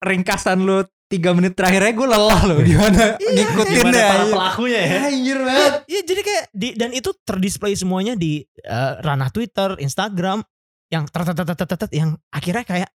ringkasan 0.00 0.58
lu 0.60 0.86
tiga 1.10 1.34
menit 1.34 1.52
terakhirnya 1.52 1.90
gue 1.90 2.06
lelah 2.06 2.42
loh 2.46 2.58
gimana 2.62 3.02
Iya, 3.18 3.30
ngikutin 3.34 3.74
Gimana 3.74 3.92
deh. 3.92 4.06
para 4.06 4.24
pelakunya 4.30 4.80
ya? 4.80 4.98
Anjir 5.04 5.38
banget. 5.40 5.72
Iya 5.84 6.00
jadi 6.06 6.20
kayak 6.22 6.44
di, 6.52 6.68
dan 6.72 6.90
itu 6.92 7.10
terdisplay 7.20 7.74
semuanya 7.74 8.14
di 8.14 8.32
eh, 8.56 8.92
ranah 8.96 9.28
Twitter, 9.28 9.74
Instagram 9.76 10.38
yang 10.88 11.04
tet 11.04 11.22
tet 11.24 11.34
tet 11.36 11.54
tet 11.56 11.66
tet, 11.68 11.90
yang 11.90 12.10
akhirnya 12.28 12.62
kayak 12.62 12.90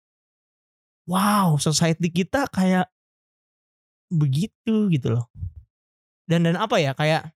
wow, 1.04 1.56
society 1.56 2.08
kita 2.08 2.48
kayak 2.48 2.92
begitu 4.08 4.88
gitu 4.88 5.08
loh. 5.14 5.26
Dan 6.24 6.44
dan 6.44 6.56
apa 6.56 6.78
ya 6.78 6.92
kayak 6.92 7.32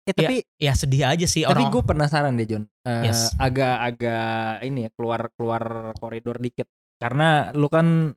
Eh, 0.00 0.16
tapi 0.16 0.40
ya 0.56 0.72
sedih 0.72 1.06
aja 1.06 1.22
sih 1.22 1.44
tapi 1.44 1.60
orang. 1.60 1.70
gue 1.70 1.82
penasaran 1.84 2.32
deh 2.34 2.48
John. 2.48 2.64
Eh, 2.82 3.06
Yes. 3.06 3.36
Agak-agak 3.36 4.64
ini 4.64 4.88
ya 4.88 4.90
keluar 4.90 5.28
keluar 5.36 5.62
koridor 5.94 6.40
dikit. 6.40 6.66
Karena 6.96 7.52
lu 7.52 7.68
kan 7.68 8.10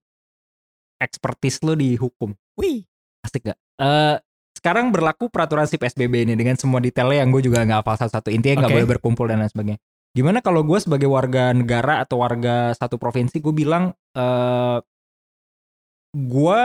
expertise 1.04 1.60
lu 1.62 1.76
di 1.76 2.00
hukum. 2.00 2.32
Wih, 2.56 2.88
Asik 3.22 3.52
gak? 3.52 3.60
Eh 3.78 4.18
sekarang 4.54 4.96
berlaku 4.96 5.28
peraturan 5.28 5.68
si 5.68 5.76
PSBB 5.76 6.24
ini 6.24 6.34
dengan 6.40 6.56
semua 6.56 6.80
detailnya 6.80 7.20
yang 7.20 7.36
gue 7.36 7.44
juga 7.44 7.68
nggak 7.68 7.84
hafal 7.84 7.96
satu-satu. 8.00 8.32
Intinya 8.32 8.64
nggak 8.64 8.72
Oke. 8.72 8.78
boleh 8.80 8.90
berkumpul 8.96 9.26
dan 9.28 9.44
lain 9.44 9.52
sebagainya. 9.52 9.80
Gimana 10.16 10.40
kalau 10.40 10.64
gue 10.64 10.80
sebagai 10.80 11.10
warga 11.12 11.52
negara 11.52 12.00
atau 12.00 12.24
warga 12.24 12.72
satu 12.72 12.96
provinsi 12.96 13.44
gue 13.44 13.52
bilang 13.52 13.92
eh 14.16 14.80
gue 16.14 16.60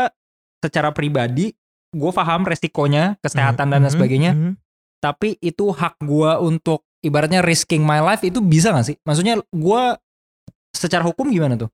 secara 0.61 0.93
pribadi 0.93 1.57
gue 1.89 2.13
paham 2.13 2.45
resikonya 2.45 3.17
kesehatan 3.25 3.73
dan 3.73 3.81
lain 3.83 3.89
Mhm, 3.89 3.97
sebagainya. 3.97 4.33
mhm. 4.37 4.53
Tapi 5.01 5.39
itu 5.41 5.71
hak 5.73 6.03
gue 6.05 6.31
untuk 6.43 6.85
ibaratnya 7.01 7.41
risking 7.41 7.81
my 7.87 8.03
life 8.03 8.21
itu 8.27 8.43
bisa 8.43 8.75
gak 8.75 8.87
sih? 8.93 8.97
Maksudnya 9.07 9.39
gue 9.41 9.83
secara 10.75 11.07
hukum 11.07 11.31
gimana 11.31 11.57
tuh? 11.57 11.71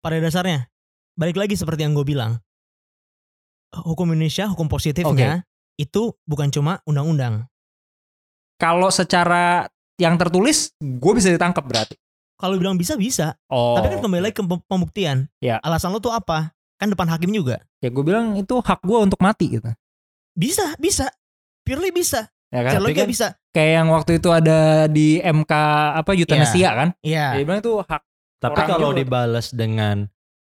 Pada 0.00 0.16
dasarnya 0.18 0.70
balik 1.18 1.34
lagi 1.36 1.58
seperti 1.58 1.82
yang 1.82 1.92
gue 1.92 2.06
bilang. 2.06 2.38
Hukum 3.74 4.08
Indonesia, 4.08 4.48
hukum 4.48 4.64
positifnya 4.64 5.44
itu 5.76 6.14
bukan 6.24 6.48
cuma 6.48 6.80
undang-undang. 6.84 7.44
Kalau 8.56 8.88
secara 8.88 9.68
yang 9.98 10.14
tertulis 10.14 10.72
gue 10.78 11.12
bisa 11.12 11.28
ditangkap 11.28 11.62
berarti. 11.62 11.94
Kalau 12.38 12.54
bilang 12.54 12.78
bisa 12.78 12.94
bisa, 12.94 13.34
Oh. 13.50 13.74
Tapi 13.74 13.90
kan 13.90 14.00
kembali 14.00 14.22
lagi 14.22 14.34
ke 14.34 14.42
pem- 14.42 14.62
pembuktian. 14.64 15.26
Ya. 15.38 15.58
Alasan 15.58 15.90
lo 15.90 15.98
tuh 15.98 16.14
apa? 16.14 16.54
Kan 16.78 16.88
depan 16.88 17.10
hakim 17.10 17.34
juga. 17.34 17.58
ya 17.78 17.90
gue 17.90 18.02
bilang 18.02 18.34
itu 18.34 18.58
hak 18.58 18.82
gue 18.82 18.98
untuk 18.98 19.18
mati 19.18 19.54
gitu. 19.54 19.70
Bisa, 20.32 20.74
bisa. 20.78 21.10
Purely 21.62 21.90
bisa. 21.90 22.26
Ya 22.50 22.62
kan? 22.62 22.78
Logika 22.78 23.02
kan- 23.02 23.10
bisa. 23.10 23.26
Kayak 23.50 23.72
yang 23.76 23.88
waktu 23.90 24.10
itu 24.18 24.28
ada 24.30 24.58
di 24.86 25.18
MK 25.18 25.52
apa 25.94 26.10
euthanasia 26.14 26.70
kan? 26.72 26.88
Iya. 27.02 27.38
Dia 27.38 27.42
bilang 27.42 27.60
itu 27.60 27.74
hak 27.76 28.02
Tapi 28.38 28.60
kalau 28.64 28.94
dibalas 28.94 29.50
dengan 29.50 30.06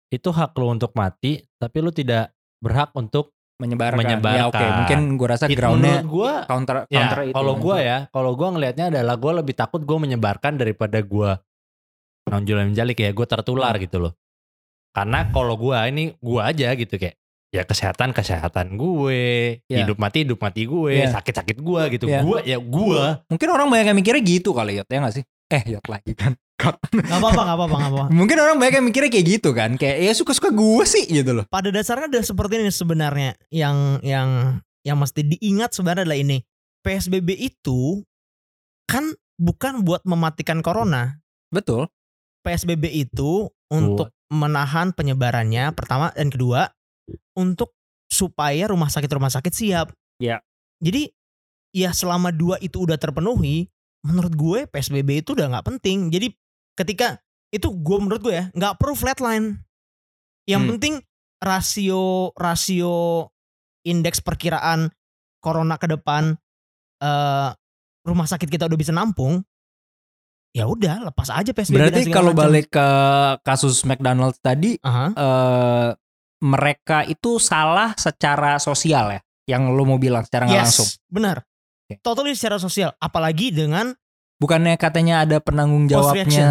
itu 0.08 0.28
hak 0.28 0.56
lu 0.56 0.72
untuk 0.72 0.92
mati, 0.92 1.44
tapi 1.56 1.78
lu 1.78 1.92
tidak 1.92 2.32
berhak 2.58 2.90
untuk 2.92 3.32
menyebarkan. 3.58 3.98
Menyebarkan. 3.98 4.38
Ya 4.38 4.44
oke, 4.46 4.66
mungkin 4.78 4.98
gue 5.14 5.28
rasa 5.28 5.44
groundnya 5.50 6.00
gua 6.06 6.46
counter 6.46 6.86
ya 6.86 7.02
counter 7.02 7.18
itu. 7.26 7.34
kalau 7.34 7.54
gua 7.58 7.76
ya 7.82 7.98
kalau 8.08 8.32
gua 8.32 8.48
ngelihatnya 8.54 8.86
adalah 8.94 9.18
gua 9.18 9.32
lebih 9.42 9.54
takut 9.54 9.82
gua 9.82 9.98
menyebarkan 9.98 10.54
daripada 10.56 11.02
gua 11.02 11.42
nonjol 12.24 12.70
menjalik 12.70 12.96
ya 12.96 13.10
gua 13.10 13.26
tertular 13.26 13.74
Hmm. 13.74 13.82
gitu 13.82 13.98
loh 13.98 14.12
karena 14.94 15.26
kalau 15.28 15.58
gua 15.58 15.90
ini 15.90 16.14
gua 16.18 16.50
aja 16.50 16.70
gitu 16.72 16.94
kayak 16.96 17.18
ya 17.48 17.64
kesehatan 17.64 18.12
kesehatan 18.12 18.76
gue 18.76 19.64
Ya. 19.66 19.80
hidup 19.82 19.96
mati 19.96 20.20
hidup 20.20 20.36
mati 20.36 20.68
gue 20.68 21.00
Ya. 21.00 21.08
sakit 21.08 21.34
sakit 21.34 21.56
gua 21.58 21.88
gitu 21.88 22.04
Ya. 22.04 22.20
gua 22.20 22.44
ya 22.44 22.60
gua 22.60 23.24
Mungkin 23.26 23.48
orang 23.48 23.72
banyak 23.72 23.86
yang 23.88 23.96
mikirnya 23.96 24.20
gitu 24.20 24.52
kali 24.52 24.76
Yot, 24.76 24.84
ya 24.86 25.00
gak 25.00 25.14
sih? 25.16 25.24
Eh 25.48 25.62
Yot 25.72 25.86
lagi 25.88 26.12
kan. 26.12 26.36
Gak 26.58 26.74
apa-apa, 27.06 27.42
gak 27.46 27.56
apa-apa, 27.56 27.76
gak 27.78 27.90
apa-apa. 27.94 28.06
Mungkin 28.10 28.36
orang 28.42 28.58
banyak 28.58 28.74
yang 28.82 28.86
mikirnya 28.90 29.10
kayak 29.14 29.26
gitu 29.38 29.50
kan. 29.54 29.78
Kayak 29.78 29.96
ya 30.02 30.12
suka-suka 30.12 30.50
gue 30.50 30.84
sih 30.84 31.06
gitu 31.06 31.30
loh. 31.30 31.44
Pada 31.46 31.70
dasarnya 31.70 32.10
ada 32.10 32.18
seperti 32.18 32.58
ini 32.58 32.74
sebenarnya. 32.74 33.38
Yang 33.54 33.76
yang 34.02 34.28
yang 34.82 34.96
mesti 34.98 35.22
diingat 35.22 35.70
sebenarnya 35.78 36.02
adalah 36.02 36.18
ini. 36.18 36.42
PSBB 36.82 37.38
itu 37.38 38.02
kan 38.90 39.14
bukan 39.38 39.86
buat 39.86 40.02
mematikan 40.02 40.58
corona. 40.58 41.22
Betul. 41.54 41.86
PSBB 42.42 42.90
itu 42.90 43.46
untuk 43.70 44.10
menahan 44.28 44.90
penyebarannya 44.92 45.72
pertama 45.72 46.10
dan 46.12 46.28
kedua 46.28 46.74
untuk 47.38 47.72
supaya 48.08 48.68
rumah 48.68 48.90
sakit 48.90 49.10
rumah 49.14 49.30
sakit 49.30 49.52
siap. 49.52 49.94
Ya. 50.18 50.42
Jadi 50.82 51.12
ya 51.70 51.94
selama 51.94 52.32
dua 52.32 52.56
itu 52.58 52.82
udah 52.82 52.96
terpenuhi, 52.96 53.68
menurut 54.02 54.32
gue 54.34 54.58
PSBB 54.66 55.22
itu 55.22 55.36
udah 55.36 55.52
nggak 55.54 55.66
penting. 55.68 56.08
Jadi 56.08 56.32
ketika 56.78 57.18
itu 57.50 57.66
gue 57.68 57.98
menurut 57.98 58.22
gue 58.22 58.34
ya 58.36 58.44
nggak 58.54 58.78
perlu 58.78 58.94
flatline. 58.94 59.58
Yang 60.46 60.62
Hmm. 60.62 60.70
penting 60.72 60.94
rasio 61.38 62.30
rasio 62.34 63.28
indeks 63.82 64.22
perkiraan 64.22 64.90
corona 65.38 65.74
ke 65.76 65.86
depan 65.88 66.38
eh 66.98 67.50
rumah 68.02 68.26
sakit 68.26 68.46
kita 68.46 68.64
udah 68.64 68.78
bisa 68.78 68.90
nampung. 68.90 69.42
Ya 70.56 70.64
udah 70.64 71.04
lepas 71.04 71.28
aja 71.28 71.52
PSBB. 71.52 71.76
Berarti 71.76 72.02
kalau 72.08 72.32
macam. 72.32 72.42
balik 72.48 72.66
ke 72.72 72.88
kasus 73.44 73.84
McDonald's 73.84 74.40
tadi 74.40 74.80
Aha. 74.80 75.06
eh 75.12 75.88
mereka 76.38 77.02
itu 77.04 77.36
salah 77.36 77.92
secara 77.94 78.56
sosial 78.58 79.12
ya. 79.12 79.20
Yang 79.44 79.62
lo 79.70 79.82
mau 79.84 79.98
bilang 79.98 80.24
secara 80.24 80.46
nggak 80.46 80.64
langsung. 80.64 80.88
benar. 81.06 81.42
Oke. 81.84 82.00
Totally 82.00 82.36
secara 82.36 82.56
sosial, 82.58 82.92
apalagi 82.98 83.48
dengan 83.48 83.92
Bukannya 84.38 84.74
katanya 84.74 85.22
ada 85.22 85.38
penanggung 85.38 85.86
jawabnya 85.86 86.46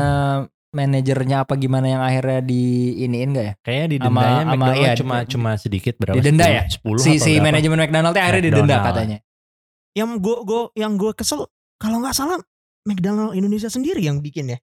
manajernya 0.69 1.47
apa 1.47 1.55
gimana 1.55 1.87
yang 1.87 2.03
akhirnya 2.03 2.43
di 2.43 2.61
iniin 2.99 3.29
gak 3.31 3.45
ya? 3.45 3.53
kayaknya 3.63 3.87
di 3.87 3.97
dendanya 3.97 4.11
sama- 4.37 4.51
McDonald 4.51 4.77
iya, 4.77 4.91
cuma 4.93 5.15
di- 5.17 5.27
cuma 5.27 5.51
sedikit 5.55 5.93
berapa 5.95 6.15
Didenda 6.15 6.43
10, 6.43 6.51
ya? 6.51 6.63
10 6.67 6.99
Si 6.99 7.11
si 7.17 7.31
manajemen 7.39 7.79
McDonald's 7.79 8.19
akhirnya 8.19 8.43
didenda 8.43 8.61
McDonald. 8.75 8.85
katanya. 8.85 9.17
yang 9.95 10.09
gue 10.19 10.37
gue 10.43 10.61
yang 10.75 10.93
gue 10.93 11.11
kesel 11.15 11.47
kalau 11.77 11.97
nggak 11.97 12.13
salah 12.13 12.37
McDonald 12.83 13.33
Indonesia 13.33 13.67
sendiri 13.67 13.99
yang 13.99 14.19
bikin 14.19 14.53
ya. 14.53 14.59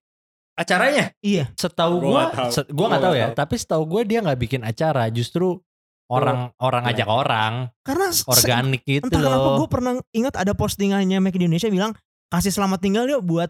Acaranya? 0.55 1.11
Iya. 1.19 1.51
setahu 1.51 1.99
Gua 1.99 2.31
gua 2.71 2.85
nggak 2.87 3.03
tahu. 3.03 3.13
ya 3.13 3.27
tahu. 3.27 3.35
tapi 3.35 3.55
setahu 3.57 3.83
gua 3.85 4.01
dia 4.01 4.21
nggak 4.21 4.39
bikin 4.39 4.61
acara 4.61 5.09
justru 5.09 5.59
orang 6.07 6.53
orang 6.55 6.85
Iya. 6.85 6.91
ajak 6.95 7.07
orang 7.09 7.53
Karena 7.81 8.07
organik 8.23 8.81
gitu 8.85 9.03
entah 9.03 9.19
kenapa 9.19 9.35
loh 9.41 9.57
gue 9.57 9.67
pernah 9.67 9.93
ingat 10.11 10.37
ada 10.37 10.53
postingannya 10.53 11.17
Mac 11.17 11.33
Indonesia 11.33 11.67
bilang 11.67 11.91
kasih 12.27 12.51
selamat 12.51 12.79
tinggal 12.79 13.05
yuk 13.05 13.21
buat 13.21 13.49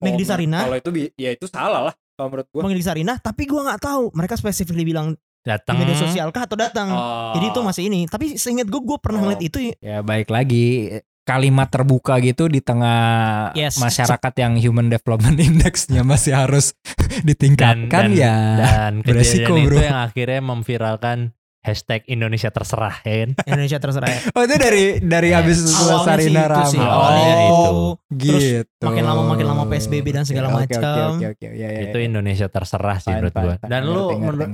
Mac 0.00 0.16
di 0.16 0.24
Sarina. 0.24 0.64
Kalau 0.64 0.76
itu 0.76 0.90
ya 1.14 1.30
itu 1.30 1.44
salah 1.44 1.80
lah 1.84 1.94
kalau 2.14 2.32
menurut 2.32 2.48
gua. 2.48 2.60
Mac 2.64 2.72
di 2.72 2.80
Sarina, 2.80 3.14
tapi 3.16 3.44
gue 3.44 3.60
nggak 3.60 3.80
tahu 3.80 4.08
mereka 4.12 4.34
spesifik 4.34 4.80
bilang 4.80 5.12
di 5.12 5.20
datang 5.42 5.76
media 5.76 5.92
sosial 5.94 6.28
kah 6.30 6.44
atau 6.44 6.56
datang. 6.56 6.88
Oh. 6.88 7.32
Jadi 7.32 7.46
itu 7.48 7.60
masih 7.60 7.82
ini. 7.86 8.00
Tapi 8.04 8.36
seingat 8.36 8.64
gue 8.66 8.80
gue 8.80 8.96
pernah 8.96 9.20
Oh. 9.20 9.24
ngeliat 9.24 9.40
itu 9.40 9.72
ya 9.76 10.00
baik 10.00 10.28
lagi 10.28 10.88
kalimat 11.20 11.68
terbuka 11.68 12.16
gitu 12.18 12.48
di 12.48 12.58
tengah 12.58 13.52
Yes. 13.52 13.76
masyarakat 13.76 14.32
yang 14.36 14.56
human 14.56 14.88
development 14.88 15.36
indexnya 15.52 16.00
masih 16.00 16.32
harus 16.34 16.72
ditingkatkan 17.28 18.10
dan- 18.10 18.16
ya 18.16 18.36
dan 18.58 18.92
beresiko, 19.00 19.52
kejadian 19.52 19.60
itu 19.60 19.68
bro. 19.70 19.80
yang 19.80 19.98
akhirnya 20.02 20.40
memviralkan 20.42 21.18
hashtag 21.60 22.00
Indonesia 22.08 22.48
terserah 22.48 23.04
kan 23.04 23.36
Indonesia 23.50 23.76
terserah. 23.76 24.08
ya. 24.08 24.20
oh 24.32 24.42
itu 24.48 24.56
dari 24.56 24.84
dari 25.04 25.28
habis 25.36 25.60
Awalnya 25.68 26.04
Sarina 26.08 26.42
sih 26.44 26.48
itu 26.48 26.62
sih, 26.72 26.80
oh, 26.80 27.10
itu. 27.20 27.76
Terus 28.10 28.44
gitu 28.44 28.84
makin 28.88 29.04
lama 29.04 29.22
makin 29.28 29.46
lama 29.46 29.64
PSBB 29.68 30.06
dan 30.08 30.24
segala 30.24 30.48
oke, 30.50 30.56
macam. 30.64 30.80
oke 30.80 31.02
oke 31.04 31.26
oke 31.36 31.46
ya, 31.52 31.68
ya, 31.68 31.80
itu 31.84 31.98
ya. 32.00 32.04
Indonesia 32.08 32.46
terserah 32.48 32.96
sih 32.98 33.12
menurut 33.12 33.34
gua 33.36 33.54
fine. 33.60 33.68
dan 33.68 33.82
lu 33.84 34.04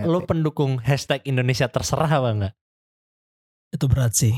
lu 0.03 0.19
pendukung 0.27 0.83
hashtag 0.83 1.23
Indonesia 1.25 1.71
terserah 1.71 2.11
apa 2.11 2.29
enggak 2.35 2.55
Itu 3.71 3.87
berat 3.91 4.15
sih. 4.15 4.35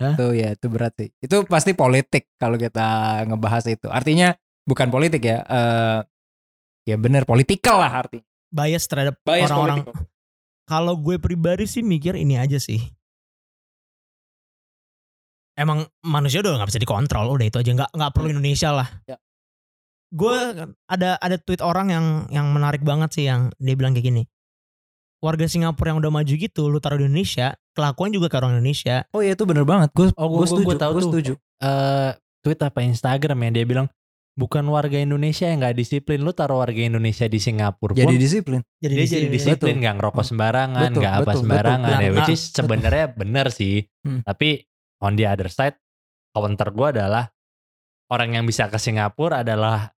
itu 0.00 0.26
ya 0.32 0.56
itu 0.56 0.66
berat 0.72 0.96
sih 0.96 1.12
itu 1.20 1.36
pasti 1.44 1.76
politik 1.76 2.32
kalau 2.40 2.56
kita 2.56 3.20
ngebahas 3.28 3.68
itu 3.68 3.84
artinya 3.92 4.32
bukan 4.64 4.88
politik 4.88 5.20
ya 5.20 5.44
eh 5.44 6.00
ya 6.88 6.96
bener 6.96 7.28
politikal 7.28 7.76
lah 7.84 8.08
artinya 8.08 8.24
Bias 8.50 8.90
terhadap 8.90 9.14
orang-orang. 9.22 9.86
Kalau 10.70 10.94
gue 10.94 11.18
pribadi 11.18 11.66
sih 11.66 11.82
mikir 11.82 12.14
ini 12.14 12.38
aja 12.38 12.62
sih. 12.62 12.78
Emang 15.58 15.82
manusia 16.06 16.38
udah 16.40 16.62
nggak 16.62 16.70
bisa 16.70 16.78
dikontrol, 16.80 17.34
udah 17.34 17.46
itu 17.50 17.58
aja 17.58 17.70
nggak 17.74 17.90
nggak 17.90 18.12
perlu 18.14 18.30
Indonesia 18.30 18.70
lah. 18.70 18.88
Ya. 19.04 19.18
Gue 20.14 20.38
ada 20.86 21.18
ada 21.18 21.36
tweet 21.42 21.58
orang 21.58 21.90
yang 21.90 22.06
yang 22.30 22.46
menarik 22.54 22.86
banget 22.86 23.10
sih 23.18 23.26
yang 23.26 23.50
dia 23.58 23.74
bilang 23.74 23.98
kayak 23.98 24.06
gini. 24.14 24.22
Warga 25.20 25.50
Singapura 25.50 25.92
yang 25.92 26.00
udah 26.00 26.08
maju 26.08 26.32
gitu, 26.32 26.72
lu 26.72 26.80
taruh 26.80 26.96
di 26.96 27.04
Indonesia, 27.04 27.52
kelakuan 27.76 28.08
juga 28.08 28.32
ke 28.32 28.40
orang 28.40 28.56
Indonesia. 28.56 29.04
oh 29.12 29.20
iya 29.20 29.36
itu 29.36 29.44
bener 29.44 29.68
banget 29.68 29.92
gue 29.92 30.08
Oh, 30.16 30.32
gue 30.32 30.46
setuju 30.48 30.64
gua 30.64 30.76
tahu 30.80 30.90
gue 30.96 31.04
setuju 31.04 31.32
eh 31.60 32.10
tweet 32.40 32.60
apa 32.64 32.80
Instagram 32.80 33.38
ya 33.44 33.50
dia 33.60 33.64
bilang 33.68 33.86
bukan 34.40 34.64
warga 34.66 34.96
Indonesia 34.96 35.44
yang 35.44 35.60
nggak 35.60 35.76
disiplin. 35.76 36.24
Lu 36.24 36.32
taruh 36.32 36.64
warga 36.64 36.80
Indonesia 36.80 37.28
di 37.28 37.36
Singapura 37.36 37.92
Jadi 37.92 38.08
pun 38.08 38.16
disiplin. 38.16 38.60
Jadi 38.80 38.94
dia 38.96 39.04
di 39.04 39.10
jadi 39.12 39.26
disiplin 39.28 39.76
Betul. 39.76 39.82
nggak 39.84 39.94
ngerokok 40.00 40.24
sembarangan, 40.24 40.80
Betul, 40.88 41.00
nggak 41.04 41.14
apa 41.14 41.22
betul, 41.22 41.40
sembarangan 41.44 41.84
betul. 41.92 42.00
ya. 42.00 42.10
Which 42.10 42.24
Nah, 42.24 42.32
is 42.32 42.42
sebenarnya 42.48 43.06
bener 43.12 43.46
sih. 43.52 43.76
Hmm. 44.00 44.20
Tapi 44.24 44.48
on 45.04 45.12
the 45.14 45.26
other 45.28 45.48
side, 45.48 45.76
counter 46.32 46.68
gue 46.72 46.88
adalah 46.90 47.24
orang 48.08 48.30
yang 48.32 48.44
bisa 48.44 48.66
ke 48.66 48.80
Singapura 48.80 49.44
adalah 49.44 49.92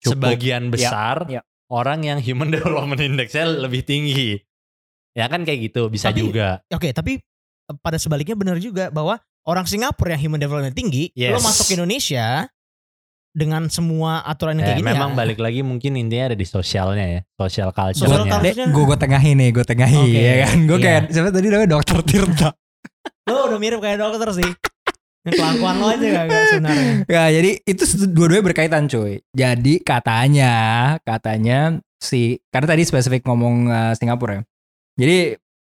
Cukup. 0.00 0.16
sebagian 0.32 0.72
besar 0.72 1.28
ya. 1.28 1.44
orang 1.68 2.02
yang 2.02 2.18
human 2.18 2.48
development 2.56 2.98
index-nya 2.98 3.44
lebih 3.46 3.84
tinggi. 3.84 4.40
Ya 5.12 5.28
kan 5.28 5.44
kayak 5.44 5.70
gitu, 5.70 5.86
bisa 5.86 6.10
Tapi- 6.10 6.24
juga. 6.24 6.58
Oke, 6.72 6.90
tapi 6.90 7.20
eh, 7.20 7.76
pada 7.78 7.96
sebaliknya 7.96 8.34
benar 8.34 8.58
juga 8.58 8.90
bahwa 8.90 9.16
orang 9.44 9.68
Singapura 9.68 10.16
yang 10.16 10.26
human 10.26 10.40
development 10.40 10.74
tinggi, 10.74 11.12
lo 11.14 11.36
Yes. 11.36 11.44
masuk 11.44 11.64
ke 11.68 11.74
Indonesia 11.76 12.48
dengan 13.34 13.66
semua 13.66 14.22
aturan 14.22 14.54
yang 14.54 14.62
Eh, 14.62 14.66
kayak 14.70 14.78
gini 14.78 14.88
memang 14.88 15.10
ya. 15.10 15.16
balik 15.18 15.38
lagi 15.38 15.60
mungkin 15.60 15.92
intinya 15.94 16.30
ada 16.30 16.38
di 16.38 16.46
sosialnya 16.46 17.02
ya, 17.04 17.20
sosial 17.34 17.68
Social 17.68 17.70
culture-nya. 17.90 18.14
culture. 18.30 18.38
Harusnya- 18.40 18.70
gue 18.70 18.84
gue 18.86 18.98
tengahin 18.98 19.36
nih, 19.36 19.50
gue 19.50 19.64
tengahin 19.64 20.06
Oke, 20.06 20.20
ya 20.20 20.34
kan. 20.40 20.56
Gue 20.64 20.78
iya. 20.78 20.84
kayak 20.86 21.02
siapa 21.10 21.28
tadi 21.28 21.46
namanya 21.48 21.70
dokter 21.70 21.96
Tirta. 22.00 22.48
Lo 23.28 23.40
udah 23.44 23.58
mirip 23.58 23.78
kayak 23.78 23.98
dokter 23.98 24.28
sih. 24.32 24.50
Kelakuan 25.24 25.80
lo 25.80 25.88
aja 25.88 26.04
gak, 26.04 26.24
gak 26.26 26.42
sebenarnya. 26.50 26.92
Ya, 27.08 27.22
jadi 27.32 27.50
itu 27.64 27.82
dua-duanya 28.06 28.44
berkaitan 28.44 28.84
cuy. 28.84 29.24
Jadi 29.32 29.80
katanya, 29.80 30.52
katanya 31.00 31.58
si 31.96 32.36
karena 32.48 32.68
tadi 32.68 32.82
spesifik 32.82 33.24
ngomong 33.24 33.54
eh, 33.66 33.92
Singapura 33.94 34.32
ya. 34.34 34.42
Jadi 34.94 35.16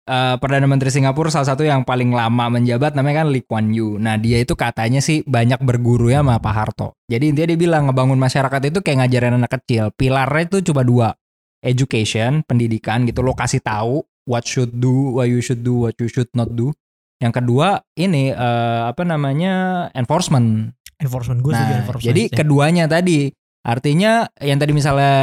eh, 0.07 0.35
Perdana 0.39 0.65
Menteri 0.65 0.89
Singapura 0.89 1.27
salah 1.27 1.51
satu 1.51 1.67
yang 1.67 1.83
paling 1.83 2.15
lama 2.15 2.47
menjabat 2.47 2.95
namanya 2.95 3.21
kan 3.21 3.27
Lee 3.29 3.43
Kuan 3.43 3.75
Yew. 3.75 3.99
Nah 3.99 4.15
dia 4.15 4.39
itu 4.39 4.55
katanya 4.55 5.03
sih 5.03 5.21
banyak 5.27 5.59
berguru 5.61 6.07
ya 6.07 6.23
sama 6.23 6.39
Pak 6.39 6.53
Harto. 6.55 6.95
Jadi 7.11 7.35
intinya 7.35 7.47
dia 7.51 7.59
bilang 7.59 7.91
ngebangun 7.91 8.15
masyarakat 8.15 8.61
itu 8.71 8.79
kayak 8.79 9.05
ngajarin 9.05 9.35
anak 9.37 9.51
kecil. 9.59 9.91
Pilarnya 9.93 10.43
itu 10.47 10.57
cuma 10.71 10.81
dua. 10.87 11.11
Education, 11.59 12.45
pendidikan 12.47 13.03
gitu. 13.03 13.19
Lo 13.25 13.33
kasih 13.35 13.59
tahu 13.59 14.05
what 14.23 14.45
should 14.47 14.71
do, 14.77 15.19
what 15.19 15.27
you 15.27 15.43
should 15.43 15.65
do, 15.65 15.83
what 15.89 15.97
you 15.99 16.07
should 16.07 16.29
not 16.31 16.47
do. 16.53 16.71
Yang 17.17 17.41
kedua 17.43 17.81
ini 17.97 18.29
eh, 18.31 18.81
apa 18.87 19.01
namanya 19.03 19.87
enforcement. 19.97 20.71
Enforcement 20.97 21.41
gue 21.41 21.53
Nah, 21.53 21.81
enforcement. 21.85 22.07
jadi 22.09 22.23
sih. 22.25 22.33
keduanya 22.33 22.85
tadi 22.89 23.29
artinya 23.61 24.25
yang 24.41 24.57
tadi 24.57 24.71
misalnya 24.73 25.13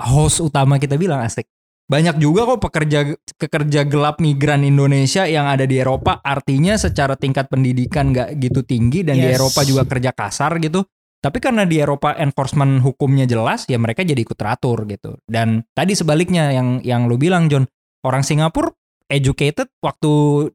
host 0.00 0.40
utama 0.40 0.80
kita 0.80 0.96
bilang 0.96 1.20
asik. 1.20 1.44
Banyak 1.90 2.22
juga 2.22 2.46
kok 2.46 2.62
pekerja 2.70 3.00
pekerja 3.34 3.82
gelap 3.82 4.22
migran 4.22 4.62
Indonesia 4.62 5.26
yang 5.26 5.50
ada 5.50 5.66
di 5.66 5.82
Eropa 5.82 6.22
artinya 6.22 6.78
secara 6.78 7.18
tingkat 7.18 7.50
pendidikan 7.50 8.14
nggak 8.14 8.38
gitu 8.38 8.62
tinggi 8.62 9.02
dan 9.02 9.18
di 9.18 9.26
Yes. 9.26 9.42
Eropa 9.42 9.60
juga 9.66 9.82
kerja 9.90 10.14
kasar 10.14 10.62
gitu. 10.62 10.86
Tapi 11.18 11.42
karena 11.42 11.66
di 11.66 11.82
Eropa 11.82 12.14
enforcement 12.14 12.78
hukumnya 12.80 13.26
jelas 13.26 13.66
ya 13.66 13.74
mereka 13.76 14.06
jadi 14.06 14.22
ikut 14.22 14.38
teratur 14.38 14.86
gitu. 14.86 15.18
Dan 15.26 15.66
tadi 15.74 15.98
sebaliknya 15.98 16.54
yang 16.54 16.78
yang 16.80 17.10
lu 17.10 17.18
bilang 17.18 17.50
John, 17.50 17.66
orang 18.06 18.22
Singapura 18.22 18.70
educated 19.10 19.74
waktu 19.82 20.10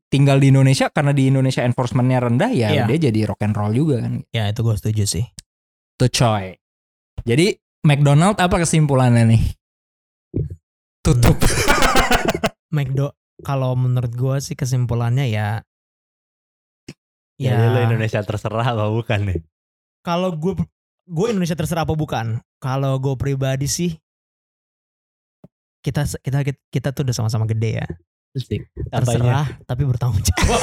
tinggal 0.08 0.40
di 0.40 0.56
Indonesia 0.56 0.88
karena 0.88 1.12
di 1.12 1.28
Indonesia 1.28 1.60
enforcementnya 1.62 2.24
rendah 2.24 2.50
ya 2.56 2.72
Iya. 2.72 2.84
dia 2.88 3.12
jadi 3.12 3.28
rock 3.28 3.44
and 3.44 3.52
roll 3.52 3.76
juga 3.76 4.00
kan 4.08 4.24
ya 4.32 4.48
itu 4.48 4.64
gue 4.64 4.76
setuju 4.80 5.04
sih. 5.04 5.26
tuh 5.96 6.08
coy. 6.08 6.56
Jadi 7.28 7.56
McDonald 7.84 8.40
apa 8.40 8.64
kesimpulannya 8.64 9.28
nih? 9.28 9.44
Tutup. 11.06 11.38
McDo 12.76 13.14
kalau 13.46 13.78
menurut 13.78 14.10
gue 14.10 14.36
sih 14.42 14.58
kesimpulannya 14.58 15.30
ya 15.30 15.62
Ya, 17.36 17.52
ya 17.52 17.68
lu 17.68 17.92
Indonesia 17.92 18.24
terserah 18.24 18.64
apa 18.64 18.88
bukan 18.88 19.28
nih? 19.28 19.44
kalau 20.06 20.32
gue 20.32 20.56
gue 21.04 21.28
Indonesia 21.34 21.58
terserah 21.58 21.84
apa 21.84 21.98
bukan 21.98 22.40
kalau 22.64 22.96
gue 23.02 23.12
pribadi 23.20 23.68
sih 23.68 23.92
kita 25.84 26.06
kita 26.24 26.56
kita 26.72 26.90
tuh 26.96 27.04
udah 27.04 27.12
sama-sama 27.12 27.44
gede 27.50 27.84
ya 27.84 27.88
terserah 28.88 29.52
tapi 29.68 29.84
bertanggung 29.84 30.24
jawab 30.24 30.62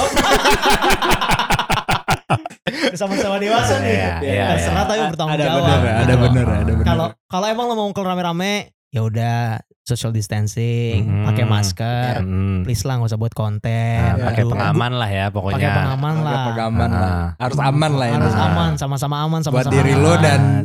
sama-sama 2.99 3.37
dewasa 3.37 3.83
nih 3.85 3.93
iya, 4.25 4.57
terserah 4.57 4.83
iya. 4.83 4.89
tapi 4.89 5.01
bertanggung 5.13 5.37
ada 5.37 5.45
jawab 5.45 5.61
bener, 5.61 5.77
gitu 5.77 5.93
ada 5.93 6.13
loh. 6.15 6.21
bener, 6.25 6.47
ada 6.47 6.71
bener. 6.73 6.85
kalau 6.89 7.07
kalau 7.29 7.45
emang 7.51 7.65
lo 7.69 7.73
mau 7.77 7.85
ngumpul 7.85 8.01
rame-rame 8.01 8.73
ya 8.89 9.05
udah 9.05 9.61
social 9.83 10.09
distancing 10.09 11.03
Hmm. 11.03 11.27
pakai 11.27 11.43
masker 11.43 12.19
Hmm. 12.19 12.63
please 12.63 12.81
lah 12.81 12.95
gak 12.95 13.09
usah 13.09 13.19
buat 13.19 13.31
konten 13.31 13.99
Nah, 13.99 14.31
pakai 14.31 14.41
Aduh, 14.41 14.51
pengaman 14.51 14.91
lah 14.93 15.09
ya 15.09 15.25
pokoknya. 15.27 15.55
pakai 15.59 15.71
pengaman 15.73 16.15
lah 16.17 16.43
pengaman 16.47 16.89
lah. 16.89 17.11
Ah. 17.11 17.27
Harus 17.37 17.59
aman 17.61 17.91
lah 17.93 18.07
ya. 18.07 18.15
harus 18.15 18.33
Nah. 18.33 18.47
aman 18.47 18.71
sama-sama 18.73 19.15
aman 19.19 19.39
Buat 19.39 19.47
sama-sama 19.67 19.73
diri 19.73 19.93
lo 19.93 20.13
aman. 20.13 20.23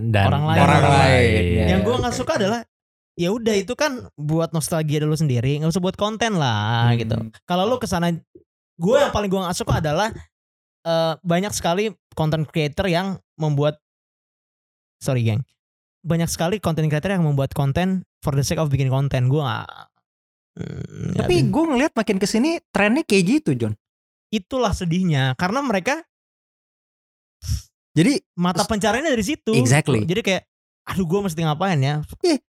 dan 0.09 0.25
orang 0.25 0.45
lain. 0.47 0.61
orang 0.61 0.85
lain. 0.89 1.43
Iya. 1.51 1.65
yang 1.69 1.81
gue 1.83 1.95
nggak 1.99 2.15
suka 2.15 2.33
adalah 2.37 2.61
ya 3.15 3.29
udah 3.29 3.55
itu 3.57 3.75
kan 3.75 3.93
buat 4.15 4.51
nostalgia 4.51 4.99
dulu 4.99 5.13
sendiri 5.13 5.59
nggak 5.59 5.69
usah 5.69 5.83
buat 5.83 5.95
konten 5.95 6.35
lah 6.35 6.87
Hmm. 6.87 6.97
gitu 6.97 7.17
kalau 7.45 7.67
lu 7.67 7.77
ke 7.77 7.85
sana 7.85 8.15
gue 8.73 8.97
yang 8.97 9.11
paling 9.11 9.27
gue 9.27 9.41
nggak 9.41 9.59
suka 9.59 9.83
adalah 9.83 10.15
eh, 10.81 11.15
banyak 11.21 11.51
sekali 11.51 11.91
content 12.15 12.47
creator 12.47 12.87
yang 12.87 13.07
membuat 13.35 13.83
sorry 14.97 15.23
geng 15.23 15.43
banyak 16.01 16.29
sekali 16.29 16.57
content 16.59 16.87
creator 16.87 17.11
yang 17.11 17.23
membuat 17.23 17.53
konten 17.53 18.03
for 18.19 18.33
the 18.33 18.43
sake 18.43 18.59
of 18.59 18.69
bikin 18.69 18.89
konten 18.89 19.27
gue 19.27 19.39
nggak 19.39 19.69
Hmm, 20.59 21.15
Tapi 21.15 21.47
gue 21.47 21.65
ngeliat 21.71 21.95
makin 21.95 22.19
ke 22.19 22.27
sini 22.27 22.59
trennya 22.75 23.07
kayak 23.07 23.25
gitu 23.25 23.55
John. 23.55 23.79
itulah 24.29 24.75
sedihnya 24.75 25.39
karena 25.39 25.63
mereka 25.63 26.03
Jadi 27.95 28.19
mata 28.35 28.63
pencariannya 28.63 29.11
dari 29.11 29.23
situ 29.23 29.55
Exactly. 29.55 30.03
jadi 30.03 30.19
kayak 30.19 30.43
aduh 30.83 31.07
gue 31.07 31.21
mesti 31.23 31.41
ngapain 31.43 31.79
ya 31.79 32.03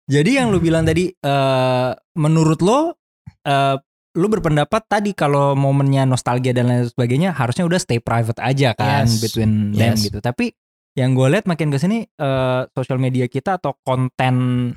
Jadi 0.04 0.36
yang 0.36 0.52
lu 0.52 0.60
bilang 0.60 0.84
tadi 0.84 1.08
eh 1.08 1.90
menurut 2.12 2.60
lo 2.60 2.92
eh 3.40 3.76
lu 4.14 4.26
berpendapat 4.28 4.84
tadi 4.84 5.10
kalau 5.10 5.56
momennya 5.56 6.04
nostalgia 6.04 6.52
dan 6.52 6.68
lain 6.68 6.84
sebagainya 6.86 7.32
harusnya 7.32 7.64
udah 7.64 7.80
stay 7.80 7.98
private 7.98 8.38
aja 8.38 8.76
kan 8.76 9.08
Yes. 9.08 9.18
between 9.18 9.72
them 9.72 9.96
Yes. 9.96 10.04
gitu. 10.04 10.20
Tapi 10.20 10.52
yang 10.94 11.18
gue 11.18 11.26
lihat 11.26 11.50
makin 11.50 11.74
ke 11.74 11.78
sini 11.82 12.06
eh 12.06 12.62
sosial 12.70 13.02
media 13.02 13.26
kita 13.26 13.58
atau 13.58 13.74
konten 13.82 14.34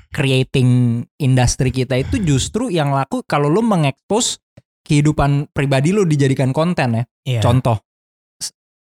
creating 0.10 1.02
industri 1.22 1.70
kita 1.70 1.94
itu 2.02 2.18
justru 2.22 2.74
yang 2.74 2.90
laku 2.90 3.22
kalau 3.26 3.50
lu 3.50 3.62
mengekspos 3.62 4.42
kehidupan 4.82 5.54
pribadi 5.54 5.94
lu 5.94 6.10
dijadikan 6.10 6.50
konten 6.50 7.02
ya. 7.02 7.04
Iya. 7.28 7.42
Contoh 7.46 7.78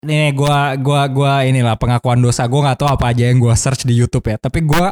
ini 0.02 0.34
gua 0.34 0.74
gua 0.76 1.06
gua 1.06 1.32
inilah 1.46 1.78
pengakuan 1.78 2.18
dosa 2.18 2.44
gua 2.50 2.68
nggak 2.70 2.78
tahu 2.82 2.90
apa 2.90 3.14
aja 3.14 3.30
yang 3.30 3.38
gua 3.38 3.54
search 3.54 3.86
di 3.86 3.94
YouTube 3.94 4.26
ya 4.28 4.36
tapi 4.36 4.66
gua 4.66 4.90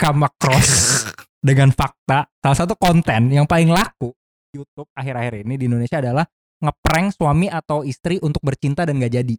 come 0.00 0.24
across 0.24 1.04
dengan 1.48 1.68
fakta 1.70 2.32
salah 2.40 2.58
satu 2.58 2.74
konten 2.80 3.28
yang 3.28 3.44
paling 3.44 3.68
laku 3.68 4.16
YouTube 4.56 4.88
akhir-akhir 4.96 5.44
ini 5.44 5.54
di 5.60 5.64
Indonesia 5.68 6.00
adalah 6.00 6.24
ngeprank 6.58 7.14
suami 7.14 7.46
atau 7.46 7.86
istri 7.86 8.18
untuk 8.18 8.42
bercinta 8.42 8.82
dan 8.82 8.98
gak 8.98 9.14
jadi. 9.14 9.36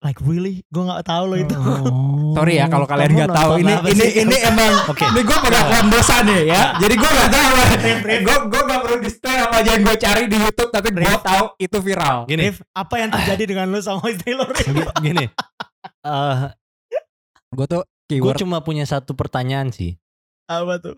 Like 0.00 0.16
really 0.20 0.64
gue 0.66 0.80
nggak 0.80 1.04
tahu 1.04 1.24
lo 1.28 1.36
itu 1.36 1.52
Sorry 2.30 2.56
ya 2.56 2.66
kalau 2.66 2.86
kalian 2.86 3.10
nggak 3.12 3.34
tahu 3.34 3.58
ini 3.58 3.74
ini 3.84 4.04
sih? 4.06 4.22
ini 4.22 4.36
emang 4.40 4.72
Oke. 4.86 5.02
ini 5.04 5.20
gue 5.20 5.38
pengakuan 5.40 5.86
dosa 5.90 6.22
nih 6.22 6.46
ya. 6.46 6.78
Jadi 6.78 6.94
gue 6.94 7.10
nggak 7.10 7.30
tahu. 7.30 7.52
Gue 8.22 8.36
gue 8.48 8.60
nggak 8.64 8.80
perlu 8.80 8.96
di 8.98 9.10
stay 9.10 9.36
apa 9.36 9.54
aja 9.60 9.70
yang 9.74 9.82
gue 9.82 9.96
cari 9.98 10.22
di 10.24 10.38
YouTube 10.38 10.70
tapi 10.70 10.88
gue 10.90 11.16
tahu 11.20 11.44
itu 11.58 11.78
viral. 11.82 12.18
Gini, 12.24 12.42
Rif, 12.48 12.62
apa 12.70 12.94
yang 12.96 13.10
terjadi 13.10 13.44
dengan 13.44 13.66
lu 13.68 13.82
sama 13.82 14.06
istri 14.08 14.32
lo 14.32 14.46
gini. 15.02 15.26
Eh, 16.00 16.36
Gue 17.50 17.66
tuh 17.66 17.82
gue 17.82 18.14
keyword 18.14 18.38
cuma 18.38 18.62
punya 18.62 18.86
satu 18.86 19.12
pertanyaan 19.12 19.68
sih. 19.68 19.98
apa 20.46 20.78
tuh 20.78 20.96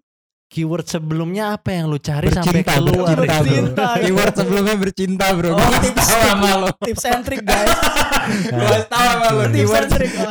Keyword 0.53 0.85
sebelumnya 0.85 1.57
apa 1.57 1.73
yang 1.73 1.89
lu 1.89 1.97
cari 1.97 2.29
sampai 2.29 2.61
bercinta, 2.61 2.77
keluar? 2.77 3.17
bercinta, 3.17 3.25
bro. 3.25 3.41
Bercinta. 3.41 3.87
Keyword 3.97 4.35
sebelumnya 4.37 4.75
bercinta 4.77 5.27
bro. 5.33 5.49
Oh, 5.49 5.57
Gue 5.57 5.81
tips, 5.81 6.05
sama 6.05 6.51
lo. 6.61 6.69
tips 6.77 7.05
and 7.09 7.23
trick 7.25 7.41
guys 7.41 7.73
Gue 8.25 8.63
kasih 8.63 8.87
tahu 8.87 9.11
lo. 9.33 9.45
tips 9.45 9.59
Keyword 9.63 9.89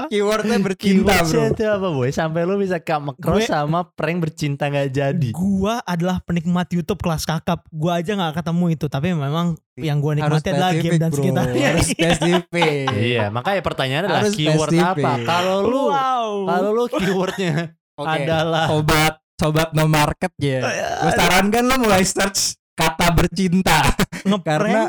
keywordnya 0.08 0.58
bercinta 0.60 1.14
bro. 1.18 1.26
Keywordnya 1.26 1.48
itu 1.50 1.64
apa 1.66 1.88
boy? 1.90 2.10
Sampai 2.10 2.42
lu 2.44 2.56
bisa 2.56 2.78
come 2.78 3.06
across 3.12 3.38
Gue- 3.38 3.50
sama 3.50 3.80
prank 3.88 4.20
bercinta 4.20 4.64
nggak 4.66 4.90
jadi. 4.90 5.30
gua 5.32 5.80
adalah 5.82 6.20
penikmat 6.20 6.68
YouTube 6.68 7.00
kelas 7.00 7.24
kakap 7.24 7.64
gua 7.68 7.98
aja 7.98 8.14
nggak 8.14 8.34
ketemu 8.36 8.66
itu 8.72 8.86
tapi 8.86 9.08
memang 9.12 9.54
yang 9.76 9.98
gua 9.98 10.14
Harus 10.14 10.40
nikmati 10.40 10.48
adalah 10.50 10.72
game 10.74 10.96
dan 10.96 11.10
bro. 11.10 11.18
sekitarnya 11.18 11.66
Harus 11.68 11.88
spesifik. 11.94 12.86
Iya, 12.92 13.26
makanya 13.28 13.62
pertanyaannya 13.62 14.08
adalah 14.08 14.22
Harus 14.22 14.36
keyword 14.36 14.70
spesifik. 14.70 15.04
apa? 15.04 15.12
Kalau 15.24 15.58
lu 15.64 15.84
wow 15.88 16.30
kalau 16.46 16.70
lu 16.72 16.84
keywordnya 16.88 17.54
adalah 17.98 18.66
sobat 18.68 19.14
sobat 19.34 19.70
no 19.72 19.86
market 19.86 20.32
ya. 20.36 20.60
Gue 21.00 21.12
sarankan 21.12 21.64
lo 21.64 21.76
mulai 21.80 22.02
search 22.02 22.54
kata 22.72 23.08
bercinta 23.12 23.78
ngeprank 24.30 24.44
karena 24.44 24.82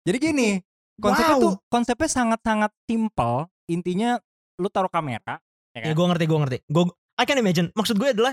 jadi 0.00 0.18
gini 0.18 0.50
konsepnya 1.00 1.36
Wow. 1.36 1.42
tuh 1.42 1.54
konsepnya 1.66 2.08
sangat-sangat 2.08 2.70
simpel 2.84 3.48
intinya 3.66 4.20
lu 4.56 4.68
taruh 4.68 4.88
kamera 4.88 5.40
ya 5.72 5.90
gua 5.90 6.12
ngerti 6.12 6.24
gua 6.24 6.38
ngerti 6.44 6.58
gua 6.68 6.84
I 7.16 7.24
can 7.24 7.36
imagine 7.36 7.68
maksud 7.72 7.96
gue 7.96 8.12
adalah 8.12 8.32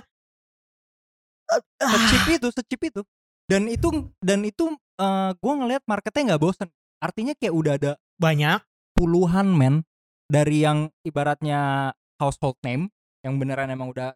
Ah. 1.47 1.63
secip 1.79 2.27
itu 2.35 2.47
secip 2.51 2.81
itu 2.83 3.01
dan 3.47 3.71
itu 3.71 3.87
dan 4.19 4.43
itu 4.43 4.67
eh 4.99 5.31
gue 5.31 5.53
ngelihat 5.55 5.83
marketnya 5.87 6.35
nggak 6.35 6.43
bosen 6.43 6.67
artinya 6.99 7.31
kayak 7.39 7.55
udah 7.55 7.73
ada 7.79 7.91
banyak 8.19 8.59
puluhan 8.91 9.47
men 9.47 9.87
dari 10.27 10.67
yang 10.67 10.91
ibaratnya 11.07 11.91
household 12.19 12.59
name 12.67 12.91
yang 13.23 13.39
beneran 13.39 13.71
emang 13.71 13.95
udah 13.95 14.11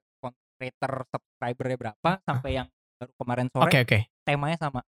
creator 0.59 1.07
subscribernya 1.07 1.77
berapa 1.79 2.11
sampai 2.21 2.51
yang 2.53 2.67
baru 2.99 3.11
kemarin 3.15 3.47
sore 3.49 3.63
Oke 3.65 3.79
oke. 3.81 3.99
temanya 4.21 4.57
sama. 4.59 4.81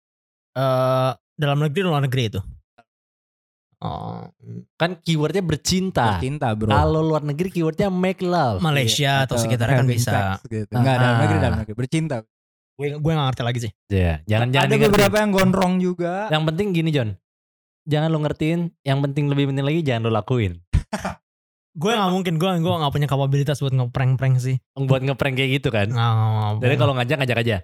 Eh, 0.52 1.12
dalam 1.32 1.58
negeri 1.62 1.80
luar 1.80 2.04
negeri 2.04 2.22
itu. 2.28 2.40
Oh, 3.82 4.22
Kan 4.78 5.02
keywordnya 5.02 5.42
bercinta. 5.42 6.22
Cinta 6.22 6.54
bro. 6.54 6.70
Kalau 6.70 7.02
luar 7.02 7.20
negeri 7.20 7.50
keywordnya 7.50 7.90
make 7.90 8.22
love. 8.22 8.62
Malaysia 8.62 9.26
atau 9.26 9.34
sekitarnya 9.34 9.82
kan 9.82 9.88
bisa. 9.90 10.10
sex 10.38 10.46
Gitu. 10.46 10.70
Enggak 10.70 10.96
dalam 10.96 11.14
Ah. 11.14 11.20
negeri 11.20 11.38
dalam 11.38 11.56
negeri 11.58 11.74
bercinta. 11.74 12.16
Gue 12.72 12.94
gue 12.94 13.12
gak 13.12 13.26
ngerti 13.28 13.42
lagi 13.42 13.58
sih. 13.60 13.72
Iya, 13.88 14.22
jangan 14.24 14.48
jangan 14.48 14.64
Ada 14.64 14.72
dimengerti. 14.72 14.92
beberapa 14.94 15.16
yang 15.18 15.30
gondrong 15.30 15.74
juga. 15.76 16.12
Yang 16.30 16.42
penting 16.46 16.66
gini 16.72 16.90
John. 16.90 17.10
Jangan 17.82 18.08
lo 18.08 18.18
ngertiin, 18.20 18.60
yang 18.80 18.98
penting 19.02 19.24
lebih 19.26 19.50
penting 19.50 19.66
lagi 19.66 19.80
jangan 19.82 20.02
lo 20.06 20.10
lakuin. 20.10 20.62
Gue 21.72 21.88
gak 21.90 22.12
mungkin, 22.12 22.36
gue 22.36 22.48
gue 22.60 22.68
gak 22.78 22.92
punya 22.92 23.08
kapabilitas 23.08 23.56
buat 23.58 23.72
ngeprank-prank 23.72 24.36
sih. 24.38 24.56
Buat 24.74 25.02
ngeprank 25.02 25.34
kayak 25.34 25.50
gitu 25.56 25.68
kan. 25.68 25.88
Nggak, 25.88 26.60
Jadi 26.60 26.74
kalau 26.76 26.92
ngajak 26.94 27.16
ngajak 27.18 27.38
aja. 27.40 27.56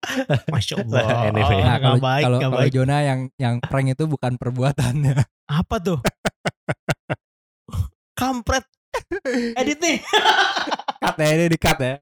Masya 0.54 0.76
Allah. 0.84 1.06
Anyway. 1.32 1.60
Nah, 1.64 1.78
kalau 1.80 1.95
nggak 1.97 2.04
baik, 2.04 2.24
kalau 2.24 2.39
baik. 2.60 2.72
Jona 2.76 2.97
yang 3.04 3.20
yang 3.39 3.56
prank 3.64 3.88
itu 3.95 4.04
bukan 4.06 4.36
perbuatannya. 4.36 5.16
Apa 5.47 5.76
tuh? 5.80 5.99
Kampret. 8.20 8.66
Edit 9.58 9.80
nih. 9.82 9.97
cut 11.04 11.16
ya 11.20 11.30
ini 11.36 11.45
di 11.51 11.58
cut 11.60 11.80
ya. 11.82 11.93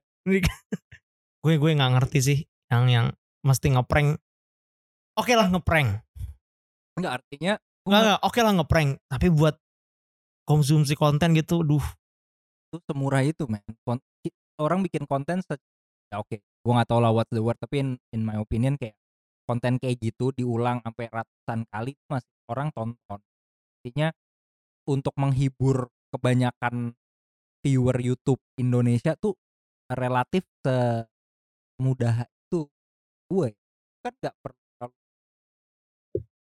gue 1.42 1.54
gue 1.58 1.72
nggak 1.74 1.92
ngerti 1.98 2.20
sih 2.22 2.40
yang 2.70 2.86
yang 2.90 3.06
mesti 3.42 3.74
ngeprank. 3.74 4.20
Oke 5.18 5.34
lah 5.34 5.50
ngeprank. 5.50 6.02
Enggak 6.98 7.22
artinya 7.24 7.58
Enggak 7.82 8.02
enggak, 8.06 8.20
oke 8.22 8.40
lah 8.46 8.54
ngeprank. 8.62 8.90
Tapi 9.10 9.28
buat 9.34 9.56
konsumsi 10.46 10.94
konten 10.94 11.34
gitu, 11.34 11.66
duh. 11.66 11.82
itu 12.72 12.80
semurah 12.88 13.20
itu 13.20 13.44
men 13.52 13.60
orang 14.56 14.80
bikin 14.80 15.04
konten 15.04 15.44
se- 15.44 15.60
ya 16.08 16.24
oke 16.24 16.40
gua 16.62 16.82
nggak 16.82 16.90
tahu 16.90 17.00
lah 17.02 17.12
what's 17.14 17.34
the 17.34 17.42
word 17.42 17.58
tapi 17.58 17.82
in, 17.82 17.90
in 18.14 18.22
my 18.22 18.38
opinion 18.38 18.78
kayak 18.78 18.94
konten 19.50 19.82
kayak 19.82 19.98
gitu 20.00 20.32
diulang 20.32 20.80
sampai 20.86 21.10
ratusan 21.10 21.66
kali 21.68 21.98
masih 22.08 22.32
orang 22.48 22.70
tonton 22.72 23.20
artinya 23.82 24.14
untuk 24.86 25.14
menghibur 25.18 25.90
kebanyakan 26.14 26.94
viewer 27.66 27.98
YouTube 27.98 28.42
Indonesia 28.58 29.18
tuh 29.18 29.38
relatif 29.90 30.46
semudah 30.62 32.26
itu 32.26 32.70
gue 33.32 33.48
kan 34.02 34.14
nggak 34.18 34.36
perlu 34.42 34.62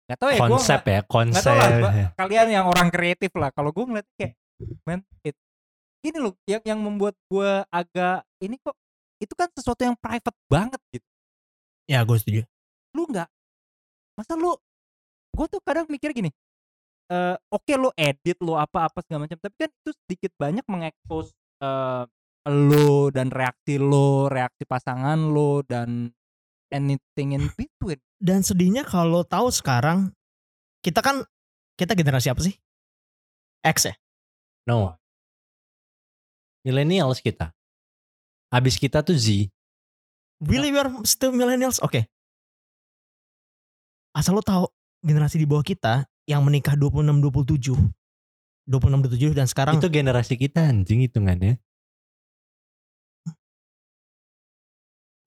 nggak 0.08 0.18
tahu 0.24 0.30
ya 0.32 0.40
gua 0.40 0.48
konsep 0.56 0.80
nggak- 0.80 0.96
ya, 0.96 1.00
konsep. 1.04 1.52
lah 1.52 1.68
Mbak. 1.68 1.92
kalian 2.16 2.48
yang 2.48 2.64
orang 2.64 2.88
kreatif 2.88 3.28
lah 3.36 3.52
kalau 3.52 3.70
gue 3.76 3.84
ngeliat 3.84 4.08
kayak 4.16 4.32
man 4.88 5.04
it 5.20 5.36
gini 6.00 6.16
loh 6.16 6.32
yang 6.48 6.64
yang 6.64 6.80
membuat 6.80 7.12
gue 7.28 7.50
agak 7.68 8.24
ini 8.40 8.56
kok 8.56 8.72
itu 9.18 9.34
kan 9.34 9.50
sesuatu 9.54 9.82
yang 9.82 9.96
private 9.98 10.38
banget 10.50 10.80
gitu 10.94 11.06
Ya 11.88 12.04
gue 12.04 12.16
setuju. 12.20 12.42
lu 12.92 13.04
nggak 13.08 13.28
masa 14.16 14.34
lu 14.36 14.52
gue 15.36 15.46
tuh 15.48 15.60
kadang 15.62 15.86
mikir 15.88 16.10
gini 16.12 16.32
eh 17.08 17.36
oke 17.48 17.72
lu 17.78 17.88
edit 17.96 18.36
lu 18.44 18.52
apa 18.58 18.90
apa 18.90 19.00
segala 19.00 19.24
macam 19.24 19.38
tapi 19.40 19.56
kan 19.56 19.70
itu 19.72 19.90
sedikit 20.04 20.32
banyak 20.36 20.64
mengekspos 20.68 21.32
eh 21.64 22.04
lu 22.48 23.12
dan 23.12 23.28
reaksi 23.28 23.76
lu 23.76 24.28
reaksi 24.28 24.64
pasangan 24.64 25.16
lu 25.16 25.60
dan 25.68 26.12
anything 26.72 27.32
in 27.36 27.48
between 27.56 28.00
Dan 28.18 28.42
sedihnya 28.42 28.82
kalau 28.84 29.22
tahu 29.24 29.48
sekarang 29.48 30.10
kita 30.82 31.00
kan 31.00 31.22
kita 31.78 31.94
generasi 31.94 32.28
apa 32.34 32.42
sih? 32.42 32.58
X 33.62 33.86
ya. 33.88 33.94
No. 34.66 34.98
Millennials 36.66 37.22
kita. 37.22 37.54
Abis 38.48 38.80
kita 38.80 39.04
tuh 39.04 39.16
Z. 39.16 39.52
Really 40.40 40.72
we 40.72 40.78
are 40.78 40.88
still 41.04 41.34
millennials? 41.34 41.82
Oke. 41.84 42.08
Asal 44.16 44.38
lo 44.38 44.42
tahu 44.42 44.64
generasi 45.04 45.36
di 45.36 45.46
bawah 45.46 45.62
kita 45.62 46.08
yang 46.24 46.40
menikah 46.46 46.74
26 46.74 47.20
27. 47.20 47.76
26 48.68 49.32
27 49.32 49.32
dan 49.38 49.46
sekarang 49.48 49.80
Itu 49.80 49.88
generasi 49.88 50.36
kita 50.36 50.68
anjing 50.68 51.04
hitungannya. 51.04 51.56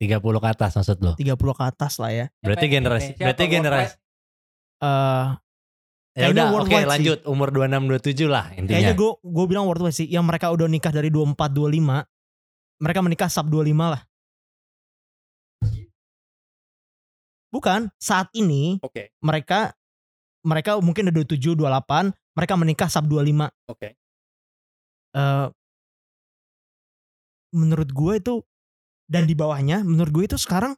30 0.02 0.18
ke 0.18 0.48
atas 0.50 0.72
maksud 0.78 0.98
lo. 1.02 1.14
30 1.14 1.38
ke 1.38 1.64
atas 1.66 1.94
lah 2.02 2.10
ya. 2.10 2.26
Berarti 2.42 2.66
generasi 2.66 3.14
Indonesia 3.14 3.26
berarti 3.26 3.44
generasi. 3.46 3.94
Eh 4.82 5.28
Ya 6.12 6.28
Kayaknya 6.28 6.44
udah, 6.52 6.60
oke 6.68 6.76
sih. 6.76 6.92
lanjut 6.92 7.20
umur 7.24 7.48
26 7.56 8.28
27 8.28 8.28
lah 8.28 8.46
kayaknya 8.52 8.60
intinya. 8.84 8.94
gue 9.00 9.12
gue 9.24 9.46
bilang 9.48 9.64
worldwide 9.64 9.96
sih 9.96 10.12
yang 10.12 10.28
mereka 10.28 10.52
udah 10.52 10.68
nikah 10.68 10.92
dari 10.92 11.08
24 11.08 11.40
25 11.40 12.04
mereka 12.82 13.00
menikah 13.06 13.30
sub 13.30 13.46
25 13.48 13.94
lah. 13.94 14.02
Bukan, 17.52 17.92
saat 18.02 18.32
ini 18.34 18.82
Oke. 18.82 19.14
mereka 19.22 19.76
mereka 20.42 20.82
mungkin 20.82 21.14
udah 21.14 21.24
27 21.30 21.54
28, 21.54 22.10
mereka 22.34 22.54
menikah 22.58 22.90
sub 22.90 23.06
25. 23.06 23.48
Oke. 23.70 23.96
eh 25.12 25.48
menurut 27.52 27.92
gue 27.92 28.14
itu 28.16 28.36
dan 29.12 29.28
di 29.28 29.36
bawahnya 29.36 29.84
menurut 29.84 30.12
gue 30.16 30.24
itu 30.32 30.38
sekarang 30.40 30.72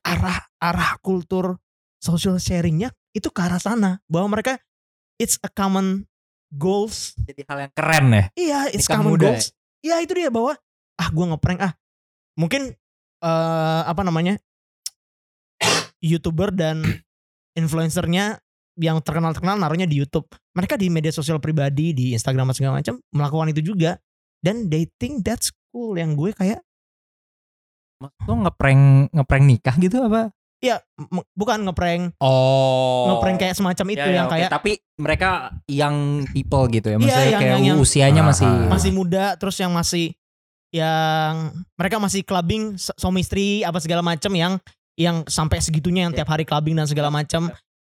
arah 0.00 0.48
arah 0.56 0.96
kultur 1.04 1.60
social 2.00 2.40
sharingnya 2.40 2.88
itu 3.12 3.28
ke 3.28 3.40
arah 3.44 3.60
sana 3.60 4.00
bahwa 4.08 4.40
mereka 4.40 4.56
it's 5.20 5.36
a 5.44 5.50
common 5.52 6.08
goals 6.48 7.12
jadi 7.20 7.44
hal 7.44 7.58
yang 7.68 7.72
keren 7.76 8.06
ya 8.08 8.24
iya 8.32 8.60
it's 8.72 8.88
Nikah 8.88 8.96
common 8.96 9.12
muda 9.12 9.24
goals 9.28 9.52
iya 9.84 10.00
itu 10.00 10.12
dia 10.16 10.32
bahwa 10.32 10.56
ah 10.94 11.08
gue 11.08 11.24
ngeprank 11.26 11.60
ah. 11.60 11.72
Mungkin 12.36 12.74
eh 13.20 13.82
apa 13.84 14.02
namanya 14.02 14.36
youtuber 15.98 16.52
dan 16.52 16.82
influencernya 17.60 18.38
yang 18.74 18.98
terkenal 19.00 19.30
terkenal 19.30 19.54
naruhnya 19.54 19.86
di 19.86 20.02
YouTube. 20.02 20.26
Mereka 20.52 20.74
di 20.74 20.90
media 20.90 21.14
sosial 21.14 21.38
pribadi 21.38 21.94
di 21.94 22.10
Instagram 22.10 22.50
dan 22.50 22.56
segala 22.56 22.72
macam 22.82 22.98
melakukan 23.14 23.54
itu 23.54 23.62
juga. 23.64 23.98
Dan 24.42 24.68
they 24.68 24.90
think 24.98 25.22
that's 25.22 25.54
cool. 25.70 25.94
Yang 25.94 26.10
gue 26.18 26.30
kayak 26.34 26.60
Maksud 27.94 28.26
lo 28.26 28.34
ngeprank 28.42 28.82
ngeprank 29.14 29.44
nikah 29.46 29.76
gitu 29.78 30.02
apa? 30.02 30.34
Ya 30.58 30.82
bukan 31.32 31.62
ngeprank. 31.62 32.18
Oh. 32.18 33.14
Ngeprank 33.14 33.36
kayak 33.38 33.54
semacam 33.54 33.86
itu 33.94 34.08
yang 34.10 34.26
kayak 34.26 34.50
tapi 34.50 34.82
mereka 34.98 35.54
young 35.70 36.26
people 36.34 36.66
gitu 36.68 36.90
ya 36.90 36.96
Iya, 36.96 37.00
maksudnya 37.00 37.24
yang- 37.24 37.40
kayak 37.40 37.54
yang- 37.54 37.66
yang- 37.70 37.80
usianya 37.80 38.22
Ah, 38.24 38.28
masih 38.34 38.48
masih 38.66 38.90
muda 38.90 39.24
terus 39.38 39.56
yang 39.56 39.70
masih 39.70 40.12
yang 40.74 41.54
mereka 41.72 41.96
masih 41.96 42.20
clubbing 42.20 42.74
su- 42.74 42.90
suami 42.92 43.22
istri 43.22 43.62
apa 43.62 43.78
segala 43.78 44.02
macam 44.02 44.34
yang 44.34 44.58
yang 44.94 45.22
sampai 45.24 45.58
segitunya 45.58 46.04
yang 46.04 46.12
Iya. 46.12 46.18
tiap 46.20 46.28
hari 46.28 46.42
clubbing 46.42 46.74
dan 46.74 46.84
segala 46.84 47.08
macam 47.08 47.46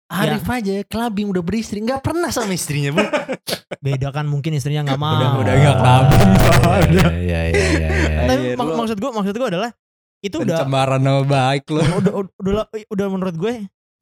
Arif 0.05 0.43
aja 0.45 0.83
clubbing 0.83 1.25
udah 1.25 1.39
beristri 1.39 1.79
nggak 1.79 1.99
pernah 1.99 2.27
sama 2.27 2.51
istrinya 2.51 2.91
bu. 2.91 3.01
beda 3.81 4.11
kan 4.11 4.23
mungkin 4.23 4.53
istrinya 4.53 4.83
nggak 4.85 4.99
mau 4.99 5.15
Udah- 5.15 5.35
udah 5.39 5.53
nggak 5.55 5.75
clubbing, 5.75 6.29
Iya 6.29 7.07
iya 7.17 7.39
iya 7.41 7.41
iya. 7.49 7.87
iya. 7.89 8.21
tapi 8.21 8.43
mak- 8.53 8.75
maksud 8.77 8.97
gue 8.97 9.11
maksud 9.11 9.33
gue 9.33 9.47
adalah 9.47 9.71
itu 10.19 10.35
udah 10.37 10.57
pencemaran 10.59 10.99
nama 10.99 11.21
baik 11.23 11.63
lo 11.67 11.81
udah, 11.81 12.13
udah, 12.13 12.13
udah, 12.37 12.63
udah 12.85 13.07
menurut 13.09 13.35
gue 13.35 13.53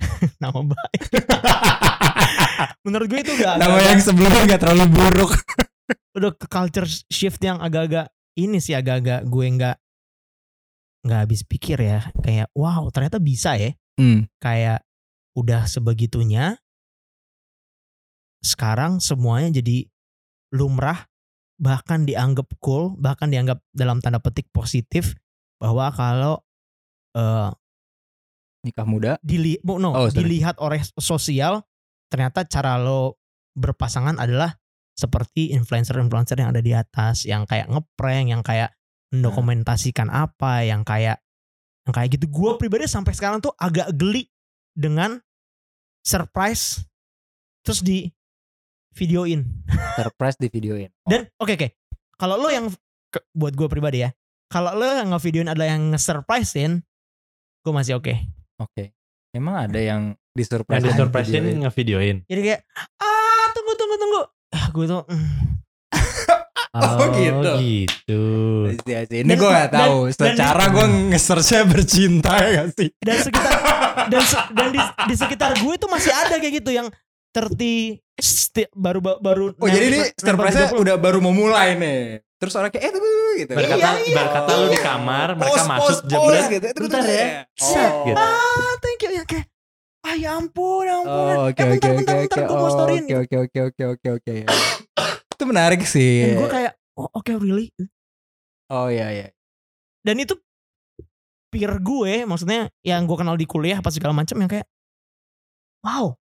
nama 0.43 0.59
baik. 0.59 1.01
menurut 2.85 3.07
gue 3.07 3.19
itu 3.21 3.31
udah 3.33 3.51
nama 3.55 3.75
agak, 3.75 3.87
yang 3.87 3.99
sebelumnya 4.01 4.41
nggak 4.43 4.61
terlalu 4.61 4.85
buruk 4.89 5.31
udah 6.11 6.31
ke 6.33 6.45
culture 6.45 6.87
shift 7.07 7.39
yang 7.39 7.57
agak-agak 7.57 8.09
ini 8.39 8.57
sih 8.63 8.75
agak-agak 8.77 9.27
gue 9.27 9.45
nggak 9.57 9.77
nggak 11.01 11.19
habis 11.25 11.41
pikir 11.41 11.81
ya 11.81 12.05
kayak 12.21 12.47
wow 12.53 12.85
ternyata 12.93 13.17
bisa 13.17 13.57
ya 13.57 13.73
hmm. 13.97 14.29
kayak 14.37 14.85
udah 15.33 15.65
sebegitunya 15.65 16.59
sekarang 18.41 19.01
semuanya 19.01 19.61
jadi 19.61 19.89
lumrah 20.53 21.09
bahkan 21.61 22.05
dianggap 22.05 22.49
cool 22.61 22.97
bahkan 22.97 23.29
dianggap 23.29 23.61
dalam 23.73 24.01
tanda 24.01 24.17
petik 24.17 24.49
positif 24.49 25.13
bahwa 25.61 25.93
kalau 25.93 26.41
eh, 27.17 27.49
nikah 28.65 28.85
muda 28.85 29.11
dili 29.21 29.57
no, 29.65 29.93
Oh, 29.93 30.09
sorry. 30.09 30.25
dilihat 30.25 30.57
oleh 30.61 30.81
sosial 30.97 31.65
ternyata 32.09 32.45
cara 32.45 32.77
lo 32.77 33.17
berpasangan 33.57 34.21
adalah 34.21 34.57
seperti 35.01 35.57
influencer-influencer 35.57 36.37
yang 36.37 36.53
ada 36.53 36.61
di 36.61 36.77
atas 36.77 37.25
yang 37.25 37.49
kayak 37.49 37.65
ngeprank 37.73 38.25
yang 38.29 38.45
kayak 38.45 38.69
mendokumentasikan 39.09 40.07
apa 40.13 40.61
yang 40.61 40.85
kayak 40.85 41.17
yang 41.89 41.93
kayak 41.97 42.09
gitu. 42.13 42.29
Gue 42.29 42.61
pribadi 42.61 42.85
sampai 42.85 43.17
sekarang 43.17 43.41
tuh 43.41 43.51
agak 43.57 43.89
geli 43.97 44.29
dengan 44.71 45.17
surprise 46.05 46.85
terus 47.65 47.81
di 47.81 48.05
videoin. 48.93 49.43
Surprise 49.99 50.37
di 50.37 50.47
videoin. 50.47 50.89
Dan 51.03 51.25
oke 51.41 51.57
oke. 51.57 51.67
Kalau 52.15 52.37
lo 52.37 52.53
yang 52.53 52.69
ke- 53.09 53.25
buat 53.33 53.57
gue 53.57 53.67
pribadi 53.67 54.05
ya 54.05 54.13
kalau 54.51 54.75
lo 54.75 54.83
yang 54.83 55.15
ngevideoin 55.15 55.47
adalah 55.47 55.71
yang 55.71 55.95
nge-surprisein 55.95 56.83
gue 57.63 57.73
masih 57.73 57.95
oke. 57.95 58.11
Oke. 58.59 58.91
Emang 59.31 59.55
ada 59.55 59.79
yang 59.79 60.11
di 60.35 60.43
Yang 60.43 60.51
surprise 60.51 60.83
di 60.83 60.91
surprisein 60.91 61.43
ngevideoin. 61.63 62.17
Jadi 62.27 62.41
kayak 62.43 62.61
ah. 62.99 63.20
Ah 64.51 64.65
gue 64.69 64.85
tuh 64.85 65.03
mm. 65.03 65.31
Oh, 66.71 67.03
gitu. 67.11 67.51
gitu. 67.59 68.23
Sih, 68.79 68.95
Ini 69.17 69.33
gue 69.33 69.43
gak 69.45 69.75
tahu. 69.75 70.07
dan- 70.09 70.39
Secara 70.39 70.71
gue 70.71 70.85
nge-searchnya 71.11 71.67
bercinta 71.67 72.31
ya 72.37 72.49
gak 72.57 72.67
sih? 72.73 72.87
dan 72.97 73.17
sekitar 73.19 73.51
dan 74.11 74.21
se- 74.23 74.49
dan 74.49 74.67
di, 74.71 74.79
di 74.79 75.15
sekitar 75.17 75.51
gue 75.57 75.73
tuh 75.75 75.91
masih 75.91 76.15
ada 76.15 76.39
kayak 76.39 76.63
gitu 76.63 76.71
yang 76.71 76.87
30 77.29 77.99
sti- 78.15 78.71
baru 78.71 79.03
baru 79.19 79.51
Oh 79.53 79.67
jadi 79.67 79.85
ini 79.85 79.99
surprise-nya 80.15 80.67
nempel 80.67 80.79
30. 80.79 80.83
udah 80.87 80.95
baru 80.95 81.17
mau 81.19 81.33
mulai 81.33 81.75
nih. 81.75 82.23
Terus 82.39 82.53
orang 82.55 82.71
kayak 82.71 82.83
eh 82.83 82.91
tuh 82.91 83.01
gitu. 83.37 83.51
Ibarat 83.51 83.67
kata, 83.67 83.75
Iya, 83.77 83.91
iya. 83.93 84.07
ibarat 84.09 84.31
kata 84.33 84.51
lu 84.53 84.65
di 84.65 84.79
kamar, 84.79 85.27
mereka 85.35 85.61
masuk 85.67 85.99
jebret. 86.07 86.45
gitu. 86.49 86.65
Itu 86.67 86.79
Bentar 86.81 87.03
ya. 87.03 87.27
Set. 87.53 87.91
Oh. 87.91 88.05
Gitu. 88.07 88.15
ah 88.17 88.71
thank 88.79 88.99
you 89.01 89.11
ya 89.11 89.23
kayak 89.25 89.45
ah 90.01 90.15
ya 90.15 90.33
ampun 90.35 90.81
ya 90.83 90.95
ampun 90.97 91.33
Oh, 91.37 91.45
oke 91.47 91.55
eh, 91.55 91.65
oke 91.65 91.71
bentar, 91.77 91.89
oke 91.89 91.97
bentar, 92.01 92.15
oke. 92.15 92.23
bentar, 92.25 92.39
gue 92.41 92.55
mau 92.55 92.65
Oh, 92.65 92.71
storyin 92.71 93.03
Oke 93.03 93.15
oke 93.15 93.35
oke 93.37 93.59
oke 93.61 93.83
oke 93.87 94.07
oke. 94.17 94.35
Itu 95.31 95.43
menarik 95.45 95.79
dan 95.79 95.89
sih. 95.89 96.33
gue 96.33 96.49
kayak 96.49 96.73
oh 96.97 97.07
oke 97.11 97.31
really 97.37 97.69
Oh 98.67 98.87
iya 98.87 99.07
iya. 99.11 99.27
dan 100.01 100.15
itu 100.17 100.33
peer 101.51 101.75
gue 101.77 102.23
maksudnya 102.23 102.71
yang 102.81 103.03
gue 103.03 103.17
kenal 103.17 103.35
di 103.35 103.43
kuliah 103.43 103.77
apa 103.77 103.91
segala 103.91 104.15
macam 104.15 104.39
yang 104.39 104.47
kayak 104.47 104.63
wow 105.83 106.15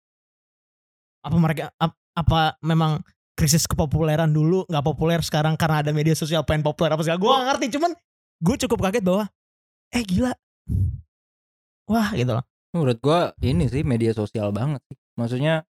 apa 1.20 1.37
mereka 1.37 1.74
ap- 1.77 1.99
apa 2.14 2.55
memang 2.62 3.03
krisis 3.35 3.66
kepopuleran 3.66 4.31
dulu 4.31 4.62
nggak 4.64 4.85
populer 4.87 5.18
sekarang 5.20 5.59
karena 5.59 5.83
ada 5.83 5.91
media 5.91 6.14
sosial 6.14 6.47
pengen 6.47 6.62
populer 6.62 6.95
apa 6.95 7.03
segala 7.03 7.18
gue 7.18 7.29
gak 7.29 7.47
ngerti 7.53 7.66
cuman 7.74 7.91
gue 8.39 8.57
cukup 8.64 8.79
kaget 8.87 9.03
bahwa 9.03 9.24
eh 9.91 10.03
gila 10.07 10.33
wah 11.91 12.09
gitu 12.14 12.31
loh 12.31 12.45
Menurut 12.77 13.01
gua 13.01 13.33
ini 13.41 13.66
sih 13.72 13.83
media 13.83 14.12
sosial 14.12 14.53
banget 14.53 14.85
sih. 14.93 14.97
Maksudnya 15.16 15.64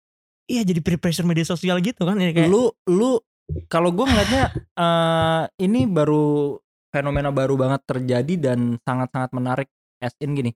iya 0.48 0.64
jadi 0.64 0.80
peer 0.80 1.00
pressure 1.00 1.28
media 1.28 1.44
sosial 1.44 1.80
gitu 1.80 2.04
kan 2.04 2.20
Jadi 2.20 2.32
kayak 2.36 2.48
lu 2.52 2.68
lu 2.88 3.20
kalau 3.68 3.92
gue 3.92 4.06
ngeliatnya 4.08 4.44
eh 4.76 5.42
ini 5.60 5.84
baru 5.84 6.56
fenomena 6.88 7.28
baru 7.28 7.58
banget 7.60 7.84
terjadi 7.84 8.34
dan 8.52 8.80
sangat-sangat 8.80 9.30
menarik 9.36 9.68
as 10.00 10.16
in 10.22 10.32
gini 10.32 10.52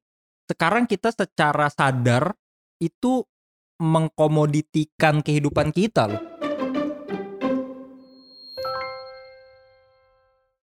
sekarang 0.49 0.89
kita 0.89 1.13
secara 1.13 1.69
sadar 1.69 2.33
itu 2.81 3.27
mengkomoditikan 3.79 5.21
kehidupan 5.21 5.75
kita 5.75 6.09
loh 6.09 6.23